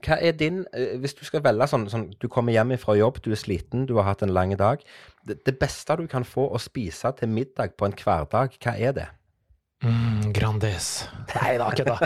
Hva 0.02 0.16
er 0.18 0.34
din 0.34 0.64
Hvis 0.98 1.14
du 1.14 1.22
skal 1.22 1.44
velge 1.44 1.68
sånn, 1.70 1.84
sånn 1.86 2.08
Du 2.18 2.26
kommer 2.26 2.50
hjem 2.50 2.74
fra 2.82 2.96
jobb, 2.98 3.20
du 3.22 3.30
er 3.30 3.38
sliten, 3.38 3.86
du 3.86 3.94
har 4.00 4.08
hatt 4.10 4.24
en 4.26 4.34
lang 4.34 4.54
dag. 4.58 4.82
Det, 5.22 5.38
det 5.46 5.56
beste 5.60 5.94
du 6.00 6.08
kan 6.10 6.26
få 6.26 6.48
å 6.50 6.60
spise 6.60 7.14
til 7.18 7.30
middag 7.30 7.76
på 7.78 7.86
en 7.86 7.94
hverdag, 7.94 8.58
hva 8.62 8.74
er 8.74 8.96
det? 8.96 9.08
Mm, 9.82 10.32
Grandis. 10.36 10.88
Nei 11.34 11.54
da, 11.60 11.68
kødda. 11.74 11.98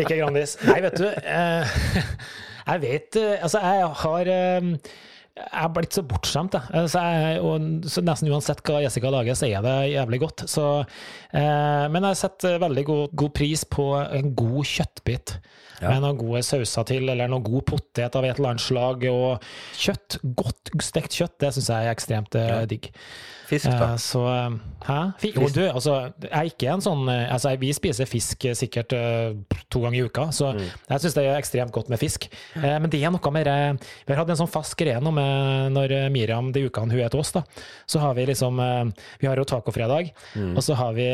Ikke 0.00 0.16
Grandis. 0.16 0.56
Nei, 0.64 0.80
vet 0.84 1.00
du. 1.00 1.08
Eh, 1.08 1.80
jeg 2.62 2.82
vet 2.84 3.18
eh, 3.20 3.42
Altså, 3.42 3.60
jeg 3.60 3.88
har 4.02 4.30
eh, 4.32 4.70
jeg 5.32 5.48
har 5.48 5.70
blitt 5.72 5.96
så 5.96 6.02
bortskjemt, 6.04 6.56
jeg. 6.58 6.68
Altså, 6.76 7.00
jeg 7.08 7.38
og, 7.40 7.86
så 7.88 8.02
nesten 8.04 8.28
uansett 8.28 8.60
hva 8.68 8.82
Jessica 8.84 9.12
lager, 9.12 9.36
så 9.38 9.48
er 9.48 9.64
det 9.64 9.76
jævlig 9.94 10.20
godt. 10.20 10.44
Så, 10.50 10.66
eh, 11.32 11.84
men 11.92 12.04
jeg 12.10 12.20
setter 12.20 12.60
veldig 12.60 12.84
god, 12.84 13.14
god, 13.16 13.32
pris 13.38 13.64
på 13.64 13.86
en 14.02 14.34
god 14.36 14.68
kjøttbit. 14.68 15.36
Ja. 15.80 15.88
Med 15.88 16.04
noen 16.04 16.20
gode 16.20 16.44
sauser 16.46 16.84
til, 16.86 17.08
eller 17.08 17.30
noen 17.32 17.46
god 17.46 17.64
potet 17.72 18.18
av 18.18 18.26
et 18.28 18.36
eller 18.36 18.52
annet 18.52 18.64
slag. 18.64 19.06
Og 19.08 19.48
kjøtt, 19.80 20.20
godt 20.36 20.74
stekt 20.84 21.16
kjøtt, 21.16 21.38
det 21.40 21.54
syns 21.56 21.72
jeg 21.72 21.88
er 21.88 21.96
ekstremt 21.96 22.36
eh, 22.38 22.52
ja. 22.52 22.60
digg. 22.68 22.92
Fisk, 23.52 23.68
da? 23.68 23.92
Eh, 23.92 23.96
så 24.00 24.22
Hæ? 24.82 24.98
Jo, 25.36 25.46
du, 25.54 25.60
altså, 25.68 25.94
jeg 26.24 26.32
er 26.32 26.48
ikke 26.48 26.70
en 26.72 26.82
sånn 26.82 27.04
eh, 27.12 27.28
altså, 27.30 27.52
Vi 27.60 27.70
spiser 27.76 28.08
fisk 28.08 28.46
eh, 28.48 28.56
sikkert 28.58 28.94
to 29.72 29.82
ganger 29.82 29.98
i 29.98 30.02
uka, 30.08 30.26
så 30.34 30.52
mm. 30.56 30.62
jeg 30.88 31.02
syns 31.04 31.16
det 31.16 31.24
er 31.26 31.38
ekstremt 31.38 31.74
godt 31.74 31.90
med 31.92 32.00
fisk. 32.00 32.26
men 32.56 32.90
det 32.90 33.00
er 33.00 33.12
noe 33.12 33.32
mer 33.34 33.48
Vi 33.78 34.10
har 34.10 34.20
hatt 34.20 34.32
en 34.32 34.40
sånn 34.42 34.50
fast 34.50 34.74
greie 34.78 35.00
nå 35.00 35.12
med 35.14 35.72
når 35.76 35.94
Miriam 36.12 36.50
de 36.52 36.64
ukene 36.66 36.92
hun 36.92 37.04
er 37.04 37.12
til 37.12 37.22
oss, 37.22 37.32
da. 37.36 37.44
Så 37.88 38.02
har 38.02 38.16
vi 38.18 38.26
liksom 38.28 38.58
Vi 39.20 39.28
har 39.28 39.38
jo 39.38 39.46
tacofredag, 39.48 40.10
mm. 40.34 40.52
og 40.56 40.64
så 40.64 40.76
har 40.78 40.92
vi 40.96 41.06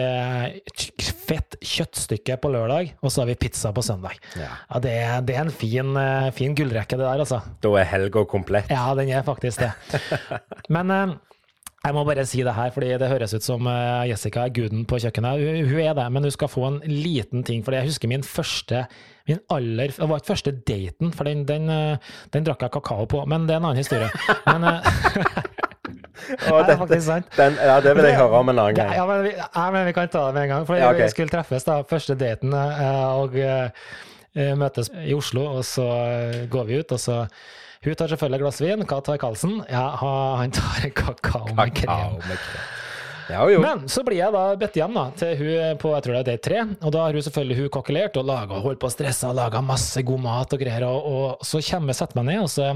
fett 1.28 1.58
kjøttstykke 1.60 2.38
på 2.40 2.52
lørdag, 2.54 2.94
og 3.02 3.12
så 3.12 3.22
har 3.22 3.30
vi 3.30 3.38
pizza 3.38 3.72
på 3.74 3.84
søndag. 3.84 4.18
Ja. 4.38 4.50
Ja, 4.72 4.82
det, 4.82 4.94
er, 4.96 5.14
det, 5.26 5.36
er, 5.36 5.46
en 5.46 5.54
fin, 5.54 5.94
fin 6.34 6.56
gullrekke, 6.58 6.98
det 6.98 7.04
der, 7.04 7.24
altså. 7.24 7.42
Da 7.62 7.72
er 7.80 7.88
helga 7.92 8.24
komplett. 8.28 8.70
Ja, 8.72 8.90
den 8.98 9.12
er 9.12 9.26
faktisk 9.26 9.64
det. 9.64 9.72
Men 10.74 11.18
jeg 11.78 11.94
må 11.94 12.02
bare 12.04 12.24
si 12.26 12.40
det 12.42 12.52
her, 12.56 12.72
fordi 12.74 12.88
det 12.98 13.08
høres 13.08 13.32
ut 13.36 13.44
som 13.44 13.66
eh, 13.70 14.08
Jessica 14.10 14.44
er 14.48 14.54
guden 14.54 14.82
på 14.88 14.98
kjøkkenet. 14.98 15.44
Hun 15.68 15.78
er 15.78 15.94
det, 15.94 16.06
men 16.10 16.26
hun 16.26 16.34
skal 16.34 16.50
få 16.50 16.64
en 16.66 16.80
liten 16.82 17.44
ting. 17.46 17.62
for 17.64 17.76
jeg 17.76 17.86
husker 17.86 18.10
min 18.10 18.26
første 18.26 18.86
min 19.28 19.38
aller, 19.52 19.92
Det 19.92 20.08
var 20.08 20.16
ikke 20.16 20.26
første 20.32 20.52
daten, 20.52 21.12
for 21.12 21.24
den, 21.24 21.44
den, 21.46 21.68
eh, 21.70 21.98
den, 22.32 22.44
drakk 22.44 22.62
jeg 22.62 22.72
kakao 22.72 23.04
på. 23.04 23.24
Men 23.26 23.46
det 23.46 23.54
er 23.54 23.60
en 23.60 23.68
annen 23.70 23.76
historie. 23.76 24.08
Men, 24.46 24.64
oh, 26.50 26.58
det 26.66 26.74
er 26.74 26.80
faktisk 26.80 27.06
sant. 27.06 27.30
Den, 27.36 27.60
ja, 27.62 27.78
det 27.84 27.94
vil 27.94 28.08
jeg 28.08 28.16
høre 28.16 28.40
om 28.40 28.48
en 28.48 28.58
annen 28.58 28.74
gang. 28.74 28.94
Ja, 28.96 29.06
men 29.06 29.22
vi, 29.28 29.36
ja, 29.36 29.70
men 29.70 29.86
vi 29.86 29.92
kan 29.92 30.08
ta 30.08 30.26
det 30.26 30.34
med 30.34 30.48
en 30.48 30.54
gang. 30.56 30.66
For 30.66 30.80
ja, 30.80 30.90
okay. 30.90 31.04
vi 31.04 31.14
skulle 31.14 31.30
treffes, 31.30 31.68
da. 31.68 31.82
Første 31.86 32.18
daten, 32.18 32.56
og 32.58 33.38
møtes 34.58 34.90
i 35.04 35.14
Oslo, 35.14 35.46
og 35.60 35.64
så 35.64 35.86
går 36.50 36.64
vi 36.64 36.82
ut, 36.82 36.96
og 36.96 37.00
så 37.00 37.22
hun 37.84 37.94
tar 37.94 38.10
selvfølgelig 38.10 38.38
et 38.38 38.44
glass 38.44 38.60
vin. 38.62 38.84
Hva 38.88 38.98
tar 39.06 39.20
Karlsen? 39.22 39.60
Ja, 39.70 39.84
han 40.40 40.54
tar 40.54 40.88
kakao 40.96 41.46
med 41.54 41.74
krem. 41.78 42.18
Ja, 43.28 43.42
jo. 43.52 43.60
Men 43.60 43.84
så 43.92 44.00
blir 44.06 44.22
jeg 44.22 44.32
da 44.32 44.42
bedt 44.56 44.78
hjem 44.80 44.94
da, 44.96 45.04
til 45.20 45.34
hun 45.36 45.78
på 45.82 45.92
jeg 45.92 46.04
tror 46.04 46.16
det 46.16 46.20
er 46.22 46.28
day 46.30 46.40
tre, 46.40 46.62
og 46.80 46.92
da 46.94 47.04
har 47.04 47.16
hun 47.16 47.24
selvfølgelig 47.26 47.58
hun 47.58 47.70
kokkelert 47.76 48.16
og 48.16 48.24
laga, 48.24 48.60
holdt 48.64 48.80
på 48.80 48.88
å 48.88 48.94
stresse 48.94 49.28
og 49.28 49.36
laga 49.36 49.60
masse 49.60 50.00
god 50.08 50.22
mat 50.24 50.56
og 50.56 50.62
greier, 50.62 50.86
og, 50.88 51.08
og 51.12 51.44
så 51.46 51.60
kommer 51.68 51.92
jeg 51.92 52.00
setter 52.00 52.18
meg 52.22 52.30
ned, 52.30 52.46
og 52.46 52.48
så, 52.52 52.70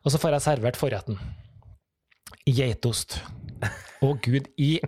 og 0.00 0.14
så 0.14 0.20
får 0.22 0.38
jeg 0.38 0.46
servert 0.46 0.80
forretten. 0.80 1.20
Geitost. 2.48 3.18
Å 4.04 4.14
gud, 4.24 4.48
i 4.56 4.78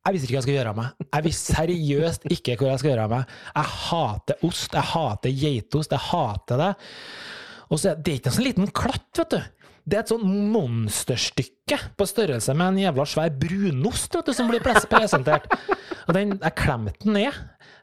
jeg 0.00 0.16
visste 0.16 0.26
ikke 0.26 0.32
hva 0.32 0.38
jeg 0.38 0.44
skulle 0.46 0.56
gjøre 0.56 0.70
av 0.72 0.78
meg. 0.78 1.02
Jeg 1.04 1.24
visste 1.26 1.54
seriøst 1.58 2.22
ikke 2.32 2.54
hvor 2.56 2.70
jeg 2.70 2.80
skulle 2.80 2.92
gjøre 2.94 3.04
av 3.04 3.12
meg. 3.12 3.34
Jeg 3.52 3.72
hater 3.76 4.44
ost, 4.48 4.72
jeg 4.72 4.88
hater 4.94 5.34
geitost, 5.42 5.92
jeg 5.92 6.04
hater 6.06 6.62
det. 6.62 6.70
Og 7.70 7.78
så 7.78 7.92
er 7.92 8.00
det 8.02 8.18
ikke 8.18 8.30
en 8.32 8.36
sånn 8.38 8.46
liten 8.48 8.70
klatt, 8.74 9.08
vet 9.20 9.34
du. 9.36 9.40
Det 9.90 9.96
er 9.96 10.02
et 10.04 10.10
sånn 10.12 10.26
monsterstykke 10.52 11.78
på 11.98 12.06
størrelse 12.06 12.52
med 12.54 12.66
en 12.74 12.80
jævla 12.82 13.06
svær 13.08 13.30
brunost 13.40 14.14
vet 14.18 14.28
du, 14.28 14.34
som 14.36 14.50
blir 14.50 14.62
pres- 14.62 14.86
presentert. 14.90 15.46
Og 16.06 16.12
den, 16.16 16.34
jeg 16.36 16.56
klemte 16.58 16.98
den 17.06 17.16
ned. 17.16 17.38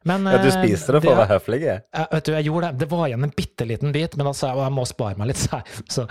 Men, 0.07 0.27
Ja, 0.31 0.39
du 0.41 0.47
eh, 0.49 0.55
spiste 0.55 0.95
det 0.95 1.01
for 1.03 1.13
å 1.13 1.19
være 1.19 1.33
høflig? 1.35 1.59
vet 1.67 2.27
du, 2.27 2.31
jeg 2.35 2.47
gjorde 2.47 2.69
det. 2.71 2.81
Det 2.83 2.89
var 2.91 3.05
igjen 3.09 3.27
en 3.27 3.33
bitte 3.35 3.67
liten 3.67 3.93
bit, 3.95 4.15
men 4.17 4.29
da 4.29 4.33
sa 4.37 4.51
jeg 4.51 4.59
at 4.59 4.67
jeg 4.67 4.75
må 4.77 4.85
spare 4.87 5.19
meg 5.19 5.31
litt. 5.31 5.43
Så, 5.95 6.05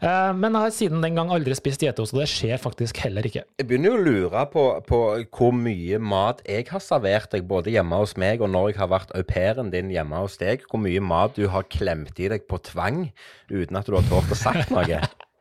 eh, 0.00 0.32
men 0.36 0.50
jeg 0.50 0.64
har 0.66 0.74
siden 0.74 1.04
den 1.04 1.18
gang 1.18 1.32
aldri 1.34 1.56
spist 1.58 1.84
geitost, 1.84 2.16
og 2.16 2.22
det 2.22 2.28
skjer 2.32 2.62
faktisk 2.62 3.02
heller 3.04 3.28
ikke. 3.28 3.44
Jeg 3.60 3.68
begynner 3.68 3.94
jo 3.94 4.00
å 4.00 4.06
lure 4.06 4.46
på, 4.52 4.66
på 4.88 5.02
hvor 5.36 5.54
mye 5.56 6.00
mat 6.02 6.42
jeg 6.46 6.66
har 6.72 6.82
servert 6.84 7.30
deg, 7.34 7.46
både 7.48 7.74
hjemme 7.74 8.02
hos 8.02 8.16
meg 8.20 8.42
og 8.42 8.52
når 8.52 8.72
jeg 8.72 8.80
har 8.82 8.92
vært 8.92 9.14
au 9.16 9.22
pairen 9.26 9.70
din 9.74 9.92
hjemme 9.94 10.24
hos 10.24 10.38
deg. 10.42 10.66
Hvor 10.70 10.82
mye 10.82 11.02
mat 11.04 11.38
du 11.38 11.46
har 11.52 11.68
klemt 11.70 12.18
i 12.18 12.30
deg 12.32 12.48
på 12.50 12.60
tvang 12.70 13.06
uten 13.52 13.78
at 13.78 13.86
du 13.88 13.96
har 13.98 14.10
tort 14.10 14.32
å 14.32 14.38
sagt 14.38 14.74
noe. 14.74 15.02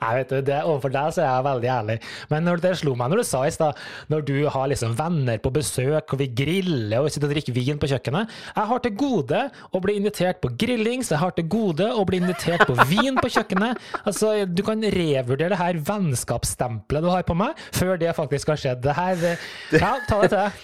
Nei, 0.00 0.12
vet 0.20 0.32
du, 0.32 0.38
det, 0.46 0.60
Overfor 0.64 0.92
deg 0.94 1.14
så 1.14 1.22
er 1.24 1.28
jeg 1.28 1.46
veldig 1.48 1.70
ærlig. 1.74 1.96
Men 2.32 2.46
når 2.48 2.62
det 2.64 2.74
slo 2.80 2.94
meg 2.98 3.12
når 3.12 3.22
du 3.22 3.26
sa 3.28 3.42
i 3.46 3.52
stad, 3.54 3.80
når 4.12 4.26
du 4.28 4.34
har 4.54 4.70
liksom 4.72 4.96
venner 4.98 5.40
på 5.42 5.52
besøk, 5.54 6.14
og 6.14 6.20
vi 6.20 6.28
griller 6.42 7.04
og 7.04 7.10
sitter 7.12 7.28
og 7.30 7.34
drikker 7.36 7.56
vin 7.56 7.80
på 7.80 7.90
kjøkkenet 7.90 8.34
Jeg 8.56 8.68
har 8.70 8.84
til 8.84 8.96
gode 9.04 9.42
å 9.74 9.82
bli 9.84 9.96
invitert 10.00 10.40
på 10.42 10.52
grillings, 10.60 11.12
jeg 11.14 11.22
har 11.22 11.34
til 11.36 11.48
gode 11.52 11.88
å 11.94 12.04
bli 12.08 12.20
invitert 12.22 12.66
på 12.68 12.76
vin 12.90 13.18
på 13.20 13.30
kjøkkenet. 13.38 13.80
Altså, 14.04 14.34
Du 14.46 14.62
kan 14.66 14.82
revurdere 14.82 15.54
det 15.54 15.60
her 15.60 15.80
vennskapsstempelet 15.86 17.04
du 17.04 17.10
har 17.12 17.26
på 17.26 17.36
meg, 17.38 17.58
før 17.74 17.98
det 18.00 18.14
faktisk 18.16 18.52
har 18.54 18.60
skjedd. 18.60 18.84
Det 18.84 18.94
her, 18.96 19.26
ja, 19.74 19.96
ta 20.08 20.22
det 20.22 20.30
til 20.30 20.38
deg. 20.38 20.62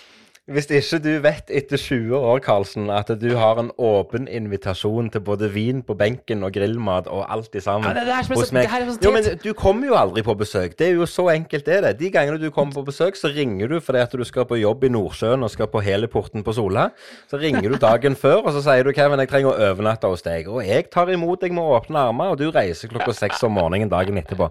Hvis 0.51 0.67
ikke 0.67 0.99
du 1.05 1.11
vet 1.23 1.51
etter 1.55 1.79
20 1.79 2.17
år, 2.19 2.41
Karlsen, 2.43 2.89
at 2.91 3.07
du 3.21 3.29
har 3.39 3.59
en 3.63 3.69
åpen 3.79 4.25
invitasjon 4.27 5.11
til 5.15 5.23
både 5.23 5.47
vin 5.55 5.83
på 5.87 5.95
benken 5.95 6.43
og 6.43 6.51
grillmat 6.57 7.07
og 7.07 7.23
alt 7.31 7.55
i 7.55 7.61
sammen 7.63 7.87
Ja, 7.87 7.95
det- 7.95 8.07
det 8.09 8.37
hos 8.37 8.51
meg 8.53 8.67
Jo, 9.03 9.13
men 9.15 9.23
du 9.45 9.53
kommer 9.55 9.87
jo 9.87 9.95
aldri 9.95 10.23
på 10.27 10.35
besøk. 10.37 10.75
Det 10.77 10.89
er 10.89 10.95
jo 10.99 11.07
så 11.07 11.29
enkelt, 11.31 11.65
det 11.65 11.77
er 11.77 11.81
det. 11.83 11.99
De 12.01 12.11
gangene 12.11 12.41
du 12.41 12.51
kommer 12.51 12.73
på 12.75 12.85
besøk, 12.85 13.15
så 13.15 13.31
ringer 13.33 13.69
du 13.69 13.79
fordi 13.81 13.99
at 14.03 14.11
du 14.11 14.25
skal 14.25 14.45
på 14.45 14.59
jobb 14.61 14.83
i 14.85 14.89
Nordsjøen 14.89 15.43
og 15.45 15.51
skal 15.51 15.67
på 15.69 15.81
Heliporten 15.83 16.43
på 16.43 16.53
Sola. 16.55 16.91
Så 17.31 17.39
ringer 17.41 17.71
du 17.71 17.77
dagen 17.79 18.17
før, 18.25 18.43
og 18.47 18.53
så 18.53 18.63
sier 18.63 18.83
du 18.83 18.93
Kevin, 18.93 19.21
jeg 19.21 19.29
trenger 19.29 19.53
å 19.55 19.71
overnatte 19.73 20.09
hos 20.11 20.23
deg. 20.23 20.49
Og 20.49 20.67
jeg 20.67 20.91
tar 20.91 21.07
imot 21.15 21.41
deg 21.41 21.53
med 21.53 21.63
åpne 21.63 22.09
armer, 22.11 22.33
og 22.35 22.39
du 22.39 22.51
reiser 22.51 22.89
klokka 22.89 23.15
seks 23.15 23.43
om 23.45 23.53
morgenen 23.55 23.89
dagen 23.89 24.19
etterpå. 24.19 24.51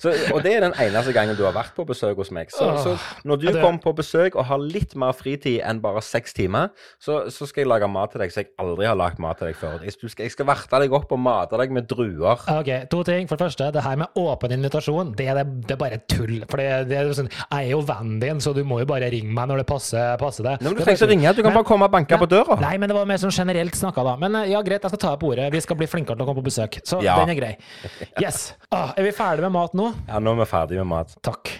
Så, 0.00 0.10
og 0.34 0.42
det 0.42 0.56
er 0.56 0.60
den 0.60 0.74
eneste 0.80 1.12
gangen 1.14 1.36
du 1.36 1.44
har 1.44 1.52
vært 1.52 1.74
på 1.76 1.84
besøk 1.86 2.16
hos 2.16 2.30
meg. 2.34 2.50
Så, 2.50 2.64
så 2.82 2.96
når 3.24 3.36
du 3.40 3.52
kommer 3.60 3.78
på 3.80 3.92
besøk 3.96 4.34
og 4.36 4.44
har 4.46 4.58
litt 4.58 4.94
mer 4.96 5.12
fritid 5.34 5.60
enn 5.66 5.80
bare 5.82 6.00
seks 6.04 6.34
timer, 6.36 6.70
så, 7.02 7.24
så 7.32 7.46
skal 7.48 7.62
jeg 7.64 7.68
lage 7.70 7.88
mat 7.90 8.12
til 8.14 8.20
deg 8.22 8.32
som 8.32 8.42
jeg 8.42 8.50
aldri 8.60 8.86
har 8.86 8.96
lagd 8.98 9.18
mat 9.22 9.38
til 9.40 9.48
deg 9.50 9.56
før. 9.58 9.82
Jeg 9.84 9.92
skal, 9.96 10.10
jeg 10.24 10.32
skal 10.34 10.46
verte 10.46 10.80
deg 10.84 10.92
opp 10.94 11.12
og 11.14 11.18
mate 11.20 11.58
deg 11.60 11.72
med 11.74 11.88
druer. 11.90 12.38
Ok, 12.54 12.70
to 12.92 13.02
ting. 13.06 13.26
For 13.28 13.36
det 13.40 13.46
første, 13.48 13.70
det 13.74 13.82
her 13.84 13.96
med 14.00 14.08
åpen 14.20 14.52
invitasjon, 14.54 15.14
det 15.18 15.26
det, 15.34 15.44
det 15.66 15.74
er 15.74 15.80
bare 15.80 15.98
tull. 16.10 16.44
For 16.50 16.56
det, 16.60 16.68
det 16.90 16.98
er 17.00 17.12
sånn, 17.16 17.30
jeg 17.32 17.66
er 17.66 17.70
jo 17.72 17.80
vennen 17.88 18.20
din, 18.22 18.40
så 18.44 18.52
du 18.56 18.62
må 18.64 18.78
jo 18.82 18.86
bare 18.90 19.08
ringe 19.12 19.32
meg 19.34 19.48
når 19.50 19.62
det 19.62 19.68
passer, 19.70 20.14
passer 20.20 20.44
deg. 20.46 20.60
Men 20.62 20.74
Du 20.74 20.80
er 20.80 20.84
trenger 20.84 21.00
ikke 21.02 21.10
ringe, 21.12 21.32
du 21.34 21.42
kan 21.42 21.50
Men- 21.52 21.58
bare 21.60 21.68
komme 21.72 21.88
og 21.88 21.92
banke 21.96 22.18
på 22.20 22.28
døra. 22.30 22.58
Nei, 22.62 22.76
men 22.78 22.88
det 22.92 22.96
var 22.98 23.06
mer 23.10 23.18
sånn 23.22 23.34
generelt 23.34 23.74
snakka 23.78 24.04
da. 24.06 24.14
Men 24.20 24.36
eh, 24.42 24.50
ja, 24.52 24.62
greit, 24.62 24.82
jeg 24.84 24.90
skal 24.94 25.02
ta 25.06 25.10
deg 25.16 25.20
på 25.24 25.32
ordet. 25.32 25.50
Vi 25.54 25.60
skal 25.64 25.76
bli 25.80 25.88
flinkere 25.90 26.16
til 26.16 26.24
å 26.24 26.28
komme 26.30 26.40
på 26.42 26.48
besøk. 26.50 26.78
Så 26.86 27.02
Ja. 27.02 27.16
den 27.24 27.34
er 27.34 27.40
grei. 27.40 27.54
Yes. 28.22 28.52
Ah, 28.70 28.92
er 28.96 29.02
vi 29.08 29.10
ferdige 29.16 29.42
med 29.48 29.52
mat 29.58 29.74
nå? 29.74 29.90
Ja, 30.08 30.18
nå 30.22 30.32
er 30.36 30.44
vi 30.44 30.50
ferdig 30.50 30.78
med 30.84 30.86
mat. 30.94 31.16
Takk. 31.24 31.50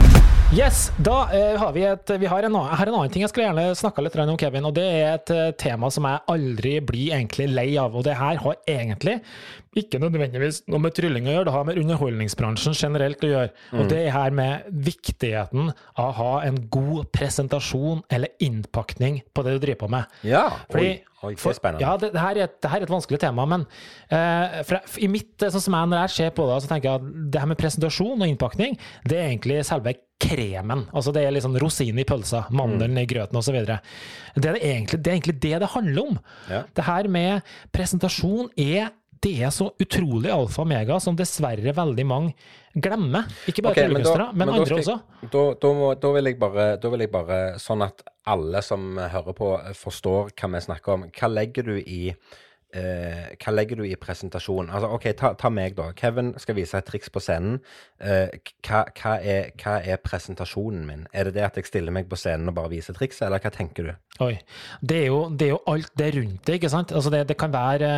Yes, 0.74 0.88
da 0.98 1.28
eh, 1.30 1.54
har 1.54 1.70
vi 1.70 1.84
et 1.86 2.10
vi 2.18 2.26
har 2.26 2.42
en, 2.42 2.56
har 2.58 2.88
en 2.90 2.96
annen 2.96 3.10
ting 3.14 3.22
jeg 3.22 3.30
skulle 3.30 3.44
gjerne 3.46 3.76
snakka 3.78 4.02
litt 4.02 4.16
om, 4.18 4.32
Kevin. 4.40 4.64
Og 4.66 4.72
det 4.74 4.86
er 4.90 5.12
et 5.12 5.30
eh, 5.30 5.52
tema 5.54 5.86
som 5.94 6.08
jeg 6.08 6.18
aldri 6.34 6.72
blir 6.82 7.12
egentlig 7.14 7.46
lei 7.52 7.68
av. 7.78 7.94
Og 7.94 8.02
det 8.02 8.16
her 8.18 8.40
har 8.42 8.56
egentlig 8.66 9.20
ikke 9.78 10.00
nødvendigvis 10.02 10.62
noe 10.70 10.82
med 10.82 10.94
trylling 10.96 11.28
å 11.28 11.34
gjøre, 11.36 11.46
det 11.48 11.54
har 11.54 11.66
med 11.68 11.80
underholdningsbransjen 11.82 12.76
generelt 12.78 13.24
å 13.24 13.30
gjøre. 13.30 13.50
Og 13.78 13.88
det 13.90 14.00
er 14.04 14.14
her 14.14 14.36
med 14.36 14.68
viktigheten 14.86 15.72
av 15.72 16.04
å 16.06 16.14
ha 16.18 16.30
en 16.46 16.60
god 16.72 17.10
presentasjon 17.14 18.04
eller 18.12 18.32
innpakning 18.44 19.22
på 19.34 19.44
det 19.44 19.56
du 19.56 19.66
driver 19.66 19.84
på 19.84 19.90
med. 19.96 20.16
Ja. 20.26 20.46
Fordi, 20.70 20.94
oi, 20.94 21.30
oi, 21.30 21.34
det 21.34 21.50
er 21.50 21.58
spennende. 21.58 21.84
Ja, 21.84 21.96
det, 22.00 22.12
det, 22.14 22.22
her 22.22 22.40
er 22.40 22.48
et, 22.48 22.56
det 22.62 22.72
her 22.72 22.82
er 22.82 22.88
et 22.88 22.94
vanskelig 22.94 23.20
tema, 23.24 23.46
men 23.50 23.66
uh, 23.66 24.62
for, 24.68 24.80
i 25.02 25.10
mitt, 25.10 25.34
eh, 25.40 25.52
sånn 25.52 25.66
som 25.68 25.78
jeg, 25.78 25.92
når 25.92 26.04
jeg 26.04 26.16
ser 26.16 26.34
på 26.38 26.48
det, 26.50 26.58
så 26.64 26.72
tenker 26.72 26.90
jeg 26.90 27.02
at 27.02 27.30
det 27.34 27.44
her 27.44 27.52
med 27.52 27.60
presentasjon 27.60 28.18
og 28.18 28.26
innpakning, 28.30 28.78
det 29.06 29.20
er 29.20 29.30
egentlig 29.32 29.62
selve 29.68 29.96
kremen. 30.24 30.84
Altså 30.94 31.12
det 31.14 31.24
er 31.26 31.34
liksom 31.34 31.56
rosinen 31.60 32.00
i 32.00 32.06
pølsa, 32.08 32.44
mandelen 32.54 32.98
i 33.00 33.06
grøten 33.08 33.38
osv. 33.38 33.56
Det, 33.66 33.78
er 34.38 34.44
det, 34.44 34.60
egentlig, 34.60 35.00
det 35.00 35.10
er 35.10 35.16
egentlig 35.18 35.38
det 35.42 35.56
det 35.64 35.72
handler 35.74 36.12
om. 36.12 36.20
Ja. 36.50 36.62
Det 36.76 36.86
her 36.86 37.08
med 37.12 37.56
presentasjon 37.74 38.52
er 38.60 38.92
det 39.24 39.32
er 39.42 39.52
så 39.54 39.70
utrolig 39.80 40.30
alfa 40.32 40.62
og 40.64 40.70
mega 40.70 40.98
som 41.02 41.16
dessverre 41.18 41.74
veldig 41.76 42.06
mange 42.06 42.34
glemmer. 42.74 43.28
Ikke 43.48 43.64
bare 43.64 43.72
okay, 43.72 43.88
tryllekunstnere, 43.88 44.30
men, 44.32 44.40
men 44.42 44.50
da 44.50 44.56
andre 44.58 44.66
skal 44.68 44.82
også. 44.82 45.28
Da, 45.32 45.44
da, 45.62 45.72
må, 45.78 45.90
da, 46.00 46.10
vil 46.16 46.32
bare, 46.40 46.66
da 46.82 46.92
vil 46.92 47.04
jeg 47.06 47.12
bare, 47.14 47.38
sånn 47.62 47.84
at 47.86 48.04
alle 48.30 48.62
som 48.64 48.98
hører 48.98 49.36
på, 49.36 49.52
forstår 49.78 50.34
hva 50.34 50.50
vi 50.56 50.64
snakker 50.66 50.96
om. 50.96 51.06
Hva 51.14 51.30
legger 51.32 51.70
du 51.70 51.76
i 51.78 52.02
eh, 52.74 53.34
hva 53.40 53.52
legger 53.54 53.78
du 53.80 53.84
i 53.86 53.94
presentasjon? 54.00 54.68
Altså, 54.74 54.90
ok, 54.96 55.06
ta, 55.18 55.32
ta 55.38 55.50
meg, 55.52 55.76
da. 55.78 55.90
Kevin 55.96 56.32
skal 56.42 56.56
vise 56.58 56.76
et 56.78 56.86
triks 56.88 57.10
på 57.14 57.22
scenen. 57.22 57.60
Eh, 58.02 58.34
hva, 58.66 58.84
hva, 58.98 59.14
er, 59.22 59.52
hva 59.60 59.78
er 59.80 60.00
presentasjonen 60.02 60.84
min? 60.88 61.06
Er 61.14 61.28
det 61.30 61.36
det 61.38 61.46
at 61.46 61.58
jeg 61.60 61.70
stiller 61.70 61.94
meg 61.94 62.08
på 62.10 62.18
scenen 62.20 62.50
og 62.50 62.56
bare 62.58 62.72
viser 62.74 62.96
trikset, 62.96 63.26
eller 63.28 63.42
hva 63.42 63.52
tenker 63.54 63.88
du? 63.88 63.92
Oi. 64.24 64.34
Det 64.82 65.00
er, 65.00 65.06
jo, 65.10 65.20
det 65.34 65.48
er 65.48 65.52
jo 65.54 65.62
alt 65.72 65.90
det 65.98 66.10
rundt 66.18 66.44
det, 66.46 66.58
ikke 66.60 66.70
sant? 66.70 66.92
Altså 66.94 67.10
det, 67.14 67.24
det, 67.30 67.38
kan 67.40 67.54
være, 67.54 67.92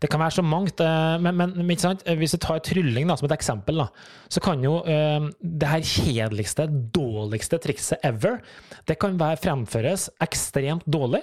det 0.00 0.10
kan 0.12 0.22
være 0.22 0.36
så 0.38 0.44
mangt. 0.46 0.80
eh, 0.80 1.16
Men, 1.20 1.36
men, 1.36 1.56
men 1.58 1.74
ikke 1.74 1.88
sant? 1.88 2.04
hvis 2.20 2.36
du 2.36 2.40
tar 2.42 2.62
trylling 2.64 3.08
da, 3.10 3.16
som 3.20 3.28
et 3.28 3.36
eksempel, 3.36 3.82
da, 3.82 3.88
så 4.32 4.40
kan 4.44 4.64
jo 4.64 4.78
eh, 4.88 5.30
det 5.40 5.72
her 5.72 5.84
kjedeligste, 5.94 6.68
dårligste 6.94 7.60
trikset 7.60 8.04
ever, 8.06 8.40
det 8.88 8.98
kan 9.00 9.18
være 9.20 9.40
fremføres 9.42 10.08
ekstremt 10.24 10.86
dårlig. 10.90 11.22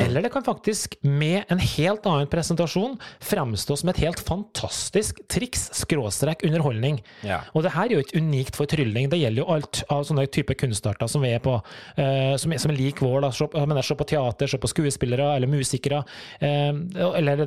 Eller 0.00 0.22
det 0.22 0.30
kan 0.32 0.44
faktisk, 0.44 0.96
med 1.02 1.44
en 1.52 1.60
helt 1.60 2.06
annen 2.08 2.28
presentasjon, 2.30 2.96
fremstå 3.20 3.76
som 3.76 3.90
et 3.92 4.00
helt 4.02 4.20
fantastisk 4.24 5.20
triks, 5.30 5.68
skråstrek 5.76 6.44
underholdning. 6.46 7.00
Ja. 7.26 7.42
Og 7.52 7.66
det 7.66 7.74
her 7.74 7.90
er 7.90 7.96
jo 7.96 8.04
ikke 8.04 8.22
unikt 8.22 8.58
for 8.58 8.70
trylling, 8.70 9.10
det 9.12 9.20
gjelder 9.20 9.42
jo 9.42 9.48
alt 9.52 9.82
av 9.92 10.06
sånne 10.08 10.26
type 10.32 10.56
kunstarter 10.58 11.10
som 11.10 11.24
vi 11.24 11.34
er 11.36 11.42
på, 11.44 11.58
uh, 11.58 12.34
som, 12.40 12.54
som 12.56 12.72
er 12.72 12.78
lik 12.78 13.02
vår. 13.04 13.20
da, 13.26 13.32
Se, 13.36 13.48
mener, 13.52 13.84
se 13.84 13.96
på 13.98 14.08
teater, 14.08 14.50
se 14.50 14.60
på 14.60 14.70
skuespillere 14.70 15.28
eller 15.36 15.50
musikere. 15.50 16.02
Uh, 16.40 17.12
eller 17.12 17.44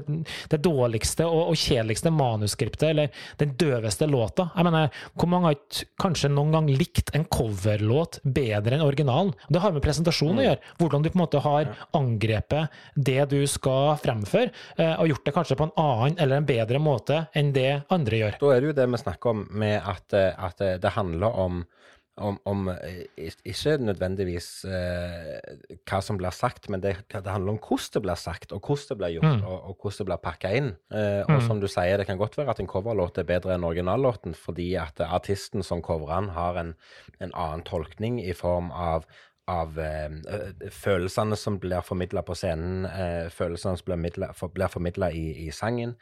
det 0.52 0.62
dårligste 0.62 1.26
og, 1.28 1.52
og 1.54 1.60
kjedeligste 1.60 2.14
manuskriptet, 2.14 2.90
eller 2.92 3.26
den 3.42 3.56
døveste 3.60 4.10
låta. 4.10 4.50
Jeg 4.56 4.70
mener, 4.70 5.04
Hvor 5.16 5.32
mange 5.32 5.50
har 5.50 5.58
ikke 5.58 5.90
kanskje 6.02 6.34
noen 6.34 6.54
gang 6.54 6.70
likt 6.70 7.14
en 7.18 7.26
coverlåt 7.26 8.20
bedre 8.24 8.78
enn 8.78 8.86
originalen? 8.86 9.34
Det 9.50 9.62
har 9.64 9.74
med 9.74 9.84
presentasjon 9.86 10.42
å 10.42 10.46
gjøre. 10.46 10.74
Hvordan 10.80 11.06
du 11.06 11.10
på 11.10 11.18
en 11.18 11.24
måte 11.26 11.42
har 11.42 11.74
angrepet 11.96 12.35
det 12.96 13.22
du 13.32 13.40
skal 13.50 13.96
fremføre, 14.02 14.52
eh, 14.78 14.94
og 15.00 15.10
gjort 15.12 15.26
det 15.26 15.36
kanskje 15.36 15.60
på 15.60 15.70
en 15.70 15.76
annen 15.82 16.20
eller 16.20 16.42
en 16.42 16.50
bedre 16.50 16.82
måte 16.82 17.26
enn 17.36 17.54
det 17.56 17.86
andre 17.94 18.22
gjør. 18.22 18.40
Da 18.42 18.54
er 18.54 18.62
det 18.62 18.72
jo 18.72 18.78
det 18.82 18.92
vi 18.92 19.04
snakker 19.06 19.36
om 19.36 19.48
med 19.52 19.78
at, 19.80 20.06
eh, 20.14 20.32
at 20.50 20.62
eh, 20.62 20.78
det 20.82 20.96
handler 20.98 21.44
om 21.46 21.66
om, 22.18 22.38
om 22.48 22.70
ikke 23.28 23.76
nødvendigvis 23.84 24.48
eh, 24.70 25.58
hva 25.88 26.00
som 26.04 26.20
blir 26.20 26.32
sagt, 26.36 26.70
men 26.72 26.84
det, 26.84 26.96
det 27.12 27.28
handler 27.28 27.56
om 27.56 27.60
hvordan 27.60 27.92
det 27.98 28.04
blir 28.06 28.20
sagt, 28.20 28.56
og 28.56 28.64
hvordan 28.64 28.88
det 28.92 28.98
blir 29.02 29.16
gjort, 29.18 29.44
og, 29.44 29.58
og 29.58 29.82
hvordan 29.82 30.00
det 30.00 30.08
blir 30.12 30.24
pakka 30.24 30.54
inn. 30.60 30.72
Eh, 30.96 31.22
og 31.28 31.44
som 31.44 31.60
du 31.60 31.68
sier, 31.72 31.98
det 32.00 32.08
kan 32.08 32.20
godt 32.22 32.38
være 32.40 32.56
at 32.56 32.64
en 32.64 32.72
coverlåt 32.72 33.20
er 33.20 33.28
bedre 33.28 33.56
enn 33.56 33.68
originallåten, 33.68 34.38
fordi 34.40 34.72
at 34.80 35.04
artisten 35.04 35.66
som 35.66 35.84
coverer 35.86 36.24
den, 36.24 36.34
har 36.38 36.62
en, 36.62 36.76
en 37.20 37.34
annen 37.34 37.66
tolkning 37.68 38.22
i 38.24 38.36
form 38.38 38.72
av 38.72 39.10
av 39.52 39.78
eh, 39.80 40.70
følelsene 40.74 41.38
som 41.38 41.60
blir 41.62 41.84
formidla 41.86 42.24
på 42.26 42.36
scenen, 42.38 42.86
eh, 42.90 43.28
følelsene 43.34 43.78
som 43.78 43.86
blir, 43.90 44.00
midla- 44.02 44.34
formidla 44.74 45.12
i, 45.14 45.26
i 45.46 45.52
sangen, 45.54 45.96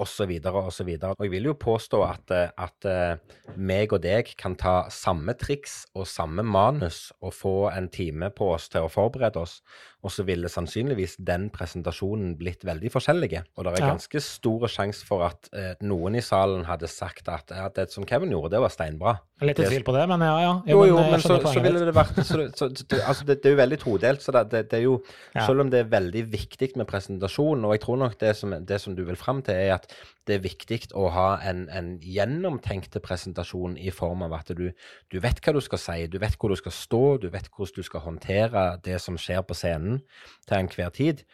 osv., 0.00 0.32
osv. 0.50 0.90
Jeg 0.94 1.30
vil 1.32 1.48
jo 1.50 1.54
påstå 1.58 2.00
at, 2.06 2.34
eh, 2.34 2.50
at 2.58 2.88
eh, 2.88 3.16
meg 3.56 3.92
og 3.94 4.02
deg 4.04 4.34
kan 4.40 4.56
ta 4.60 4.84
samme 4.92 5.34
triks 5.40 5.84
og 5.94 6.06
samme 6.10 6.44
manus 6.46 7.08
og 7.20 7.34
få 7.36 7.56
en 7.72 7.88
time 7.92 8.30
på 8.34 8.52
oss 8.56 8.68
til 8.72 8.86
å 8.86 8.92
forberede 8.92 9.40
oss, 9.42 9.60
og 10.04 10.12
så 10.12 10.24
ville 10.28 10.50
sannsynligvis 10.52 11.14
den 11.24 11.46
presentasjonen 11.52 12.34
blitt 12.36 12.64
veldig 12.68 12.90
forskjellige. 12.92 13.44
Og 13.56 13.64
det 13.64 13.72
er 13.72 13.84
Ja. 13.86 13.92
ganske 13.94 14.20
stor 14.20 14.66
sjanse 14.68 15.06
for 15.08 15.24
at 15.24 15.48
eh, 15.54 15.74
noen 15.80 16.16
i 16.16 16.20
salen 16.24 16.66
hadde 16.68 16.88
sagt 16.92 17.28
at 17.32 17.48
ja, 17.54 17.68
det 17.72 17.90
som 17.90 18.04
Kevin 18.04 18.30
gjorde, 18.34 18.50
det 18.52 18.60
var 18.60 18.68
steinbra. 18.74 19.14
Litt 19.44 19.58
i 19.58 19.64
tvil 19.66 19.82
på 19.84 19.92
det, 19.96 20.04
men 20.08 20.20
ja, 20.20 20.34
ja. 20.40 20.52
jo, 20.68 20.84
jo, 20.84 20.94
jo 20.94 21.00
men 21.10 21.20
så, 21.20 21.38
så 21.42 21.60
ville 21.60 21.80
det 21.88 21.94
vært 21.96 22.20
så, 22.22 22.44
så, 22.54 22.68
det, 22.68 23.00
altså 23.02 23.24
det, 23.26 23.40
det 23.42 23.50
er 23.50 23.56
jo 23.56 23.60
veldig 23.62 23.78
todelt. 23.82 24.22
så 24.22 24.32
det, 24.36 24.44
det, 24.52 24.62
det 24.70 24.78
er 24.78 24.84
jo, 24.84 24.98
Ja. 25.34 25.46
Selv 25.48 25.64
om 25.64 25.70
det 25.72 25.80
er 25.80 25.88
veldig 25.90 26.22
viktig 26.30 26.68
med 26.78 26.86
presentasjon, 26.86 27.64
og 27.66 27.72
jeg 27.74 27.80
tror 27.82 27.96
nok 28.04 28.14
det 28.20 28.36
som, 28.38 28.52
det 28.64 28.78
som 28.80 28.94
du 28.94 29.02
vil 29.04 29.16
fram 29.18 29.40
til, 29.42 29.56
er 29.56 29.74
at 29.74 29.83
det 30.26 30.36
er 30.38 30.44
viktig 30.44 30.78
å 30.96 31.08
ha 31.12 31.26
en, 31.44 31.64
en 31.68 31.94
gjennomtenkte 32.00 33.02
presentasjon 33.04 33.76
i 33.78 33.92
form 33.94 34.24
av 34.26 34.36
at 34.40 34.52
du, 34.56 34.70
du 35.12 35.18
vet 35.20 35.40
hva 35.44 35.54
du 35.56 35.60
skal 35.64 35.82
si, 35.82 35.98
du 36.08 36.18
vet 36.22 36.36
hvor 36.40 36.54
du 36.54 36.58
skal 36.60 36.72
stå, 36.74 37.02
du 37.22 37.28
vet 37.34 37.50
hvordan 37.52 37.80
du 37.80 37.88
skal 37.90 38.04
håndtere 38.06 38.68
det 38.84 39.00
som 39.04 39.18
skjer 39.20 39.42
på 39.44 39.56
scenen 39.58 40.00
til 40.48 40.58
enhver 40.58 40.94
tid. 40.96 41.24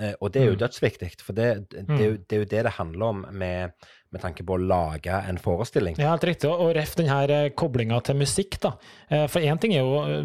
Eh, 0.00 0.14
og 0.20 0.32
det 0.34 0.42
er 0.42 0.46
jo 0.52 0.56
Mm. 0.56 0.62
dødsviktig, 0.62 1.10
for 1.20 1.32
det, 1.36 1.48
det, 1.70 1.80
er 1.80 2.16
det 2.16 2.36
er 2.36 2.44
jo 2.44 2.50
det 2.50 2.64
det 2.66 2.76
handler 2.78 3.06
om 3.06 3.26
med, 3.32 3.70
med 4.10 4.22
tanke 4.24 4.42
på 4.42 4.56
å 4.56 4.58
lage 4.58 5.14
en 5.30 5.38
forestilling. 5.38 5.94
Ja, 6.00 6.10
helt 6.10 6.24
riktig. 6.26 6.48
Og 6.50 6.72
ref 6.74 6.96
denne 6.98 7.18
eh, 7.30 7.50
koblinga 7.54 8.00
til 8.02 8.18
musikk, 8.18 8.56
da. 8.62 8.72
Eh, 9.06 9.26
For 9.30 9.44
én 9.46 9.60
ting 9.62 9.76
er 9.76 9.84
jo 9.86 10.00
eh, 10.02 10.24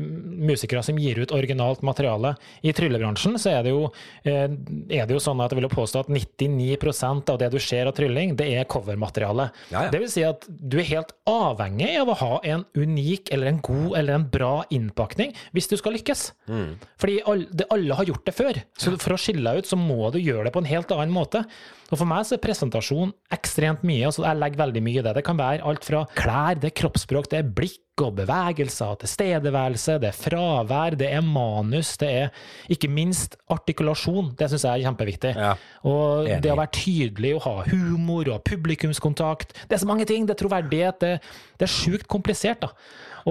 musikere 0.49 0.81
som 0.85 0.97
gir 0.97 1.21
ut 1.21 1.33
originalt 1.35 1.83
materiale. 1.85 2.33
I 2.65 2.73
tryllebransjen 2.73 3.37
så 3.41 3.53
er 3.53 3.67
det 3.67 3.75
jo, 3.75 3.91
er 4.25 5.05
det 5.05 5.13
jo 5.13 5.21
sånn 5.21 5.41
at 5.43 5.53
jeg 5.53 5.61
vil 5.61 5.69
påstå 5.69 6.05
at 6.05 6.09
99% 6.09 7.29
av 7.33 7.37
det 7.41 7.51
du 7.53 7.59
ser 7.61 7.89
av 7.89 7.95
trylling, 7.97 8.33
det 8.39 8.47
er 8.57 8.65
covermateriale. 8.69 9.51
Ja, 9.69 9.85
ja. 9.85 9.93
Det 9.93 10.01
vil 10.01 10.11
si 10.11 10.25
at 10.25 10.47
du 10.49 10.79
er 10.81 10.89
helt 10.89 11.13
avhengig 11.29 11.91
av 12.01 12.09
å 12.09 12.17
ha 12.23 12.33
en 12.55 12.65
unik 12.73 13.29
eller 13.35 13.51
en 13.51 13.61
god 13.65 13.99
eller 14.01 14.17
en 14.17 14.27
bra 14.33 14.53
innpakning 14.73 15.35
hvis 15.53 15.69
du 15.69 15.77
skal 15.77 15.93
lykkes. 15.97 16.27
Mm. 16.49 16.75
Fordi 17.01 17.19
alle, 17.29 17.49
det, 17.53 17.69
alle 17.73 18.01
har 18.01 18.09
gjort 18.09 18.25
det 18.25 18.35
før. 18.35 18.61
Så 18.81 18.95
for 19.01 19.13
å 19.13 19.21
skille 19.21 19.45
deg 19.45 19.61
ut, 19.61 19.69
så 19.69 19.77
må 19.79 20.09
du 20.13 20.19
gjøre 20.21 20.47
det 20.47 20.55
på 20.55 20.63
en 20.63 20.73
helt 20.73 20.93
annen 20.95 21.13
måte. 21.13 21.45
Og 21.91 21.99
for 21.99 22.09
meg 22.09 22.25
så 22.25 22.35
er 22.35 22.41
presentasjon 22.41 23.13
ekstremt 23.35 23.74
mye. 23.83 24.05
altså 24.05 24.23
Jeg 24.23 24.39
legger 24.39 24.61
veldig 24.63 24.83
mye 24.85 24.99
i 24.99 25.03
det. 25.03 25.15
Det 25.17 25.23
kan 25.25 25.37
være 25.37 25.63
alt 25.67 25.83
fra 25.83 26.05
klær, 26.15 26.59
det 26.61 26.69
er 26.71 26.75
kroppsspråk, 26.81 27.29
det 27.31 27.39
er 27.39 27.49
blikk 27.57 27.81
og 28.03 28.15
bevegelser, 28.17 28.97
tilstedeværelse, 28.99 29.97
det 30.03 30.09
er 30.09 30.17
fravær, 30.17 30.97
det 30.99 31.07
er 31.15 31.21
manus, 31.23 31.93
det 31.97 32.09
er 32.11 32.29
ikke 32.69 32.89
minst 32.91 33.37
artikulasjon. 33.51 34.33
Det 34.35 34.49
syns 34.51 34.65
jeg 34.67 34.81
er 34.83 34.87
kjempeviktig. 34.89 35.31
Ja, 35.35 35.53
Og 35.83 36.27
enig. 36.27 36.41
det 36.43 36.51
å 36.51 36.59
være 36.59 36.75
tydelig 36.75 37.35
og 37.37 37.41
ha 37.47 37.55
humor 37.71 38.31
og 38.35 38.43
publikumskontakt. 38.43 39.53
Det 39.67 39.77
er 39.77 39.83
så 39.83 39.87
mange 39.87 40.05
ting. 40.05 40.27
Det 40.27 40.35
er 40.35 40.41
troverdighet. 40.43 40.99
Det, 40.99 41.13
det 41.59 41.67
er 41.67 41.71
sjukt 41.71 42.07
komplisert, 42.11 42.61
da. 42.61 42.71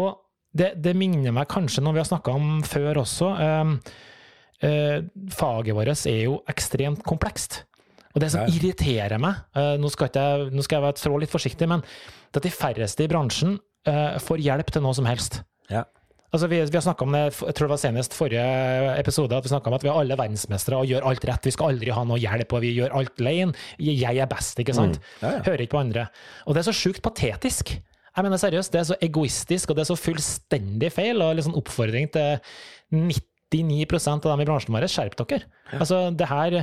Og 0.01 0.20
det, 0.55 0.72
det 0.80 0.95
minner 0.97 1.34
meg 1.34 1.49
kanskje 1.51 1.82
når 1.82 1.97
vi 1.97 2.03
har 2.03 2.09
snakka 2.09 2.34
om 2.38 2.51
før 2.66 3.03
også. 3.03 3.30
Um, 3.36 3.76
uh, 4.64 4.99
faget 5.34 5.76
vårt 5.76 6.07
er 6.07 6.20
jo 6.24 6.40
ekstremt 6.51 7.05
komplekst. 7.07 7.64
Og 8.15 8.23
det 8.23 8.31
som 8.31 8.47
irriterer 8.47 9.19
meg, 9.23 9.43
eh, 9.59 9.75
nå, 9.81 9.91
skal 9.91 10.12
jeg, 10.15 10.51
nå 10.55 10.62
skal 10.62 10.79
jeg 10.79 10.87
være 10.87 10.99
trå 11.01 11.19
litt 11.19 11.33
forsiktig, 11.33 11.67
men 11.71 11.83
det 11.83 12.41
at 12.41 12.47
de 12.47 12.55
færreste 12.55 13.07
i 13.07 13.11
bransjen 13.11 13.59
eh, 13.91 14.17
får 14.23 14.43
hjelp 14.43 14.71
til 14.75 14.85
noe 14.85 14.95
som 14.97 15.09
helst. 15.11 15.41
Ja. 15.71 15.83
Altså, 16.35 16.49
vi, 16.51 16.59
vi 16.67 16.75
har 16.75 16.83
snakket 16.83 17.07
om 17.07 17.15
det, 17.15 17.23
jeg 17.31 17.55
tror 17.55 17.69
det 17.69 17.73
var 17.77 17.79
senest 17.79 18.15
forrige 18.19 18.45
episode, 18.99 19.39
at 19.39 19.47
vi 19.47 19.53
snakka 19.53 19.71
om 19.71 19.77
at 19.77 19.85
vi 19.87 19.91
er 19.91 19.99
alle 20.01 20.17
verdensmestere 20.19 20.81
og 20.83 20.91
gjør 20.91 21.07
alt 21.11 21.27
rett. 21.31 21.47
Vi 21.47 21.53
skal 21.55 21.75
aldri 21.75 21.93
ha 21.95 22.03
noe 22.07 22.19
hjelp, 22.19 22.55
og 22.57 22.65
vi 22.65 22.73
gjør 22.75 22.97
alt 22.99 23.23
alene. 23.23 23.67
Jeg 23.79 24.19
er 24.19 24.31
best, 24.31 24.59
ikke 24.62 24.75
sant? 24.75 24.99
Mm. 24.99 25.12
Ja, 25.21 25.35
ja. 25.37 25.43
Hører 25.47 25.62
ikke 25.62 25.77
på 25.77 25.83
andre. 25.85 26.09
Og 26.47 26.57
det 26.57 26.65
er 26.65 26.69
så 26.71 26.75
sjukt 26.75 27.05
patetisk. 27.07 27.77
Jeg 28.15 28.27
mener 28.27 28.39
seriøst, 28.43 28.75
det 28.75 28.81
er 28.81 28.89
så 28.91 28.99
egoistisk, 29.03 29.71
og 29.71 29.79
det 29.79 29.85
er 29.85 29.91
så 29.93 29.99
fullstendig 29.99 30.91
feil, 30.95 31.23
og 31.23 31.45
sånn 31.47 31.59
oppfordring 31.59 32.11
til 32.15 33.15
99% 33.63 34.25
av 34.27 34.33
dem 34.33 34.43
i 34.43 34.47
bransjen 34.49 34.75
vår, 34.75 34.87
skjerp 34.91 35.15
dere. 35.21 35.47
Altså, 35.77 36.01
det 36.17 36.27
her, 36.31 36.57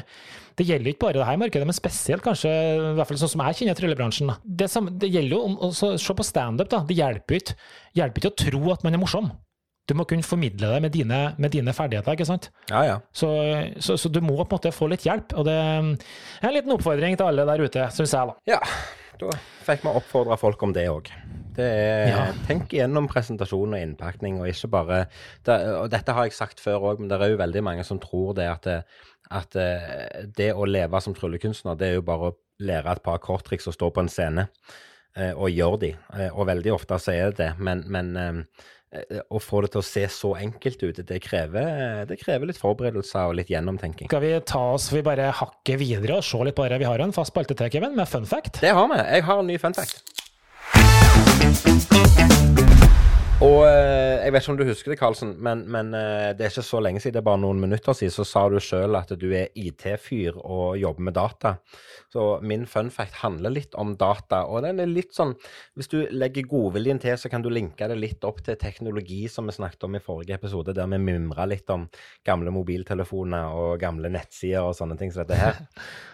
det 0.59 0.67
gjelder 0.67 0.91
ikke 0.91 1.05
bare 1.05 1.19
det 1.19 1.29
her 1.29 1.39
markedet, 1.39 1.67
men 1.69 1.77
spesielt 1.77 2.25
kanskje, 2.25 2.51
i 2.51 2.97
hvert 2.97 3.07
fall 3.07 3.21
sånn 3.21 3.33
som 3.35 3.45
jeg 3.47 3.61
kjenner 3.61 3.79
tryllebransjen. 3.79 4.33
Det, 4.43 4.67
samme, 4.71 4.93
det 4.99 5.11
gjelder 5.13 5.37
jo 5.37 5.45
om 5.47 5.55
å 5.69 5.71
se 5.71 6.17
på 6.17 6.27
standup, 6.27 6.71
da. 6.73 6.83
Det 6.87 6.97
hjelper 6.99 7.39
ikke, 7.39 7.57
hjelper 8.01 8.23
ikke 8.23 8.33
å 8.33 8.39
tro 8.43 8.75
at 8.75 8.85
man 8.87 8.97
er 8.97 9.03
morsom. 9.03 9.31
Du 9.89 9.95
må 9.97 10.05
kunne 10.07 10.23
formidle 10.23 10.69
det 10.71 10.81
med 10.83 10.93
dine, 10.93 11.19
med 11.41 11.51
dine 11.55 11.73
ferdigheter, 11.75 12.15
ikke 12.15 12.27
sant? 12.29 12.51
Ja, 12.69 12.83
ja. 12.85 12.97
Så, 13.17 13.31
så, 13.81 13.97
så 13.99 14.11
du 14.13 14.21
må 14.23 14.37
på 14.37 14.45
en 14.45 14.57
måte 14.59 14.73
få 14.75 14.87
litt 14.91 15.07
hjelp, 15.07 15.33
og 15.35 15.47
det 15.47 15.55
er 15.57 15.79
en 15.81 16.55
liten 16.55 16.75
oppfordring 16.75 17.17
til 17.19 17.27
alle 17.27 17.47
der 17.49 17.63
ute, 17.65 17.87
syns 17.95 18.13
jeg, 18.15 18.29
da. 18.29 18.37
Ja, 18.53 18.59
da 19.29 19.37
fikk 19.67 19.83
vi 19.85 19.91
oppfordra 19.93 20.37
folk 20.39 20.63
om 20.63 20.73
det 20.73 20.87
òg. 20.89 21.11
Det 21.55 21.65
er, 21.67 22.07
Ja. 22.09 22.25
Tenk 22.47 22.71
igjennom 22.73 23.07
presentasjon 23.11 23.73
og 23.75 23.79
innpakning, 23.81 24.39
og 24.39 24.47
ikke 24.47 24.69
bare 24.71 24.99
det, 25.45 25.57
Og 25.77 25.89
dette 25.91 26.13
har 26.15 26.23
jeg 26.25 26.33
sagt 26.33 26.59
før 26.63 26.79
òg, 26.91 26.99
men 26.99 27.09
det 27.11 27.19
er 27.21 27.29
jo 27.33 27.37
veldig 27.37 27.63
mange 27.63 27.83
som 27.83 27.99
tror 27.99 28.33
det 28.37 28.47
at, 28.47 28.63
det, 28.63 28.83
at 29.31 29.55
eh, 29.55 30.25
det 30.37 30.53
å 30.55 30.65
leve 30.65 31.01
som 31.01 31.13
tryllekunstner, 31.13 31.75
det 31.77 31.87
er 31.89 31.93
jo 31.99 32.01
bare 32.07 32.31
å 32.31 32.37
lære 32.59 32.91
et 32.95 33.03
par 33.03 33.19
korttriks 33.19 33.67
og 33.67 33.73
stå 33.73 33.89
på 33.91 33.99
en 34.05 34.09
scene 34.09 34.47
eh, 35.17 35.33
og 35.33 35.49
gjøre 35.51 35.79
de. 35.79 35.95
Eh, 36.17 36.29
Og 36.31 36.47
veldig 36.47 36.73
ofte 36.73 36.97
så 36.99 37.11
er 37.11 37.31
det 37.35 37.53
men, 37.59 37.83
men 37.87 38.45
å 39.31 39.39
få 39.39 39.61
det 39.63 39.71
til 39.71 39.79
å 39.79 39.85
se 39.87 40.03
så 40.11 40.33
enkelt 40.35 40.81
ut, 40.83 40.97
det 41.07 41.19
krever, 41.23 42.03
det 42.09 42.17
krever 42.19 42.49
litt 42.49 42.59
forberedelser 42.59 43.31
og 43.31 43.37
litt 43.39 43.51
gjennomtenking. 43.53 44.09
Skal 44.11 44.23
vi 44.25 44.33
ta 44.47 44.63
oss, 44.73 44.89
vi 44.91 45.03
bare 45.05 45.31
hakke 45.37 45.77
videre 45.79 46.19
og 46.19 46.27
se 46.27 46.41
litt 46.43 46.57
på 46.57 46.67
det? 46.67 46.81
Vi 46.81 46.89
har 46.89 47.03
en 47.03 47.15
fast 47.15 47.31
spalte 47.31 47.55
til, 47.55 47.71
Kevin, 47.71 47.95
med 47.95 48.09
fun 48.11 48.27
fact. 48.27 48.59
Det 48.59 48.75
har 48.75 48.91
vi. 48.91 48.99
Jeg 48.99 49.27
har 49.29 49.39
en 49.39 49.47
ny 49.47 49.57
fun 49.61 49.77
fact. 49.77 50.03
Og 53.41 53.63
eh, 53.65 54.21
jeg 54.21 54.33
vet 54.35 54.43
ikke 54.43 54.53
om 54.53 54.57
du 54.59 54.67
husker 54.67 54.93
det, 54.93 54.99
Karlsen, 54.99 55.31
men, 55.41 55.63
men 55.73 55.95
eh, 55.97 56.29
det 56.37 56.45
er 56.45 56.51
ikke 56.51 56.65
så 56.67 56.81
lenge 56.83 57.01
siden, 57.01 57.15
det 57.15 57.23
er 57.23 57.29
bare 57.31 57.41
noen 57.41 57.63
minutter 57.63 57.95
siden, 57.97 58.13
så 58.13 58.25
sa 58.27 58.43
du 58.51 58.59
sjøl 58.61 58.99
at 58.99 59.15
du 59.17 59.31
er 59.33 59.49
IT-fyr 59.57 60.37
og 60.37 60.77
jobber 60.77 61.07
med 61.07 61.17
data. 61.17 61.55
Så 62.11 62.23
min 62.43 62.65
fun 62.67 62.89
fact 62.91 63.21
handler 63.21 63.53
litt 63.55 63.75
om 63.79 63.93
data. 63.95 64.41
Og 64.51 64.65
den 64.65 64.81
er 64.83 64.89
litt 64.89 65.13
sånn 65.15 65.31
Hvis 65.79 65.87
du 65.91 66.01
legger 66.11 66.47
godviljen 66.49 66.99
til, 66.99 67.15
så 67.17 67.31
kan 67.31 67.43
du 67.43 67.47
linke 67.51 67.87
det 67.87 67.95
litt 67.99 68.25
opp 68.27 68.41
til 68.43 68.57
teknologi, 68.59 69.23
som 69.31 69.47
vi 69.47 69.55
snakket 69.55 69.85
om 69.87 69.95
i 69.95 70.03
forrige 70.03 70.35
episode, 70.35 70.75
der 70.75 70.89
vi 70.91 70.99
mimra 70.99 71.47
litt 71.47 71.69
om 71.71 71.87
gamle 72.27 72.51
mobiltelefoner 72.51 73.55
og 73.55 73.79
gamle 73.81 74.11
nettsider 74.11 74.65
og 74.65 74.75
sånne 74.75 74.99
ting 74.99 75.13
som 75.13 75.23
dette 75.23 75.39
her. 75.39 75.61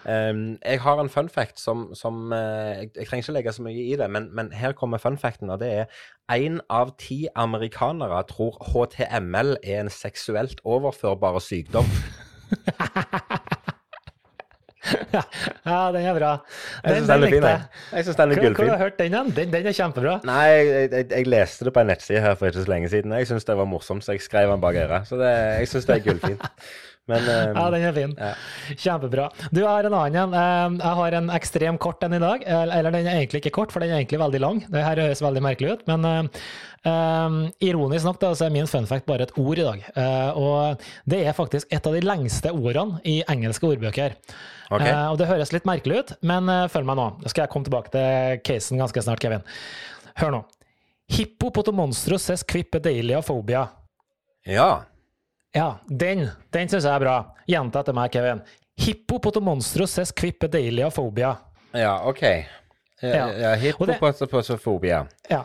Um, 0.06 0.46
jeg 0.72 0.84
har 0.86 1.02
en 1.02 1.12
fun 1.12 1.32
fact 1.34 1.58
som, 1.62 1.88
som 1.98 2.32
eh, 2.36 2.84
jeg, 2.84 2.94
jeg 2.94 3.10
trenger 3.10 3.26
ikke 3.26 3.38
legge 3.40 3.58
så 3.58 3.66
mye 3.66 3.88
i 3.88 3.98
det, 3.98 4.10
men, 4.14 4.30
men 4.38 4.54
her 4.56 4.78
kommer 4.78 5.02
fun 5.02 5.18
facten, 5.18 5.50
og 5.54 5.62
det 5.64 5.74
er 5.82 6.00
én 6.34 6.62
av 6.70 6.94
ti 7.02 7.24
amerikanere 7.36 8.22
tror 8.30 8.60
HTML 8.70 9.56
er 9.64 9.86
en 9.86 9.94
seksuelt 9.94 10.62
overførbar 10.68 11.42
sykdom. 11.44 11.90
Ja, 15.68 15.80
den 15.92 16.06
er 16.06 16.18
bra. 16.18 16.32
Jeg 16.84 16.98
syns 16.98 17.10
den 17.10 17.24
er 17.24 17.32
fin, 17.32 17.44
jeg. 17.44 17.62
Jeg 17.94 18.04
synes 18.08 18.20
den 18.20 18.32
er 18.32 18.42
Hvor, 18.42 18.54
hvor 18.56 18.70
har 18.70 18.78
du 18.78 18.84
hørt 18.84 19.00
den 19.00 19.14
hen? 19.14 19.32
Den, 19.36 19.54
den 19.54 19.68
er 19.68 19.76
kjempebra. 19.76 20.18
Nei, 20.28 20.44
jeg, 20.52 20.92
jeg, 20.92 21.08
jeg 21.12 21.28
leste 21.28 21.68
det 21.68 21.74
på 21.76 21.84
en 21.84 21.92
nettside 21.92 22.22
her 22.24 22.36
for 22.40 22.50
ikke 22.50 22.66
så 22.66 22.72
lenge 22.72 22.92
siden. 22.94 23.16
Jeg 23.18 23.28
syns 23.30 23.48
det 23.48 23.58
var 23.58 23.70
morsomt, 23.70 24.06
så 24.06 24.16
jeg 24.16 24.22
skrev 24.26 24.52
den 24.52 24.62
bak 24.64 24.76
øret. 24.76 25.08
Så 25.10 25.20
det, 25.20 25.32
jeg 25.64 25.72
syns 25.74 25.90
det 25.90 26.00
er 26.00 26.06
gullfint. 26.10 26.48
Men 27.08 27.24
um, 27.24 27.58
Ja, 27.62 27.66
den 27.74 27.86
er 27.88 27.96
fin. 27.96 28.14
ja. 28.20 28.34
Kjempebra. 28.76 29.30
Du 29.52 29.62
jeg 29.62 29.68
har 29.70 29.88
en 29.88 29.96
annen 29.96 30.18
en. 30.28 30.34
Eh, 30.36 30.86
Jeg 30.86 30.96
har 31.02 31.18
en 31.22 31.30
ekstrem 31.38 31.78
kort 31.82 32.04
en 32.04 32.14
i 32.18 32.20
dag. 32.24 32.44
Eller 32.46 32.92
den 32.92 33.08
er 33.08 33.20
egentlig 33.22 33.42
ikke 33.46 33.54
kort, 33.62 33.72
for 33.72 33.80
den 33.84 33.94
er 33.94 34.02
egentlig 34.02 34.20
veldig 34.22 34.42
lang. 34.44 34.60
Det 34.68 34.84
her 34.84 35.00
høres 35.06 35.22
veldig 35.24 35.44
merkelig 35.46 35.78
ut, 35.78 35.86
men 35.88 36.06
eh, 36.12 37.38
ironisk 37.68 38.06
nok 38.08 38.20
da, 38.22 38.34
så 38.38 38.48
er 38.48 38.54
min 38.56 38.68
fun 38.70 38.86
fact 38.90 39.08
bare 39.10 39.28
et 39.28 39.34
ord 39.40 39.60
i 39.60 39.66
dag. 39.66 39.82
Uh, 39.98 40.38
og 40.40 40.86
det 41.10 41.22
er 41.28 41.36
faktisk 41.36 41.68
et 41.74 41.88
av 41.90 41.96
de 41.96 42.04
lengste 42.06 42.52
ordene 42.56 43.02
i 43.08 43.18
engelske 43.32 43.68
ordbøker. 43.68 44.16
Okay. 44.70 44.92
Uh, 44.92 45.08
og 45.14 45.18
det 45.20 45.28
høres 45.32 45.52
litt 45.56 45.68
merkelig 45.68 46.00
ut, 46.04 46.14
men 46.28 46.48
uh, 46.52 46.68
følg 46.72 46.88
meg 46.88 47.00
nå. 47.00 47.08
Da 47.24 47.32
skal 47.32 47.46
jeg 47.46 47.52
komme 47.54 47.68
tilbake 47.68 47.92
til 47.96 48.40
casen 48.48 48.80
ganske 48.84 49.04
snart, 49.04 49.24
Kevin. 49.24 49.44
Hør 50.22 50.38
nå. 50.38 50.44
Hippopotomonstros 51.12 52.26
ses 52.28 52.44
quippe 52.48 52.80
deilia-phobia. 52.84 53.68
ja. 54.48 54.70
Ja, 55.58 55.72
den, 55.90 56.28
den 56.54 56.70
syns 56.72 56.86
jeg 56.86 56.94
er 56.94 57.04
bra. 57.04 57.18
Gjenta 57.50 57.82
etter 57.84 57.96
meg, 57.98 58.12
Kevin. 58.14 58.44
Hippopotomonstros 58.78 59.98
es 60.04 60.12
quippe 60.16 60.48
deilia-phobia. 60.54 61.34
Ja, 61.78 61.98
OK. 62.08 62.24
Ja, 63.02 63.10
Ja. 63.14 63.26
det- 63.94 64.00
Ja. 65.30 65.44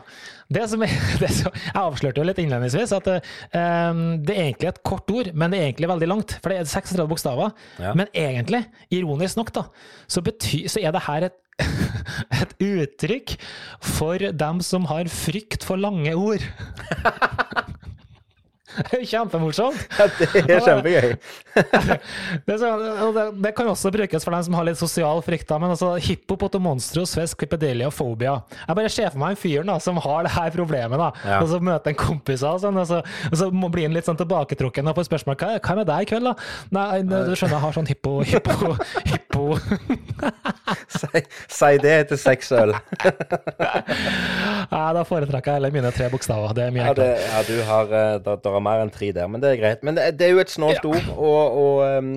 Det 0.53 0.63
som 0.69 0.81
er, 0.85 0.87
det 1.21 1.29
som, 1.29 1.51
jeg 1.53 1.75
avslørte 1.77 2.17
jo 2.21 2.25
litt 2.25 2.37
innledningsvis 2.41 2.91
at 2.97 3.07
um, 3.13 4.01
det 4.25 4.33
er 4.35 4.43
egentlig 4.47 4.69
et 4.71 4.81
kort 4.83 5.09
ord, 5.13 5.29
men 5.33 5.51
det 5.53 5.59
er 5.59 5.67
egentlig 5.69 5.89
veldig 5.89 6.07
langt. 6.09 6.35
For 6.41 6.49
det 6.49 6.59
er 6.59 6.65
36 6.69 7.07
bokstaver. 7.09 7.53
Ja. 7.79 7.93
Men 7.97 8.07
egentlig, 8.13 8.63
ironisk 8.91 9.37
nok, 9.37 9.53
da, 9.53 9.63
så, 10.07 10.21
bety, 10.25 10.63
så 10.69 10.81
er 10.81 10.91
det 10.97 11.03
her 11.07 11.27
et, 11.29 11.39
et 12.41 12.53
uttrykk 12.59 13.35
for 13.85 14.17
dem 14.33 14.61
som 14.65 14.85
har 14.89 15.05
frykt 15.13 15.63
for 15.63 15.77
lange 15.77 16.13
ord. 16.17 16.41
Det 18.77 18.97
er 19.01 19.05
Kjempemorsomt. 19.09 19.79
Ja, 19.99 20.07
det 20.17 20.49
er 20.49 20.63
kjempegøy. 20.65 21.13
Det, 22.43 22.55
er 22.55 22.57
så, 22.57 22.69
det, 23.13 23.23
det 23.43 23.51
kan 23.55 23.67
også 23.69 23.91
brukes 23.93 24.23
for 24.25 24.33
dem 24.33 24.43
som 24.47 24.55
har 24.57 24.65
litt 24.67 24.79
sosial 24.79 25.21
frykt. 25.25 25.51
Men 25.61 25.73
altså, 25.75 25.91
hippopotomonstros 26.01 27.13
ves 27.19 27.35
quipedelia 27.37 27.91
phobia. 27.93 28.39
Jeg 28.65 28.77
bare 28.79 28.91
ser 28.91 29.11
for 29.13 29.21
meg 29.21 29.35
en 29.35 29.39
fyr 29.43 29.67
da, 29.67 29.75
som 29.83 29.99
har 30.01 30.25
det 30.25 30.33
her 30.33 30.49
problemet, 30.55 30.97
da, 30.99 31.11
Ja. 31.27 31.39
og 31.43 31.47
så 31.51 31.59
møter 31.63 31.93
en 31.93 31.99
kompis 31.99 32.43
av 32.47 32.57
sånn, 32.63 32.77
og 32.81 32.87
så, 32.89 33.01
og 33.29 33.37
så 33.39 33.49
blir 33.53 33.85
han 33.87 33.93
litt 33.95 34.07
sånn 34.09 34.17
tilbaketrukken 34.19 34.89
og 34.89 34.97
får 34.97 35.07
spørsmål 35.11 35.37
hva, 35.43 35.51
hva 35.63 35.75
med 35.79 35.87
deg 35.91 36.07
i 36.07 36.09
kveld, 36.09 36.29
da? 36.31 36.33
Nei, 36.73 36.87
du 37.05 37.33
skjønner, 37.37 37.55
jeg 37.57 37.63
har 37.67 37.77
sånn 37.77 37.89
hippo, 37.91 38.15
hippo, 38.27 38.73
hippo 39.11 39.45
Si, 40.93 41.21
si 41.51 41.71
det 41.83 41.93
etter 42.03 42.19
seks 42.21 42.51
øl. 42.55 42.73
Nei, 44.71 44.93
Da 44.97 45.03
foretrekker 45.07 45.51
jeg 45.51 45.57
heller 45.59 45.73
mine 45.73 45.91
tre 45.95 46.09
bokstaver. 46.13 46.53
Det 46.57 46.67
er 46.67 46.75
mye 46.75 46.85
Ja, 46.89 46.93
det, 46.97 47.07
ja 47.27 47.41
du 47.47 47.55
har 47.67 47.89
da, 47.93 48.03
det, 48.23 48.35
det 48.43 48.53
er 48.53 48.62
mer 48.63 48.83
enn 48.83 48.91
tre 48.93 49.11
der, 49.15 49.29
men 49.31 49.43
det 49.43 49.51
er 49.51 49.59
greit. 49.61 49.83
Men 49.85 49.97
det, 49.97 50.07
det 50.19 50.27
er 50.27 50.33
jo 50.33 50.43
et 50.43 50.53
snålt 50.53 50.87
ord, 50.89 51.09
og, 51.13 51.59
og 51.63 51.99
um, 51.99 52.13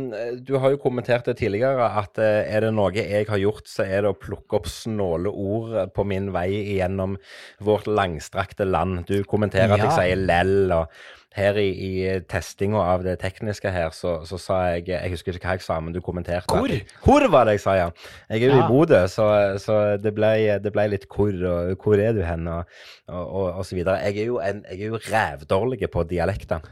du 0.47 0.55
har 0.63 0.75
jo 0.75 0.81
kommentert 0.83 1.29
det 1.29 1.37
tidligere 1.41 1.91
at 2.03 2.23
uh, 2.23 2.41
er 2.47 2.67
det 2.67 2.73
noe 2.77 2.93
jeg 2.97 3.27
har 3.29 3.43
gjort, 3.43 3.67
så 3.71 3.87
er 3.87 4.07
det 4.07 4.15
å 4.15 4.19
plukke 4.19 4.61
opp 4.61 4.71
snåle 4.71 5.33
ord 5.33 5.77
på 5.97 6.07
min 6.09 6.31
vei 6.35 6.49
gjennom 6.79 7.19
vårt 7.67 7.91
langstrakte 7.91 8.69
land. 8.69 9.05
Du 9.11 9.21
kommenterer 9.29 9.77
at 9.77 9.87
jeg 9.89 9.97
sier 9.99 10.27
lell, 10.27 10.73
og 10.75 10.91
her 11.37 11.59
i, 11.61 11.69
i 11.71 11.91
testinga 12.29 12.81
av 12.81 13.05
det 13.05 13.19
tekniske 13.21 13.71
her, 13.73 13.91
så, 13.95 14.19
så 14.29 14.39
sa 14.41 14.61
jeg 14.73 14.89
Jeg 14.89 15.13
husker 15.13 15.37
ikke 15.37 15.51
hva 15.51 15.57
jeg 15.59 15.65
sa, 15.67 15.79
men 15.85 15.93
du 15.95 16.01
kommenterte. 16.05 16.49
Hvor? 16.49 16.73
Hvor 17.05 17.27
var 17.33 17.49
det 17.49 17.57
jeg 17.59 17.65
sa, 17.67 17.75
ja. 17.79 17.89
Jeg 18.31 18.43
er 18.43 18.55
jo 18.55 18.57
Ja. 18.57 18.65
i 18.65 18.69
Bodø, 18.71 19.01
så, 19.13 19.27
så 19.63 19.79
det, 20.01 20.15
ble, 20.17 20.31
det 20.65 20.73
ble 20.73 20.87
litt 20.95 21.07
hvor, 21.13 21.33
og 21.53 21.83
hvor 21.85 22.01
er 22.01 22.17
du 22.17 22.23
hen, 22.25 22.49
og, 22.49 22.65
og, 23.09 23.23
og, 23.25 23.47
og 23.61 23.67
så 23.69 23.77
videre. 23.77 23.99
Jeg 24.09 24.25
er 24.25 24.31
jo, 24.31 24.39
en, 24.41 24.65
jeg 24.71 24.81
er 24.89 24.95
jo 24.95 25.03
rævdårlig 25.11 25.91
på 25.93 26.07
dialekter, 26.09 26.65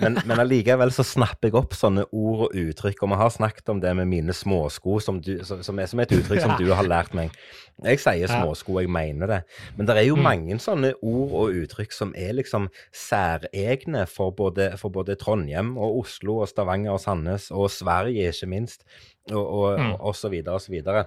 men, 0.00 0.20
men 0.28 0.44
allikevel 0.44 0.92
så 0.94 1.06
snapper 1.06 1.48
jeg 1.50 1.58
opp 1.60 1.76
sånne 1.78 2.04
ord 2.12 2.46
og 2.48 2.58
uttrykk, 2.60 3.02
og 3.06 3.14
vi 3.14 3.20
har 3.22 3.34
snakket 3.34 3.72
om 3.72 3.80
det 3.82 3.94
med 3.96 4.10
mine 4.10 4.36
småsko, 4.36 4.98
som, 5.00 5.20
du, 5.24 5.38
som, 5.46 5.64
som 5.64 5.80
er 5.80 5.90
som 5.90 6.04
et 6.04 6.12
uttrykk 6.18 6.44
som 6.44 6.56
du 6.60 6.68
har 6.74 6.86
lært 6.88 7.16
meg. 7.16 7.32
Jeg 7.84 8.00
sier 8.02 8.30
småsko, 8.30 8.78
jeg 8.82 8.90
mener 8.92 9.30
det, 9.30 9.40
men 9.76 9.88
det 9.88 9.96
er 9.96 10.08
jo 10.08 10.18
mange 10.20 10.58
sånne 10.60 10.92
ord 11.00 11.36
og 11.42 11.60
uttrykk 11.62 11.94
som 11.96 12.12
er 12.18 12.34
liksom 12.36 12.68
særegne 12.96 14.04
for 14.10 14.34
både, 14.36 14.72
for 14.80 14.92
både 14.92 15.16
Trondheim 15.20 15.76
og 15.80 16.02
Oslo 16.02 16.40
og 16.44 16.50
Stavanger 16.50 16.96
og 16.96 17.00
Sandnes 17.02 17.50
og 17.54 17.70
Sverige, 17.72 18.28
ikke 18.28 18.50
minst, 18.50 18.84
og, 19.30 19.40
og, 19.40 19.66
og, 19.78 19.96
og 20.10 20.18
så 20.18 20.32
videre 20.32 20.58
og 20.58 20.64
så 20.66 20.74
videre. 20.74 21.06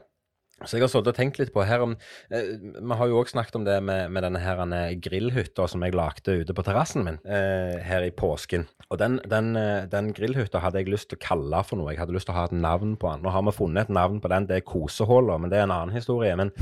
Så 0.62 0.78
jeg 0.78 0.86
har 0.86 0.92
sittet 0.92 1.10
og 1.12 1.18
tenkt 1.18 1.40
litt 1.42 1.52
på 1.54 1.64
her 1.66 1.82
om 1.84 1.96
eh, 2.32 2.54
Vi 2.62 2.98
har 3.00 3.10
jo 3.10 3.18
òg 3.20 3.32
snakket 3.32 3.58
om 3.58 3.66
det 3.66 3.80
med, 3.84 4.12
med 4.14 4.24
denne 4.24 4.40
her 4.40 4.62
eh, 4.64 4.94
grillhytta 5.02 5.66
som 5.70 5.84
jeg 5.84 5.96
lagde 5.98 6.36
ute 6.40 6.56
på 6.56 6.66
terrassen 6.66 7.04
min 7.08 7.18
eh, 7.26 7.82
her 7.84 8.06
i 8.06 8.14
påsken. 8.16 8.68
Og 8.94 9.00
den, 9.02 9.18
den, 9.30 9.58
den 9.92 10.12
grillhytta 10.16 10.62
hadde 10.64 10.84
jeg 10.84 10.94
lyst 10.94 11.10
til 11.12 11.20
å 11.20 11.24
kalle 11.24 11.64
for 11.68 11.80
noe. 11.80 11.92
Jeg 11.92 12.04
hadde 12.04 12.16
lyst 12.16 12.30
til 12.30 12.36
å 12.36 12.38
ha 12.38 12.46
et 12.48 12.56
navn 12.56 12.94
på 13.02 13.10
den. 13.10 13.26
Nå 13.26 13.34
har 13.34 13.44
vi 13.48 13.56
funnet 13.58 13.90
et 13.90 13.96
navn 13.98 14.22
på 14.24 14.32
den, 14.32 14.48
det 14.50 14.60
er 14.60 14.68
Kosehåla, 14.68 15.40
men 15.42 15.52
det 15.52 15.60
er 15.60 15.66
en 15.66 15.76
annen 15.76 15.98
historie. 15.98 16.36
Men 16.40 16.54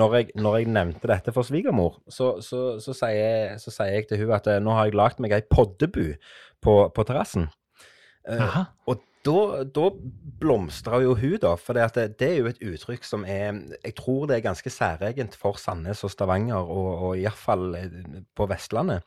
når 0.00 0.18
jeg, 0.18 0.30
når 0.40 0.58
jeg 0.58 0.72
nevnte 0.78 1.12
dette 1.12 1.34
for 1.36 1.46
svigermor, 1.46 2.00
så, 2.08 2.38
så, 2.44 2.62
så, 2.82 2.96
sier 2.96 3.58
så 3.60 3.74
sier 3.74 3.98
jeg 3.98 4.08
til 4.08 4.24
hun 4.24 4.34
at 4.38 4.48
nå 4.64 4.74
har 4.74 4.88
jeg 4.88 4.98
lagd 4.98 5.22
meg 5.22 5.36
ei 5.36 5.44
poddebu 5.46 6.16
på, 6.64 6.80
på 6.94 7.06
terrassen. 7.06 7.50
Eh, 8.28 8.64
og 8.88 9.04
da, 9.28 9.64
da 9.76 9.88
blomstrer 10.40 11.04
jo 11.04 11.14
hun, 11.18 11.36
da. 11.42 11.54
For 11.60 11.76
det, 11.76 12.06
det, 12.20 12.28
er 12.28 12.40
jo 12.40 12.50
et 12.50 12.62
uttrykk 12.64 13.04
som 13.06 13.26
er 13.28 13.60
Jeg 13.84 13.94
tror 13.98 14.26
det 14.28 14.38
er 14.38 14.46
ganske 14.48 14.72
særegent 14.72 15.36
for 15.38 15.60
Sandnes 15.60 16.04
og 16.06 16.14
Stavanger, 16.14 16.58
og, 16.58 16.88
og 17.08 17.18
iallfall 17.20 17.76
på 18.36 18.48
Vestlandet. 18.50 19.04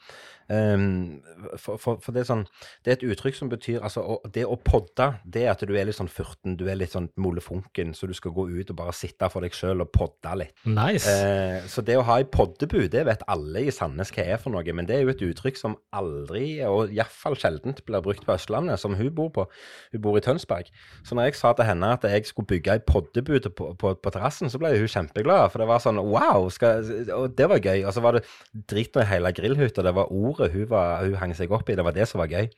Um, 0.51 1.21
for, 1.55 1.77
for, 1.79 1.99
for 2.03 2.11
det 2.11 2.25
er 2.25 2.27
sånn 2.27 2.41
Det 2.83 2.89
er 2.89 2.95
et 2.97 3.03
uttrykk 3.13 3.37
som 3.37 3.47
betyr 3.51 3.77
altså 3.85 4.01
å, 4.03 4.15
Det 4.33 4.41
å 4.43 4.57
podde, 4.59 5.05
det 5.23 5.45
er 5.45 5.53
at 5.53 5.61
du 5.63 5.71
er 5.77 5.85
litt 5.87 5.95
sånn 5.95 6.09
furten, 6.11 6.57
du 6.59 6.65
er 6.67 6.75
litt 6.75 6.91
sånn 6.91 7.07
molefonken, 7.21 7.93
så 7.95 8.09
du 8.09 8.13
skal 8.17 8.33
gå 8.35 8.47
ut 8.49 8.73
og 8.73 8.79
bare 8.81 8.95
sitte 8.95 9.29
for 9.31 9.45
deg 9.45 9.55
sjøl 9.55 9.85
og 9.85 9.91
podde 9.95 10.33
litt. 10.41 10.51
Nice. 10.67 11.07
Uh, 11.07 11.61
så 11.71 11.83
det 11.85 11.95
å 11.95 12.03
ha 12.07 12.17
ei 12.19 12.27
poddebu, 12.27 12.81
det 12.91 13.05
vet 13.07 13.23
alle 13.31 13.63
i 13.67 13.71
Sandnes 13.71 14.11
hva 14.11 14.25
er 14.33 14.41
for 14.41 14.51
noe, 14.51 14.75
men 14.75 14.89
det 14.89 14.97
er 14.97 15.05
jo 15.05 15.13
et 15.13 15.23
uttrykk 15.29 15.61
som 15.61 15.77
aldri, 15.95 16.59
og 16.67 16.91
iallfall 16.91 17.37
sjeldent, 17.39 17.83
blir 17.87 18.03
brukt 18.03 18.25
på 18.27 18.35
Østlandet, 18.35 18.81
som 18.81 18.97
hun 18.99 19.11
bor 19.15 19.31
på. 19.35 19.47
Hun 19.93 20.03
bor 20.03 20.19
i 20.19 20.23
Tønsberg. 20.25 20.71
Så 21.07 21.15
når 21.15 21.29
jeg 21.29 21.39
sa 21.39 21.53
til 21.55 21.69
henne 21.69 21.93
at 21.95 22.05
jeg 22.07 22.27
skulle 22.27 22.49
bygge 22.51 22.75
ei 22.75 22.83
poddebu 22.87 23.37
på, 23.47 23.71
på, 23.79 23.93
på 23.95 24.13
terrassen, 24.13 24.51
så 24.51 24.59
ble 24.61 24.73
hun 24.75 24.91
kjempeglad, 24.91 25.47
for 25.53 25.63
det 25.63 25.69
var 25.71 25.83
sånn 25.83 26.01
wow, 26.01 26.49
skal, 26.53 26.91
og 27.15 27.37
det 27.37 27.49
var 27.53 27.63
gøy. 27.63 27.85
Og 27.85 27.95
så 27.95 28.03
var 28.03 28.17
det 28.17 28.25
drit 28.71 28.91
med 28.97 29.07
i 29.07 29.11
hele 29.13 29.33
grillhytta, 29.37 29.85
det 29.85 29.95
var 29.97 30.11
ordet 30.41 30.55
hun, 30.57 30.67
var, 30.71 31.05
hun 31.05 31.15
hang 31.21 31.35
seg 31.37 31.51
opp 31.55 31.69
i, 31.71 31.77
det 31.79 31.85
var 31.87 31.95
det 31.95 32.07
som 32.09 32.19
var 32.23 32.31
gøy. 32.33 32.49